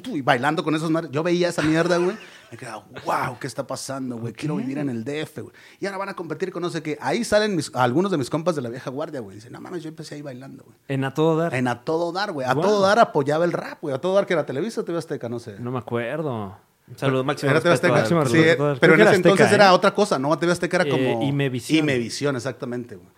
[0.00, 2.16] tu, y bailando con esos Yo veía esa mierda, güey.
[2.50, 4.32] Me quedaba, wow, ¿qué está pasando, güey?
[4.32, 5.54] Quiero vivir en el DF, güey.
[5.80, 6.96] Y ahora van a competir con no sé qué.
[7.00, 9.36] Ahí salen algunos de mis compas de la vieja guardia, güey.
[9.36, 10.76] Dicen, no mames, yo empecé ahí bailando, güey.
[10.88, 11.54] En A Todo Dar.
[11.54, 12.46] En A Todo Dar, güey.
[12.46, 12.54] A.
[12.54, 13.94] Todo Dar apoyaba el rap, güey.
[13.94, 15.56] A Todo Dar que era Televisa, TV Azteca, no sé.
[15.58, 16.56] No me acuerdo.
[16.94, 18.06] Saludos, máximo Era TV Azteca.
[18.06, 18.12] Sí,
[18.56, 19.54] pero Creo en ese Azteca, entonces ¿eh?
[19.56, 20.38] era otra cosa, ¿no?
[20.38, 21.22] TV Azteca era Eh, como...
[21.24, 21.78] Imevisión.
[21.80, 23.08] Imevisión, exactamente, güey.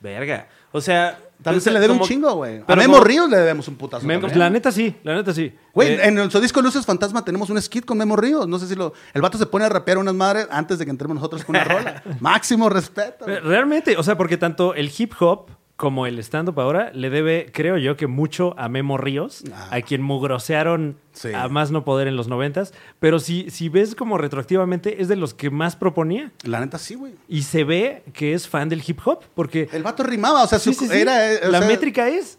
[0.00, 0.48] Verga.
[0.72, 1.18] O sea...
[1.42, 2.62] También pues, se le debe un chingo, güey.
[2.66, 4.06] A Memo como- Ríos le debemos un putazo.
[4.06, 5.52] La neta sí, la neta sí.
[5.72, 8.46] Güey, Eh, en nuestro disco Luces Fantasma tenemos un skit con Memo Ríos.
[8.46, 8.92] No sé si lo...
[9.14, 11.64] El vato se pone a rapear unas madres antes de que entremos nosotros con una
[11.64, 12.02] rola.
[12.20, 13.28] Máximo respeto.
[13.28, 15.46] Eh, Realmente, o sea, porque tanto el hip hop
[15.76, 19.68] como el stand-up ahora le debe, creo yo, que mucho a Memo Ríos, Ah.
[19.72, 21.32] a quien mugrosearon Sí.
[21.34, 22.72] a más no poder en los noventas.
[23.00, 26.30] Pero si, si ves como retroactivamente, es de los que más proponía.
[26.44, 27.14] La neta sí, güey.
[27.28, 30.58] Y se ve que es fan del hip hop, porque El vato rimaba, o sea,
[30.60, 30.96] Sí, su- sí, sí.
[31.00, 31.32] era...
[31.32, 32.38] eh, o la sea, métrica es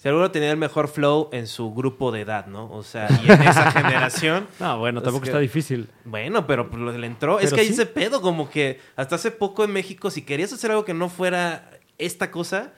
[0.00, 2.70] Si alguno tenía el mejor flow en su grupo de edad, ¿no?
[2.72, 4.46] O sea, y en esa generación.
[4.60, 5.88] No, bueno, Es tampoco que- está difícil.
[6.04, 7.40] Bueno, pero pues, le entró.
[7.40, 7.72] es que hay sí.
[7.72, 11.08] ese pedo, como que hasta hace poco en México, si querías hacer algo que no
[11.08, 12.72] fuera esta cosa,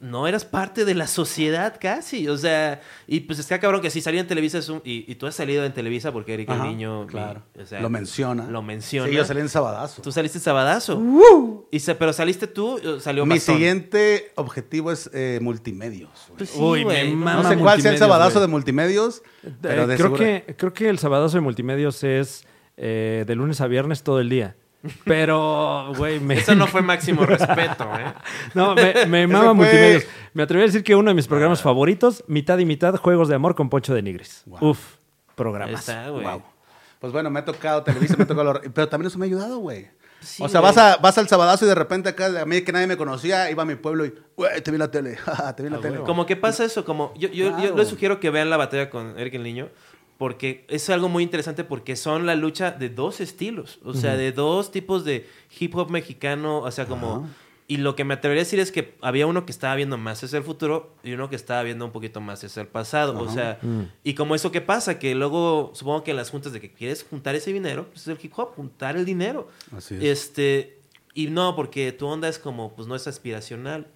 [0.00, 2.28] no eras parte de la sociedad casi.
[2.28, 5.14] O sea, y pues está cabrón que si salía en Televisa es un- y, y
[5.14, 7.06] tú has salido en Televisa porque Eric Ajá, el Niño.
[7.06, 7.42] claro.
[7.56, 8.46] y- o sea, lo menciona.
[8.50, 9.08] Lo menciona.
[9.08, 10.02] Sí, yo salí en Sabadazo.
[10.02, 11.00] Tú saliste sabadazo.
[11.70, 13.54] Y se- pero saliste tú, salió Mi Bastón.
[13.54, 16.10] siguiente objetivo es eh, multimedios.
[16.36, 17.16] Pues sí, Uy, me ¿no?
[17.16, 19.22] mama no sé cuál sea el sabadazo de multimedios,
[19.62, 22.44] pero Eh, de creo, que, creo que el sabadazo de multimedios es
[22.76, 24.56] eh, de lunes a viernes todo el día.
[25.04, 28.12] Pero, güey, me, Eso no fue máximo respeto, ¿eh?
[28.54, 30.04] no, me, me mama fue- multimedios.
[30.34, 33.34] Me atreví a decir que uno de mis programas favoritos, mitad y mitad, Juegos de
[33.34, 34.42] Amor con Poncho de Nigris.
[34.46, 34.70] Wow.
[34.70, 35.80] Uf, Ahí programas.
[35.80, 36.24] está, güey.
[36.24, 36.42] Wow.
[37.00, 38.60] Pues bueno, me ha tocado Televisa, me ha tocado...
[38.74, 39.88] Pero también eso me ha ayudado, güey.
[40.20, 42.72] Sí, o sea, vas, a, vas al sabadazo y de repente acá, a mí que
[42.72, 45.18] nadie me conocía, iba a mi pueblo y, güey, te vi la tele,
[45.56, 45.98] te vi la tele.
[45.98, 49.18] Como que pasa eso, como yo, yo, yo les sugiero que vean la batalla con
[49.18, 49.68] Eric el Niño,
[50.18, 54.32] porque es algo muy interesante porque son la lucha de dos estilos, o sea, de
[54.32, 55.26] dos tipos de
[55.58, 57.28] hip hop mexicano, o sea, como...
[57.66, 60.22] Y lo que me atrevería a decir es que había uno que estaba viendo más
[60.22, 63.18] hacia el futuro y uno que estaba viendo un poquito más hacia el pasado.
[63.18, 63.84] O sea, Mm.
[64.04, 67.06] y como eso que pasa, que luego supongo que en las juntas de que quieres
[67.08, 69.48] juntar ese dinero, pues es el hip hop, juntar el dinero.
[69.74, 70.02] Así es.
[70.04, 70.78] Este,
[71.14, 73.86] y no, porque tu onda es como, pues no es aspiracional.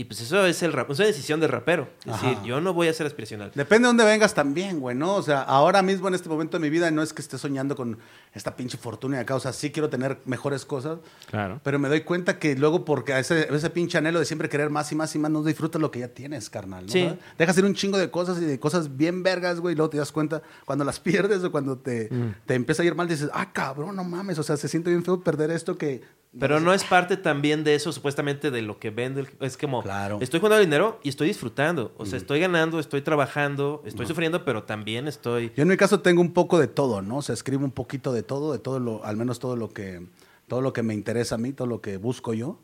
[0.00, 1.86] Y pues eso es el rap, es una decisión del rapero.
[2.06, 2.26] Es Ajá.
[2.30, 3.52] decir, yo no voy a ser aspiracional.
[3.54, 5.14] Depende de dónde vengas también, güey, ¿no?
[5.14, 7.76] O sea, ahora mismo en este momento de mi vida no es que esté soñando
[7.76, 7.98] con
[8.32, 11.60] esta pinche fortuna y acá, o sea, sí quiero tener mejores cosas, Claro.
[11.62, 14.70] pero me doy cuenta que luego porque a ese, ese pinche anhelo de siempre querer
[14.70, 16.92] más y más y más, no disfrutas lo que ya tienes, carnal, ¿no?
[16.92, 17.06] Sí.
[17.36, 19.98] Dejas ir un chingo de cosas y de cosas bien vergas, güey, y luego te
[19.98, 22.08] das cuenta cuando las pierdes o cuando te,
[22.46, 25.04] te empieza a ir mal, dices, ah, cabrón, no mames, o sea, se siente bien
[25.04, 26.00] feo perder esto que...
[26.38, 29.26] Pero no es parte también de eso, supuestamente, de lo que vende.
[29.40, 30.18] Es como, Claro.
[30.20, 31.92] estoy jugando dinero y estoy disfrutando.
[31.96, 35.50] O sea, estoy ganando, estoy trabajando, estoy sufriendo, pero también estoy...
[35.56, 37.16] Yo en mi caso tengo un poco de todo, ¿no?
[37.16, 40.06] O sea, escribo un poquito de todo, de todo lo, al menos todo lo que,
[40.46, 42.60] todo lo que me interesa a mí, todo lo que busco yo.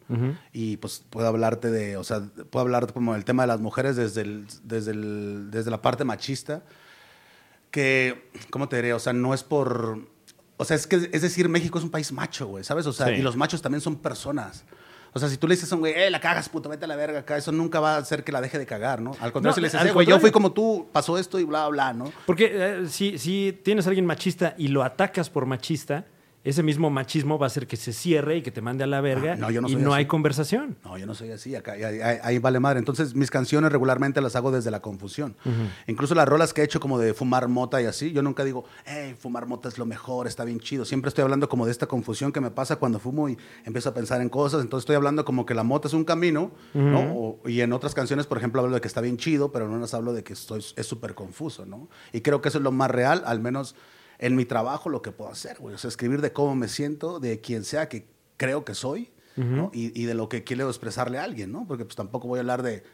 [0.53, 3.97] Y pues puedo hablarte de, o sea, puedo hablar como del tema de las mujeres
[3.97, 6.63] desde, el, desde, el, desde la parte machista,
[7.73, 8.93] que, ¿cómo te diré?
[8.95, 10.07] O sea, no es por,
[10.57, 12.87] o sea, es que, es decir, México es un país macho, güey, ¿sabes?
[12.87, 13.13] O sea, Sí.
[13.15, 14.65] y los machos también son personas.
[15.13, 16.89] O sea, si tú le dices a un güey, eh, la cagas, puto, vete a
[16.89, 19.13] la verga acá, eso nunca va a hacer que la deje de cagar, ¿no?
[19.21, 21.45] Al contrario, No, si le dices, eh, güey, yo fui como tú, pasó esto y
[21.45, 22.13] bla, bla, ¿no?
[22.27, 26.05] Porque eh, si, si tienes a alguien machista y lo atacas por machista,
[26.49, 29.01] ese mismo machismo va a hacer que se cierre y que te mande a la
[29.01, 29.99] verga Ah, no, yo no y soy no así.
[29.99, 30.77] hay conversación.
[30.85, 32.79] No, yo no soy así, acá, ahí, ahí- ahí vale madre.
[32.79, 35.37] Entonces, mis canciones regularmente las hago desde la confusión.
[35.87, 38.65] Incluso las rolas que he hecho como de fumar mota y así, yo nunca digo,
[38.85, 40.85] hey, fumar mota es lo mejor, está bien chido.
[40.85, 43.95] Siempre estoy hablando como de esta confusión que me pasa cuando fumo y empiezo a
[43.95, 44.61] pensar en cosas.
[44.63, 47.01] Entonces, estoy hablando como que la mota es un camino, ¿no?
[47.01, 49.73] O- y en otras canciones, por ejemplo, hablo de que está bien chido, pero en
[49.73, 51.89] unas hablo de que estoy, es súper confuso, ¿no?
[52.13, 53.75] Y creo que eso es lo más real, al menos
[54.19, 55.75] en mi trabajo, lo que puedo hacer, güey.
[55.75, 58.07] O sea, escribir de cómo me siento, de quien sea que
[58.37, 59.71] creo que soy, ¿no?
[59.75, 61.67] y, y de lo que quiero expresarle a alguien, ¿no?
[61.69, 62.85] Porque pues tampoco voy a hablar de,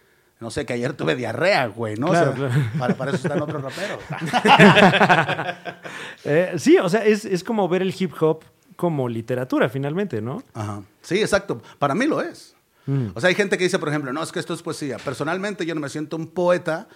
[0.41, 2.09] no sé, que ayer tuve diarrea, güey, ¿no?
[2.09, 2.71] Claro, o sea, claro.
[2.79, 4.03] Para, para eso están otros raperos.
[6.25, 8.45] Eh, sí, o sea, es, es como ver el hip hop
[8.77, 10.43] como literatura finalmente, ¿no?
[10.55, 10.83] Ajá.
[11.01, 11.61] Sí, exacto.
[11.81, 12.55] Para mí lo es.
[12.87, 13.09] Mm.
[13.15, 14.99] O sea, hay gente que dice, por ejemplo, no, es que esto es poesía.
[14.99, 16.89] Personalmente yo no me siento un poeta,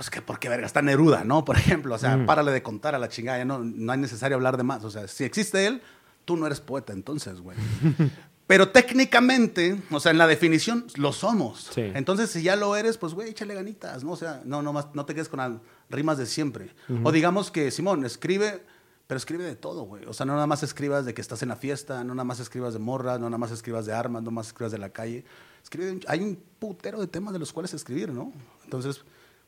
[0.00, 1.44] pues que porque verga está Neruda, ¿no?
[1.44, 2.24] Por ejemplo, o sea, Mm.
[2.24, 4.82] párale de contar a la chingada, ya no, no es necesario hablar de más.
[4.82, 5.82] O sea, si existe él,
[6.24, 7.58] tú no eres poeta entonces, güey.
[8.46, 11.68] Pero técnicamente, o sea, en la definición, lo somos.
[11.74, 11.82] Sí.
[11.92, 14.12] Entonces, si ya lo eres, pues, güey, échale ganitas, ¿no?
[14.12, 15.52] O sea, no, no, más, no te quedes con las
[15.90, 16.74] rimas de siempre.
[17.04, 18.64] O digamos que, Simón, escribe,
[19.06, 20.06] pero escribe de todo, güey.
[20.06, 22.40] O sea, no nada más escribas de que estás en la fiesta, no nada más
[22.40, 24.88] escribas de morras, no nada más escribas de armas, no nada más escribas de la
[24.88, 25.26] calle.
[25.62, 28.32] Escribe, hay un putero de temas de los cuales escribir, ¿no?
[28.64, 29.04] Entonces,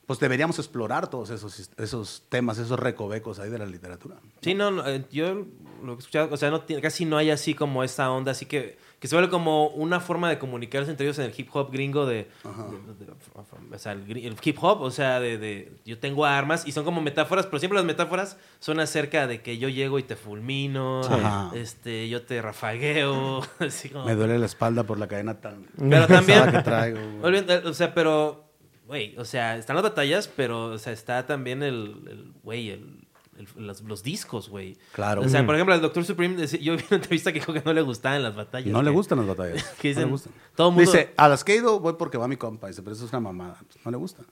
[0.07, 4.16] pues deberíamos explorar todos esos, esos temas, esos recovecos ahí de la literatura.
[4.40, 5.34] Sí, no, no, eh, yo
[5.82, 8.32] lo que he escuchado, o sea, no tiene- casi no hay así como esta onda,
[8.32, 11.48] así que, que se vuelve como una forma de comunicarse entre ellos en el hip
[11.53, 12.66] hop gringo de, Ajá.
[12.98, 16.72] de- de- o sea, el, hip hop, o sea, de, de yo tengo armas y
[16.72, 20.14] son como metáforas, pero siempre las metáforas son acerca de que yo llego y te
[20.16, 21.00] fulmino.
[21.00, 21.50] Ajá.
[21.55, 24.05] este, yo te rafagueo, así como...
[24.07, 26.50] Me duele la espalda por la cadena tan Pero también.
[26.50, 26.98] que traigo.
[27.68, 28.44] o sea, pero.
[28.93, 32.03] Güey, o sea, están las batallas, pero, o sea, está también el.
[32.11, 32.99] el- Güey, el,
[33.38, 34.76] el- los, los discos, güey.
[34.93, 35.22] Claro.
[35.22, 37.62] O sea, por ejemplo, el Doctor Supreme, decía- yo vi una entrevista que dijo que
[37.64, 38.70] no le gustaban las batallas.
[38.70, 39.64] No le gustan las batallas.
[39.80, 40.32] que no dicen, le gustan.
[40.55, 42.68] todo mundo- Dice, a las que he ido voy porque va mi compa.
[42.68, 43.57] Dice, pero eso es una mamada.
[43.82, 44.24] No le gusta.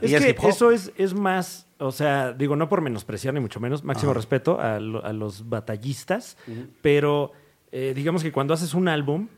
[0.00, 0.48] Es Y es que hip hop.
[0.48, 4.18] eso es, es más, o sea, digo, no por menospreciar ni mucho menos, máximo Ajá.
[4.20, 6.38] respeto a, lo- a los batallistas,
[6.80, 7.32] pero
[7.72, 9.28] eh, digamos que cuando haces un álbum,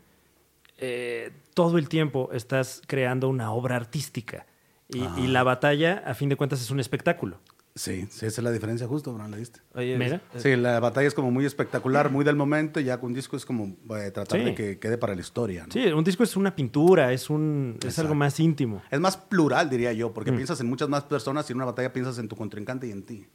[0.78, 4.46] eh, todo el tiempo estás creando una obra artística.
[4.88, 5.16] Y, Ah.
[5.18, 7.38] y la batalla, a fin de cuentas, es un espectáculo.
[7.76, 9.58] Sí, sí, esa es la diferencia justo, Bran, ¿la viste?
[9.74, 10.20] Oye, Mira.
[10.36, 13.36] Sí, la batalla es como muy espectacular, muy del momento, y ya con un disco
[13.36, 13.64] es como
[13.98, 14.44] eh, tratar Sí.
[14.44, 15.66] de que quede para la historia.
[15.66, 15.72] ¿no?
[15.72, 18.80] Sí, un disco es una pintura, es, un, es algo más íntimo.
[18.92, 20.36] Es más plural, diría yo, porque Mm.
[20.36, 23.02] piensas en muchas más personas y en una batalla piensas en tu contrincante y en
[23.02, 23.26] ti.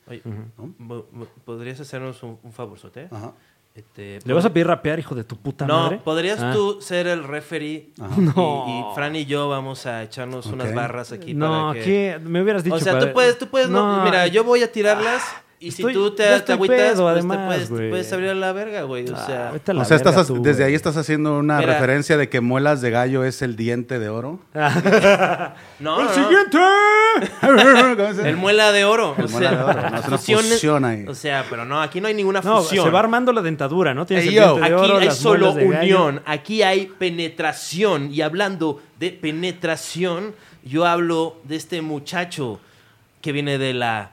[1.46, 3.08] ¿podrías hacernos un, un favorzote?
[3.12, 3.34] Ajá.
[3.76, 5.98] Este, ¿Le vas a pedir rapear, hijo de tu puta No, madre?
[6.04, 6.52] podrías Ah.
[6.54, 8.14] tú ser el referee Ajá.
[8.18, 8.66] y, No.
[8.92, 11.86] y Fran y yo vamos a echarnos unas barras aquí No, para que...
[11.86, 12.20] ¿qué?
[12.22, 12.76] Me hubieras dicho.
[12.76, 15.24] o sea, para- tú puedes, tú puedes, no, mira, yo voy a tirarlas
[15.62, 17.90] y estoy- si tú te, te agüitas, pedo, pues además, te, puedes, te güey.
[17.90, 19.10] puedes abrir a la verga, güey.
[19.10, 20.70] O Ah, sea, vete a la O sea, estás, verga as- tú, desde güey.
[20.70, 21.74] ahí estás haciendo una Mira.
[21.74, 24.40] referencia de que muelas de gallo es el diente de oro.
[24.54, 26.58] no, ¡El no, siguiente!
[27.42, 29.16] ¿Cómo se- El muela de oro.
[29.18, 31.06] El o muela sea, de oro, no, es una fusión ahí.
[31.08, 32.86] O sea, pero no, aquí no hay ninguna No, fusión.
[32.86, 34.06] se va armando la dentadura, ¿no?
[34.06, 35.68] Tienes Ey, el diente de Aquí oro, hay las solo gallo.
[35.68, 38.14] unión, aquí hay penetración.
[38.14, 40.34] Y hablando de penetración,
[40.64, 42.60] yo hablo de este muchacho
[43.22, 44.12] que viene de la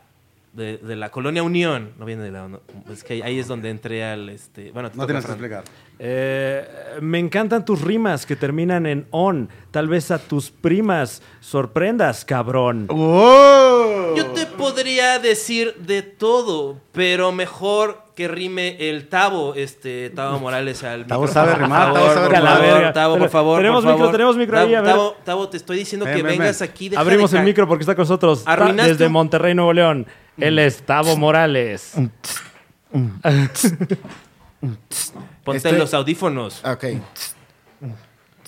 [0.57, 1.93] de, de la colonia Unión.
[1.99, 2.49] No viene de la.
[2.49, 4.29] no, es que ahí es donde entré al.
[4.29, 5.65] Este, bueno, te No tienes que explicar.
[5.99, 6.67] Eh,
[7.01, 9.49] me encantan tus rimas que terminan en on.
[9.71, 12.87] Tal vez a tus primas sorprendas, cabrón.
[12.89, 14.15] ¡Wow!
[14.17, 20.83] Yo te podría decir de todo, pero mejor que rime el Tavo, este Tavo Morales
[20.85, 22.93] al Tavo micrófono, sabe rimar, Tavo sabe por rimar.
[22.95, 24.13] Tavo, por favor, Tenemos por micro, favor.
[24.13, 24.91] tenemos micro ahí, a ver.
[24.93, 26.69] Tavo, Tavo, te estoy diciendo Ven, que ven, vengas ven.
[26.71, 26.91] aquí.
[26.97, 28.45] Abrimos de el micro porque está con nosotros
[28.77, 30.07] desde Monterrey, Nuevo León.
[30.39, 31.95] Él es Tavo Morales.
[35.45, 36.65] Ponte Estoy- los audífonos.
[36.65, 36.85] Ok.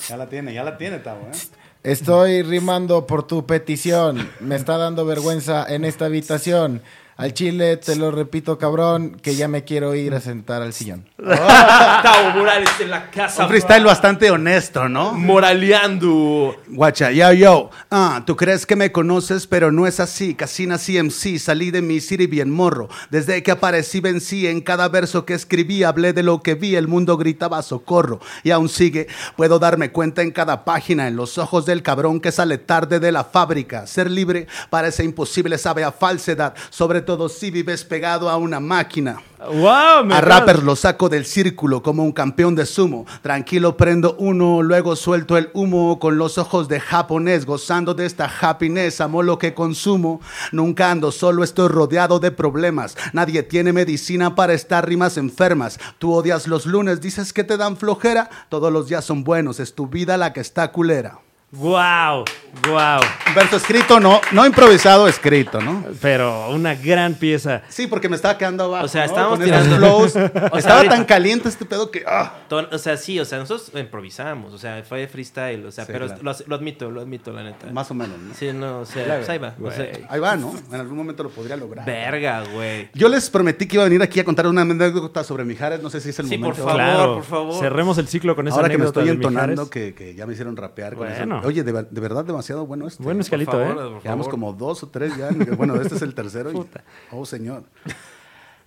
[0.09, 1.37] Ya la tiene, ya la tiene, Tavo, ¿eh?
[1.83, 4.29] Estoy rimando por tu petición.
[4.41, 6.83] Me está dando vergüenza en esta habitación.
[7.19, 11.05] Al chile, te lo repito, cabrón, que ya me quiero ir a sentar al sillón.
[11.19, 13.43] Tavo Morales en la casa.
[13.43, 15.15] Un freestyle bastante honesto, ¿no?
[15.15, 16.55] Moraleando.
[16.69, 17.71] Guacha, yo, yo.
[17.91, 20.37] Ah, tú crees que me conoces, pero no es así.
[20.37, 22.89] Casi nací MC, salí de mi city bien morro.
[23.11, 26.87] Desde que aparecí vencí en cada verso que escribí, hablé de lo que vi, el
[26.87, 28.21] mundo gritaba socorro.
[28.45, 32.31] Y aún sigue, puedo darme cuenta en cada página, en los ojos del cabrón que
[32.31, 33.89] sale tarde de la fábrica.
[33.89, 39.23] Ser libre parece imposible, sabe a falsedad, sobre todo si vives pegado a una máquina.
[39.39, 40.05] ¡Wow!
[40.05, 43.07] me A rappers lo saco del círculo como un campeón de sumo.
[43.23, 48.31] Tranquilo prendo uno, luego suelto el humo con los ojos de japonés, gozando de esta
[48.31, 50.21] happiness, amo lo que consumo.
[50.53, 52.95] Nunca ando solo, estoy rodeado de problemas.
[53.15, 55.81] Nadie tiene medicina para estas rimas enfermas.
[55.97, 58.29] Tú odias los lunes, dices que te dan flojera.
[58.51, 61.21] Todos los días son buenos, es tu vida la que está culera.
[61.51, 62.25] ¡Wow!
[62.69, 63.01] ¡Wow!
[63.35, 65.83] Verso escrito, no, no improvisado, escrito, ¿no?
[66.03, 67.63] Pero una gran pieza.
[67.71, 68.85] Sí, porque me estaba quedando abajo.
[68.85, 70.13] O sea, estábamos tirando- flows.
[70.13, 72.05] sea, Estaba ahorita- tan caliente este pedo que.
[72.07, 72.35] ah.
[72.51, 76.07] O sea, sí, o sea, nosotros improvisamos, o sea, fue freestyle, o sea, Sí, pero
[76.07, 76.21] claro.
[76.23, 77.71] lo, lo admito, lo admito, la neta.
[77.73, 78.35] Más o menos, ¿no?
[78.35, 79.55] Sí, no, o sea, pues ahí va.
[79.63, 80.55] o sea, Ahí va, ¿no?
[80.71, 81.87] En algún momento lo podría lograr.
[81.87, 82.91] verga, güey.
[82.93, 85.83] Yo les prometí que iba a venir aquí a contar una anécdota sobre Mijares.
[85.83, 86.63] No sé si es el Sí, momento.
[86.63, 87.15] por favor, claro.
[87.15, 87.59] por favor.
[87.61, 90.55] Cerremos el ciclo con esa Ahora que me estoy entonando, que, que ya me hicieron
[90.57, 91.09] rapear con
[91.41, 91.49] Bueno.
[91.49, 93.03] Oye, de, ver- de verdad demasiado bueno esto.
[93.03, 93.21] Buen ¿eh?
[93.21, 93.67] escalito, por ¿eh?
[93.75, 94.31] por Llevamos favor.
[94.31, 95.29] como dos o tres ya.
[95.57, 96.51] Bueno, este es el tercero.
[96.51, 96.85] y- Puta.
[97.11, 97.65] oh, señor.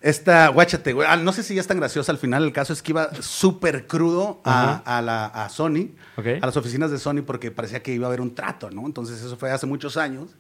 [0.02, 1.08] Esta, guáchate, güey.
[1.08, 2.44] ah, no sé si ya es tan graciosa al final.
[2.44, 6.90] El caso es que iba súper crudo a, a la, a Sony, a las oficinas
[6.90, 8.88] de Sony, porque parecía que iba a haber un trato, ¿no?
[8.88, 10.32] Entonces, eso fue hace muchos años.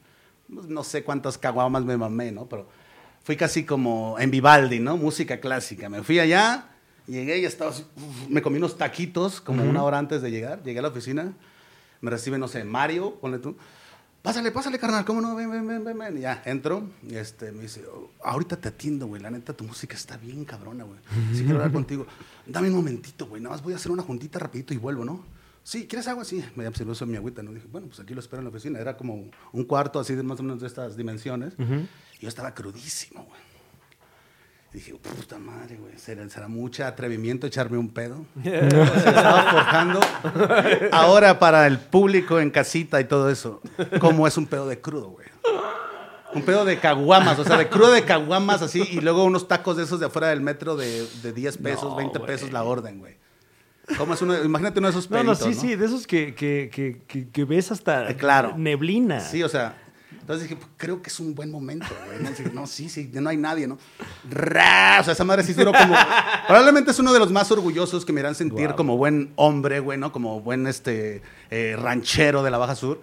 [0.51, 2.45] Pues, No sé cuántas caguamas me mamé, ¿no?
[2.47, 2.67] Pero
[3.23, 4.97] fui casi como en Vivaldi, ¿no?
[4.97, 5.89] Música clásica.
[5.89, 6.69] Me fui allá,
[7.05, 10.63] llegué y estaba así, uf, me comí unos taquitos como una hora antes de llegar.
[10.63, 11.34] Llegué a la oficina,
[12.02, 13.56] me recibe, no sé, Mario, ponle tú.
[14.22, 15.36] Pásale, pásale, carnal, ¿cómo no?
[15.36, 16.18] Ven, ven, ven, ven, ven.
[16.18, 19.20] Y ya, entro y este, me dice, "Oh, ahorita te atiendo, güey.
[19.22, 20.99] La neta, tu música está bien cabrona, güey.
[21.34, 22.06] Sí quiero hablar contigo.
[22.45, 23.41] Dame un momentito, güey.
[23.41, 25.24] Nada más voy a hacer una juntita rapidito y vuelvo, ¿no?
[25.64, 26.24] Sí, ¿quieres agua?
[26.24, 26.43] Sí.
[26.56, 27.52] Me sirvió eso mi agüita, ¿no?
[27.52, 28.80] Dije, bueno, pues aquí lo espero en la oficina.
[28.80, 31.54] Era como un cuarto así de más o menos de estas dimensiones.
[31.58, 33.39] Y yo estaba crudísimo, güey.
[34.74, 38.26] Y dije, puta madre, güey, ¿será, será mucho atrevimiento echarme un pedo?
[38.43, 39.99] Estaba forjando.
[40.91, 43.61] Ahora para el público en casita y todo eso,
[43.99, 45.28] ¿cómo es un pedo de crudo, güey?
[46.34, 49.76] Un pedo de caguamas, o sea, de crudo de caguamas así, y luego unos tacos
[49.76, 52.32] de esos de afuera del metro de, de 10 pesos, No, 20 güey.
[52.32, 53.17] pesos la orden, güey.
[53.97, 54.41] ¿Cómo es uno?
[54.41, 57.28] Imagínate uno de esos No, peditos, no, sí, sí, de esos que, que, que, que,
[57.28, 58.54] que ves hasta Eh, claro.
[58.55, 59.20] neblina.
[59.20, 59.75] Sí, o sea,
[60.22, 62.22] entonces dije, pues, creo que es un buen momento, güey.
[62.22, 63.78] No, Dije, no, sí, sí, no hay nadie, ¿no?
[64.30, 65.93] Ra, O sea, esa madre sí duró como...
[66.48, 69.98] Probablemente es uno de los más orgullosos que me irán sentir como buen hombre, güey,
[69.98, 70.12] ¿no?
[70.12, 73.02] Como buen este, eh, ranchero de la Baja Sur.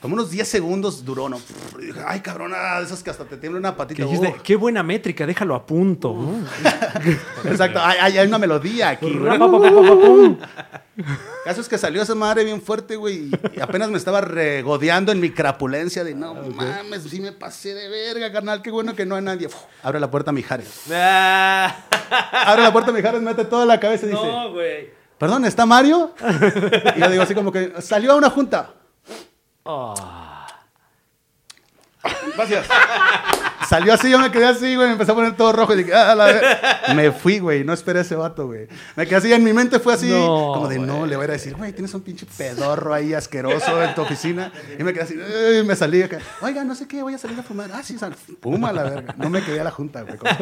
[0.00, 1.38] Como unos 10 segundos duró, ¿no?
[1.78, 4.02] Y dije, ay, cabrona, de esas que hasta te tiembla una patita.
[4.02, 4.42] dijiste, oh.
[4.42, 6.16] qué buena métrica, déjalo a punto.
[7.44, 9.06] Exacto, hay- hay una melodía aquí,
[11.44, 15.20] Caso es que salió esa madre bien fuerte, güey, y apenas me estaba regodeando en
[15.20, 19.16] mi crapulencia de no mames, sí me pasé de verga, carnal, qué bueno que no
[19.16, 19.46] hay nadie.
[19.46, 20.82] Uf, abre la puerta Mijares.
[20.92, 21.74] Ah.
[22.46, 24.90] Abre la puerta Mijares, mete toda la cabeza y dice, No, güey.
[25.18, 26.14] perdón, ¿está Mario?
[26.96, 28.74] Y yo digo así como que salió a una junta.
[32.36, 32.66] Gracias.
[33.68, 35.94] Salió así, yo me quedé así, güey, me empecé a poner todo rojo y dije,
[35.94, 36.42] ah, la ver-".
[36.96, 38.66] Me fui, güey, no esperé a ese vato, güey.
[38.96, 41.26] Me quedé así, en mi mente fue así, No, como de, no, le voy a
[41.26, 44.50] ir a decir, güey, tienes un pinche pedorro ahí asqueroso en tu oficina.
[44.78, 45.14] Y me quedé así,
[45.66, 47.70] me salí acá, oiga, no sé qué, voy a salir a fumar.
[47.72, 48.14] Ah, sí, sal.
[48.40, 49.14] Puma la verga.
[49.18, 50.16] No me quedé a la junta, güey.
[50.16, 50.32] como-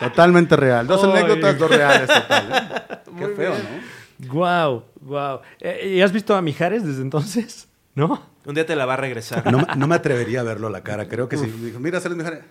[0.00, 0.86] Totalmente real.
[0.86, 1.10] Dos Ay.
[1.10, 2.48] anécdotas, dos reales, total.
[2.90, 2.96] ¿eh?
[3.18, 4.32] Qué feo, ¿no?
[4.32, 5.40] Wow, wow.
[5.60, 7.68] Eh, ¿Y has visto a Mijares desde entonces?
[7.96, 8.22] ¿No?
[8.44, 9.50] Un día te la va a regresar.
[9.50, 11.08] No, me- no me atrevería a verlo a la cara.
[11.08, 11.46] Creo que sí.
[11.46, 12.42] Dijo, mira, sales mejor.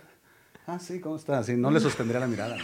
[0.66, 1.46] Ah, sí, ¿cómo estás?
[1.46, 2.56] Sí, no le sostendría la mirada.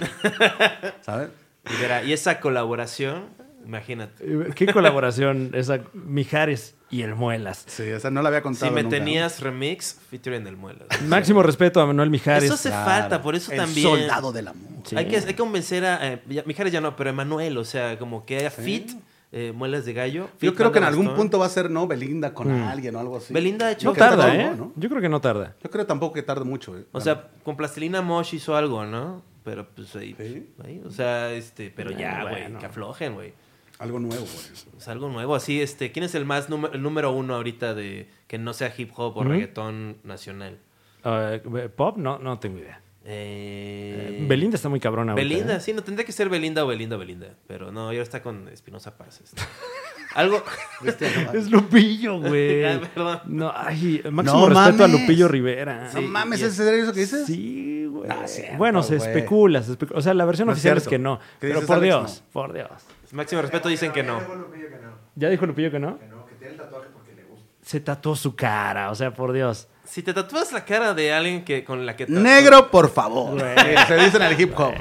[1.03, 1.29] ¿Sabes?
[1.75, 3.27] Y, verá, y esa colaboración,
[3.65, 4.25] imagínate.
[4.57, 7.63] ¿Qué colaboración esa Mijares y el Muelas?
[7.69, 8.73] Sí, esa no la había Si contado.
[8.73, 9.05] me nunca, ¿no?
[9.05, 10.89] tenías remix, featuring del Muelas.
[11.07, 12.43] Máximo respeto a Manuel Mijares.
[12.43, 12.85] Eso hace Claro.
[12.91, 13.87] falta, por eso El también.
[13.89, 14.67] soldado del amor.
[14.85, 14.97] Sí.
[14.97, 16.15] Hay, que, hay que convencer a.
[16.15, 18.91] Eh, Mijares ya no, pero Emanuel, o sea, como que haya fit,
[19.33, 20.25] eh, muelas de gallo.
[20.41, 21.87] Yo fit, creo que en algún punto va a ser, ¿no?
[21.87, 22.69] Belinda con Mm.
[22.69, 23.33] alguien o algo así.
[23.33, 24.53] Belinda ha hecho- No tarda, ¿eh?
[24.57, 24.73] ¿no?
[24.77, 25.57] Yo creo que no tarda.
[25.63, 26.85] Yo creo tampoco que tarde mucho, ¿eh?
[26.93, 29.23] O sea, con Plastilina Mosh hizo algo, ¿no?
[29.45, 30.15] Pero pues ahí.
[30.19, 30.51] Sí.
[30.65, 31.73] ahí, o sea, este.
[31.75, 32.59] Pero ya, güey, bueno.
[32.59, 33.33] que aflojen, güey.
[33.79, 34.47] algo nuevo, güey.
[34.79, 38.09] Es algo nuevo, así, este, ¿quién es el más número, el número uno ahorita de
[38.29, 39.31] que no sea hip hop o Ujú.
[39.31, 40.59] reggaetón nacional?
[41.05, 41.41] Eh,
[41.75, 41.97] ¿Pop?
[41.97, 42.81] No, no tengo idea.
[43.05, 45.13] Eh, Belinda está muy cabrona.
[45.13, 45.61] ahorita, Belinda, ¿eh?
[45.61, 48.49] sí, no tendría que ser Belinda o Belinda o Belinda, pero no, ya está con
[48.49, 49.23] Espinosa Paz.
[50.15, 50.43] Algo.
[51.33, 52.65] Es Lupillo, güey.
[52.65, 53.21] Ah, perdón.
[53.27, 54.89] No, ay, máximo No respeto a.
[54.89, 55.91] Lupillo Rivera.
[55.95, 57.27] No mames, ¿es serio eso que dices?
[57.27, 58.09] Sí, güey.
[58.09, 59.09] No bueno, se güey.
[59.09, 59.99] especula, se especula.
[59.99, 61.19] O sea, la versión No oficial es que no.
[61.19, 61.89] ¿Qué Pero dices, por Alex?
[61.89, 62.69] Dios, por Dios.
[63.13, 64.19] Máximo respeto dicen que no.
[64.19, 64.93] Ya dijo Lupillo que no.
[65.17, 65.99] ¿Ya dijo Lupillo que no?
[65.99, 67.47] Que no, que tiene el tatuaje porque le gusta.
[67.63, 69.69] Se tatuó su cara, o sea, por Dios.
[69.93, 73.39] Si te tatúas la cara de alguien que con la que te- Negro, por favor.
[73.87, 74.73] Se dice en el hip hop.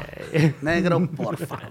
[0.62, 1.68] Negro, por favor.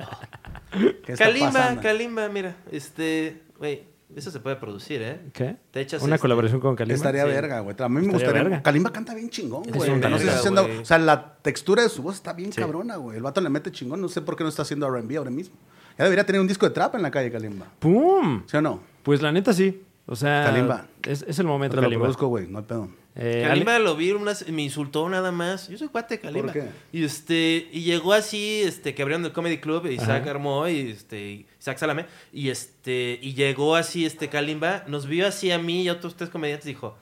[1.05, 1.81] ¿Qué está Kalimba, pasando?
[1.81, 3.85] Kalimba, mira, este, güey,
[4.15, 5.21] eso se puede producir, ¿eh?
[5.33, 5.57] ¿Qué?
[5.71, 6.97] Te echas Una este- colaboración con Kalimba.
[6.97, 7.29] Estaría Sí.
[7.31, 7.75] verga, güey.
[7.79, 8.43] A mí me gustaría.
[8.43, 8.63] verga.
[8.63, 9.89] Kalimba canta bien chingón, Es güey.
[9.91, 10.77] un No sé si haciendo- güey.
[10.79, 12.61] O sea, la textura de su voz está bien Sí.
[12.61, 13.17] cabrona, güey.
[13.17, 14.03] El vato le mete chingón.
[14.03, 15.57] No sé por qué no está haciendo RB ahora mismo.
[15.99, 17.69] Ya debería tener un disco de trap en la calle, Kalimba.
[17.79, 18.43] ¡Pum!
[18.47, 18.81] ¿Sí o no?
[19.03, 19.83] Pues la neta sí.
[20.05, 20.87] O sea, Kalimba.
[21.05, 22.03] Es, es el momento, lo Kalimba.
[22.05, 22.47] produzco, güey.
[22.47, 22.89] No hay pedo.
[23.17, 25.69] Eh, Kalimba lo vi unas, me insultó nada más.
[25.69, 26.53] Yo soy cuate de Kalimba.
[26.53, 26.69] ¿Por qué?
[26.93, 30.31] Y este, y llegó así, este, que abrieron el Comedy Club, Isaac Ajá.
[30.31, 35.51] armó y este, Isaac Salame, y este, y llegó así este Kalimba, nos vio así
[35.51, 36.97] a mí y a otros tres comediantes y dijo,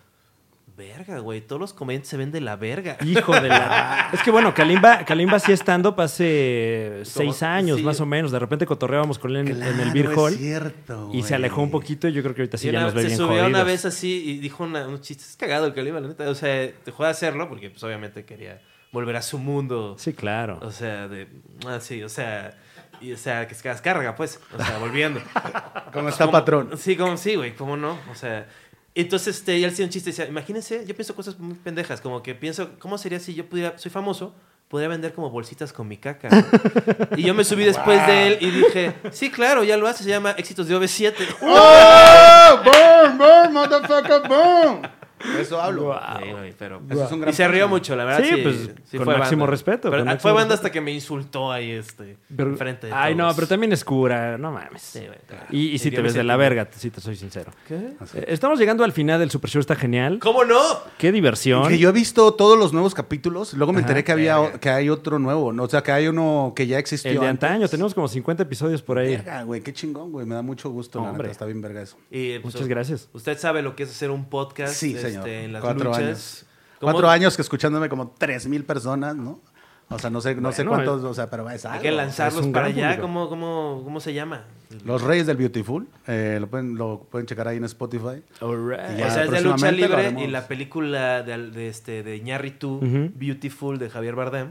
[0.79, 2.97] verga, güey, todos los comediantes se ven de la verga.
[3.05, 4.09] Hijo de la...
[4.15, 7.83] es que bueno, Kalimba, Kalimba sí estando hace seis años sí.
[7.83, 8.31] más o menos.
[8.33, 10.33] De repente cotorreábamos con él en, en el Beer es Hall.
[10.35, 12.87] cierto, Y se alejó un poquito y yo creo que ahorita sí Y ya una-
[12.87, 13.67] nos ve se bien subió una jodidos.
[13.67, 15.31] vez así y dijo una- unos chistes.
[15.31, 16.29] Es cagado el Kalimba, la neta.
[16.31, 18.61] O sea, dejó de hacerlo porque pues obviamente quería
[18.93, 19.97] volver a su mundo.
[19.99, 20.59] Sí, claro.
[20.63, 21.27] O sea, de.
[21.67, 22.57] Ah, sí, o sea.
[23.01, 24.41] Y, o sea, que se descarga, pues.
[24.59, 25.21] O sea, volviendo.
[25.93, 26.71] ¿Cómo está, patrón?
[26.77, 27.99] Sí, como, sí, güey, ¿cómo no?
[28.11, 28.47] O sea.
[29.01, 32.35] Entonces, este, él hacía un chiste decía, imagínense, yo pienso cosas muy pendejas, como que
[32.35, 34.35] pienso, ¿cómo sería si yo pudiera, soy famoso,
[34.67, 36.29] podría vender como bolsitas con mi caca?
[37.17, 40.11] y yo me subí después de él y dije, sí, claro, ya lo hace, se
[40.11, 41.15] llama Éxitos de OV7.
[41.43, 42.61] ¡Oh!
[42.65, 44.83] ¡Boom, boom, motherfucker, boom!
[45.41, 45.99] Eso hablo.
[46.19, 46.81] Sí, pero...
[46.89, 48.23] Eso es un gran Y se rió mucho, la verdad.
[48.25, 49.51] Sí, Sí, pues, sí con fue máximo banda.
[49.51, 52.87] respeto, Pero, con ah, máximo fue banda hasta que me insultó ahí, este, Pero- enfrente
[52.89, 54.83] de Ay, no, pero también es cura, no mames.
[54.83, 55.47] Sí, claro.
[55.51, 57.53] Y, y si te ves de la verga, si te soy sincero.
[57.67, 57.75] ¿Qué?
[58.15, 60.19] Eh, Estamos llegando al final del Super Show, está genial.
[60.21, 60.61] ¿Cómo no?
[60.99, 61.69] Qué diversión.
[61.69, 63.55] Que yo he visto todos los nuevos capítulos.
[63.55, 63.89] Luego me Ajá.
[63.89, 64.59] enteré que había Verga.
[64.61, 65.53] que hay otro nuevo.
[65.53, 65.65] ¿no?
[65.65, 67.11] O sea, que hay uno que ya existió.
[67.11, 67.49] El de antes.
[67.49, 69.17] antaño, tenemos como 50 episodios por ahí.
[69.17, 70.27] Verga, güey, qué chingón, güey.
[70.27, 71.25] Me da mucho gusto, la Hombre.
[71.29, 71.33] neta.
[71.33, 71.97] Está bien verga eso.
[72.11, 73.09] Y, pues, Muchas gracias.
[73.13, 75.45] Usted sabe lo que es hacer un podcast Sí, este, señor.
[75.45, 76.03] en las Cuatro luchas.
[76.05, 76.45] años.
[76.81, 79.41] ¿Cómo- Cuatro años que escuchándome como tres mil personas, ¿no?
[79.91, 81.83] O sea, no sé, no sé Bueno, cuántos, o sea, pero es Hay algo.
[81.83, 83.01] que lanzarlos para allá.
[83.01, 84.45] ¿Cómo, cómo, ¿Cómo se llama?
[84.85, 88.23] Los Reyes del Beautiful, eh, lo, pueden, lo pueden checar ahí en Spotify.
[88.43, 88.99] Alright.
[88.99, 92.75] Ya, o sea, es de lucha libre y la película de, de este de Iñárritu,
[92.77, 93.11] Ujú.
[93.15, 94.49] Beautiful de Javier Bardem,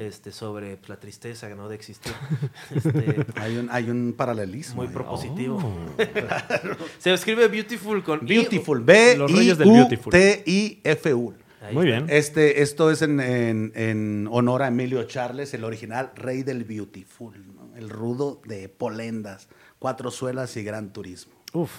[0.00, 1.68] este sobre pues, la tristeza ¿no?
[1.68, 2.12] de existir.
[2.74, 4.78] Este, Hay un, hay un paralelismo.
[4.78, 4.92] muy ahí.
[4.92, 5.58] propositivo.
[5.58, 6.02] Oh.
[6.98, 9.16] Se escribe Beautiful con I- Beautiful, B
[11.62, 12.04] Ahí Muy está.
[12.04, 12.16] bien.
[12.16, 17.34] Este, esto es en, en- en honor a Emilio Charles, el original rey del Beautiful,
[17.54, 17.76] ¿no?
[17.76, 19.48] el rudo de Polendas,
[19.78, 21.32] Cuatro Suelas y Gran Turismo.
[21.52, 21.70] Uf.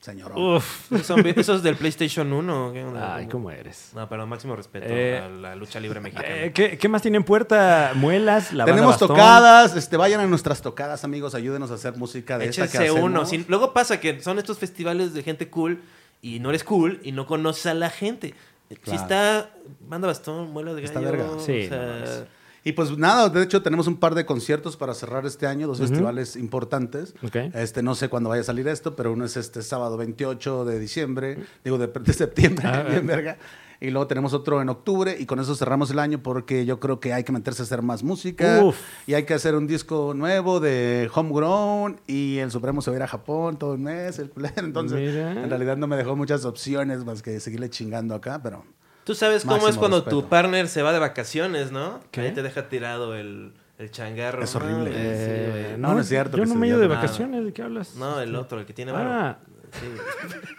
[0.00, 0.38] Señor.
[0.38, 0.92] Uf.
[0.92, 2.70] Esos son- Esos del PlayStation 1.
[2.72, 3.16] ¿qué onda?
[3.16, 3.90] Ay, ¿cómo eres?
[3.94, 6.28] No, pero máximo respeto Eh, a la lucha libre mexicana.
[6.28, 7.90] Eh, ¿qué, qué más tiene en puerta?
[7.96, 12.38] Muelas, la banda Tenemos tocadas, este, vayan a nuestras tocadas, amigos, ayúdenos a hacer música
[12.38, 13.26] de esta que Échense uno.
[13.26, 15.82] Si- luego pasa que son estos festivales de gente cool
[16.22, 18.34] y no eres cool y no conoces a la gente.
[18.68, 19.00] Si Claro.
[19.02, 21.12] está Banda Bastón, Muela de Está Gallo.
[21.12, 21.38] verga.
[21.40, 22.26] Sí, o sea.
[22.64, 25.78] Y pues nada, de hecho tenemos un par de conciertos para cerrar este año, dos
[25.78, 27.14] festivales importantes.
[27.54, 30.80] Este, no sé cuándo vaya a salir esto, pero uno es este sábado 28 de
[30.80, 33.38] diciembre, digo de, de septiembre, Ah, bien verga.
[33.80, 36.98] Y luego tenemos otro en octubre y con eso cerramos el año porque yo creo
[37.00, 38.76] que hay que meterse a hacer más música Uf.
[39.06, 42.98] y hay que hacer un disco nuevo de Homegrown y el Supremo se va a
[42.98, 44.30] ir a Japón todo el mes, el.
[44.56, 45.32] Entonces, Mira.
[45.44, 48.64] en realidad no me dejó muchas opciones más que seguirle chingando acá, pero...
[49.04, 50.22] Tú sabes cómo es cuando respeto.
[50.22, 52.00] tu partner se va de vacaciones, ¿no?
[52.10, 52.22] ¿Qué?
[52.22, 54.42] Ahí te deja tirado el, el changarro.
[54.42, 54.90] Es horrible.
[54.90, 55.80] No, Eh, sí.
[55.80, 57.44] No, no es cierto Yo que no me he ido de vacaciones.
[57.44, 57.94] ¿De qué hablas?
[57.94, 59.38] No, el otro, el que tiene Ah.
[59.80, 59.86] Sí.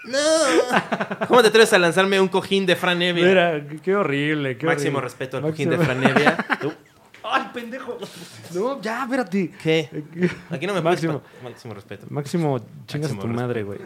[0.12, 0.18] ¡No!
[1.28, 3.26] ¿Cómo te atreves a lanzarme un cojín de Fran Evia?
[3.26, 4.58] Mira, qué- qué horrible.
[4.58, 5.02] Qué Máximo horrible.
[5.02, 6.46] respeto al Máximo- cojín de Fran Evia.
[7.32, 7.98] ¡Ay, pendejo!
[8.54, 9.52] No, ya, espérate.
[9.62, 9.90] ¿Qué?
[10.50, 11.22] Aquí no me Máximo.
[11.44, 12.06] Máximo respeto.
[12.10, 13.80] Máximo, chingas a Máximo tu madre, güey.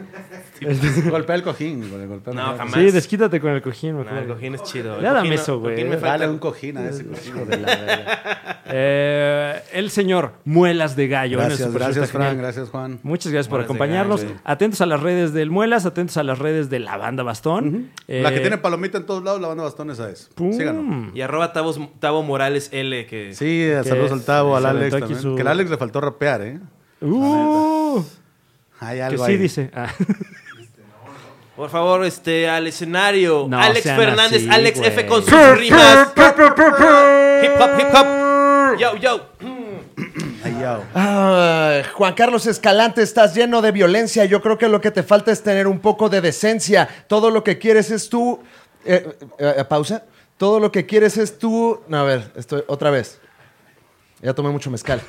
[1.10, 2.74] Golpea el cojín, güey, golpea el No, jamás.
[2.74, 4.18] Sí, desquítate con el cojín, No, mejor.
[4.18, 5.00] el cojín es chido.
[5.00, 5.74] Ya dame no- eso, güey.
[5.74, 7.48] cojín me falta- Dale un cojín a ese cojín.
[7.48, 8.62] De la.
[8.66, 11.38] Eh, el señor Muelas de Gallo.
[11.38, 12.44] Gracias, Show gracias está Fran, genial.
[12.44, 13.00] gracias Juan.
[13.02, 14.22] Muchas gracias por Muelas acompañarnos.
[14.22, 14.34] Gallo.
[14.44, 17.90] Atentos a las redes del Muelas, atentos a las redes de la banda Bastón.
[18.06, 20.30] la que Eh, tiene palomita en todos lados, la banda bastón esa es.
[20.34, 20.52] pum.
[20.52, 21.14] Síganos.
[21.14, 23.31] Y arroba Tavo Morales L, que...
[23.34, 25.20] Sí, saludos al Tavo, al Alex también.
[25.20, 26.60] su- Que al Alex le faltó rapear, ¿eh?
[27.00, 28.02] Uh,
[28.80, 29.38] Hay que algo sí ahí.
[29.38, 29.70] dice.
[29.74, 29.88] Ah.
[31.56, 33.46] Por favor, este, al escenario.
[33.48, 34.80] No Alex Fernández, así, Alex.
[34.82, 36.08] F con sus rimas.
[36.16, 38.78] hip hop, hip hop.
[38.78, 39.28] Yo, yo.
[40.94, 44.24] Ah, Juan Carlos Escalante, estás lleno de violencia.
[44.24, 46.88] Yo creo que lo que te falta es tener un poco de decencia.
[47.06, 48.40] Todo lo que quieres es tú.
[48.84, 49.06] Eh,
[49.38, 50.04] eh, eh, pausa.
[50.42, 51.78] Todo lo que quieres es tú.
[51.86, 53.20] No, a ver, estoy otra vez.
[54.20, 55.00] Ya tomé mucho mezcal.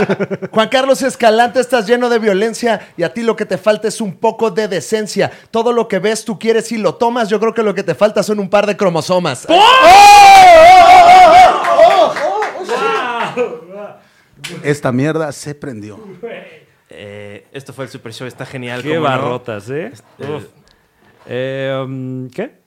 [0.52, 4.02] Juan Carlos Escalante, estás lleno de violencia y a ti lo que te falta es
[4.02, 5.32] un poco de decencia.
[5.50, 7.30] Todo lo que ves, tú quieres y lo tomas.
[7.30, 9.46] Yo creo que lo que te falta son un par de cromosomas.
[14.62, 15.98] Esta mierda se prendió.
[16.90, 18.82] Eh, esto fue el Super Show, está genial.
[18.82, 19.04] Qué ¿cómo no?
[19.08, 19.90] barrotas, ¿eh?
[20.18, 20.44] Uf.
[21.24, 22.61] Eh, um, ¿Qué?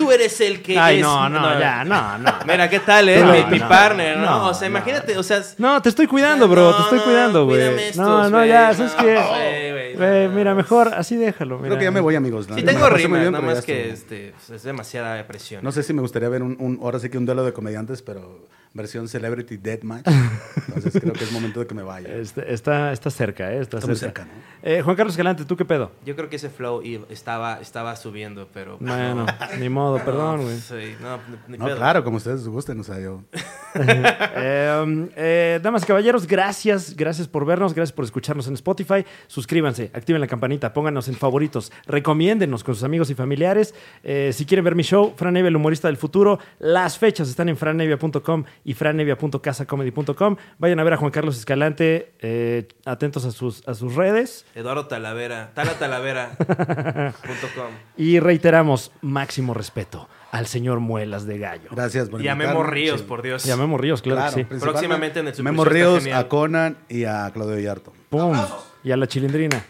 [0.00, 1.02] Tú eres el que Ay, es...
[1.02, 2.32] no, no, ya, no, no.
[2.46, 3.20] Mira, ¿qué tal, eh?
[3.20, 4.24] No, mi, mi no, partner, ¿no?
[4.24, 4.76] no, O sea, no.
[4.78, 5.42] imagínate, o sea...
[5.58, 6.70] No, te estoy cuidando, bro.
[6.70, 7.92] No, te estoy no, cuidando, güey.
[7.96, 9.14] No, no, ya, no, ¿sabes qué?
[9.14, 10.34] güey, güey, Güey, no.
[10.34, 11.58] mira, mejor así déjalo.
[11.58, 11.78] Creo mira.
[11.78, 12.46] que ya me voy, amigos.
[12.54, 15.62] Sí tengo rimas, bien, nada más que este, pues, es demasiada presión.
[15.62, 18.00] No sé si me gustaría ver un, un- ahora sí que un duelo de comediantes,
[18.00, 20.06] pero versión Celebrity Deathmatch.
[20.68, 22.08] Entonces creo que es momento de que me vaya.
[22.14, 23.60] Está, está, está cerca, ¿eh?
[23.60, 24.22] Está, Está muy cerca.
[24.24, 24.40] cerca, ¿no?
[24.62, 25.90] Eh, Juan Carlos Galante, ¿tú qué pedo?
[26.06, 28.76] Yo creo que ese flow iba- estaba, estaba subiendo, pero...
[28.78, 29.26] Bueno,
[29.58, 30.58] ni modo, perdón, güey.
[30.58, 31.18] Sí, no,
[31.48, 31.76] ni No, pedo.
[31.76, 33.22] claro, como ustedes gusten, o sea, yo.
[33.72, 39.04] Eh, um, eh, damas y caballeros, gracias, gracias por vernos, gracias por escucharnos en Spotify.
[39.28, 43.72] Suscríbanse, activen la campanita, pónganos en favoritos, recomiéndenos con sus amigos y familiares.
[44.02, 47.48] Eh, si quieren ver mi show, Fran Evia, el humorista del futuro, las fechas están
[47.48, 50.36] en franevia.com y franevia.casacomedy.com.
[50.58, 54.46] Vayan a ver a Juan Carlos Escalante, eh, atentos a sus, a sus redes.
[54.54, 57.66] Eduardo Talavera, talatalavera.com.
[57.96, 61.68] Y reiteramos, máximo respeto al señor Muelas de Gallo.
[61.72, 62.58] Gracias por Y a invitarme.
[62.58, 63.06] Memo Ríos, Sí.
[63.06, 63.46] por Dios.
[63.46, 64.44] Y a Memo Ríos, claro, Claro, que sí.
[64.44, 67.92] principalmente Próximamente en el Memo Ríos, a Conan y a Claudio Villarto.
[68.08, 68.36] ¡Pum!
[68.84, 69.64] Y a la chilindrina.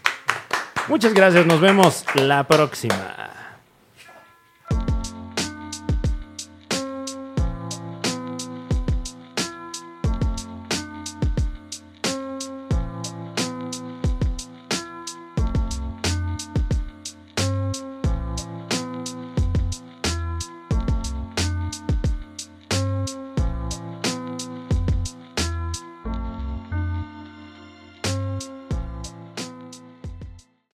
[0.87, 3.40] Muchas gracias, nos vemos la próxima.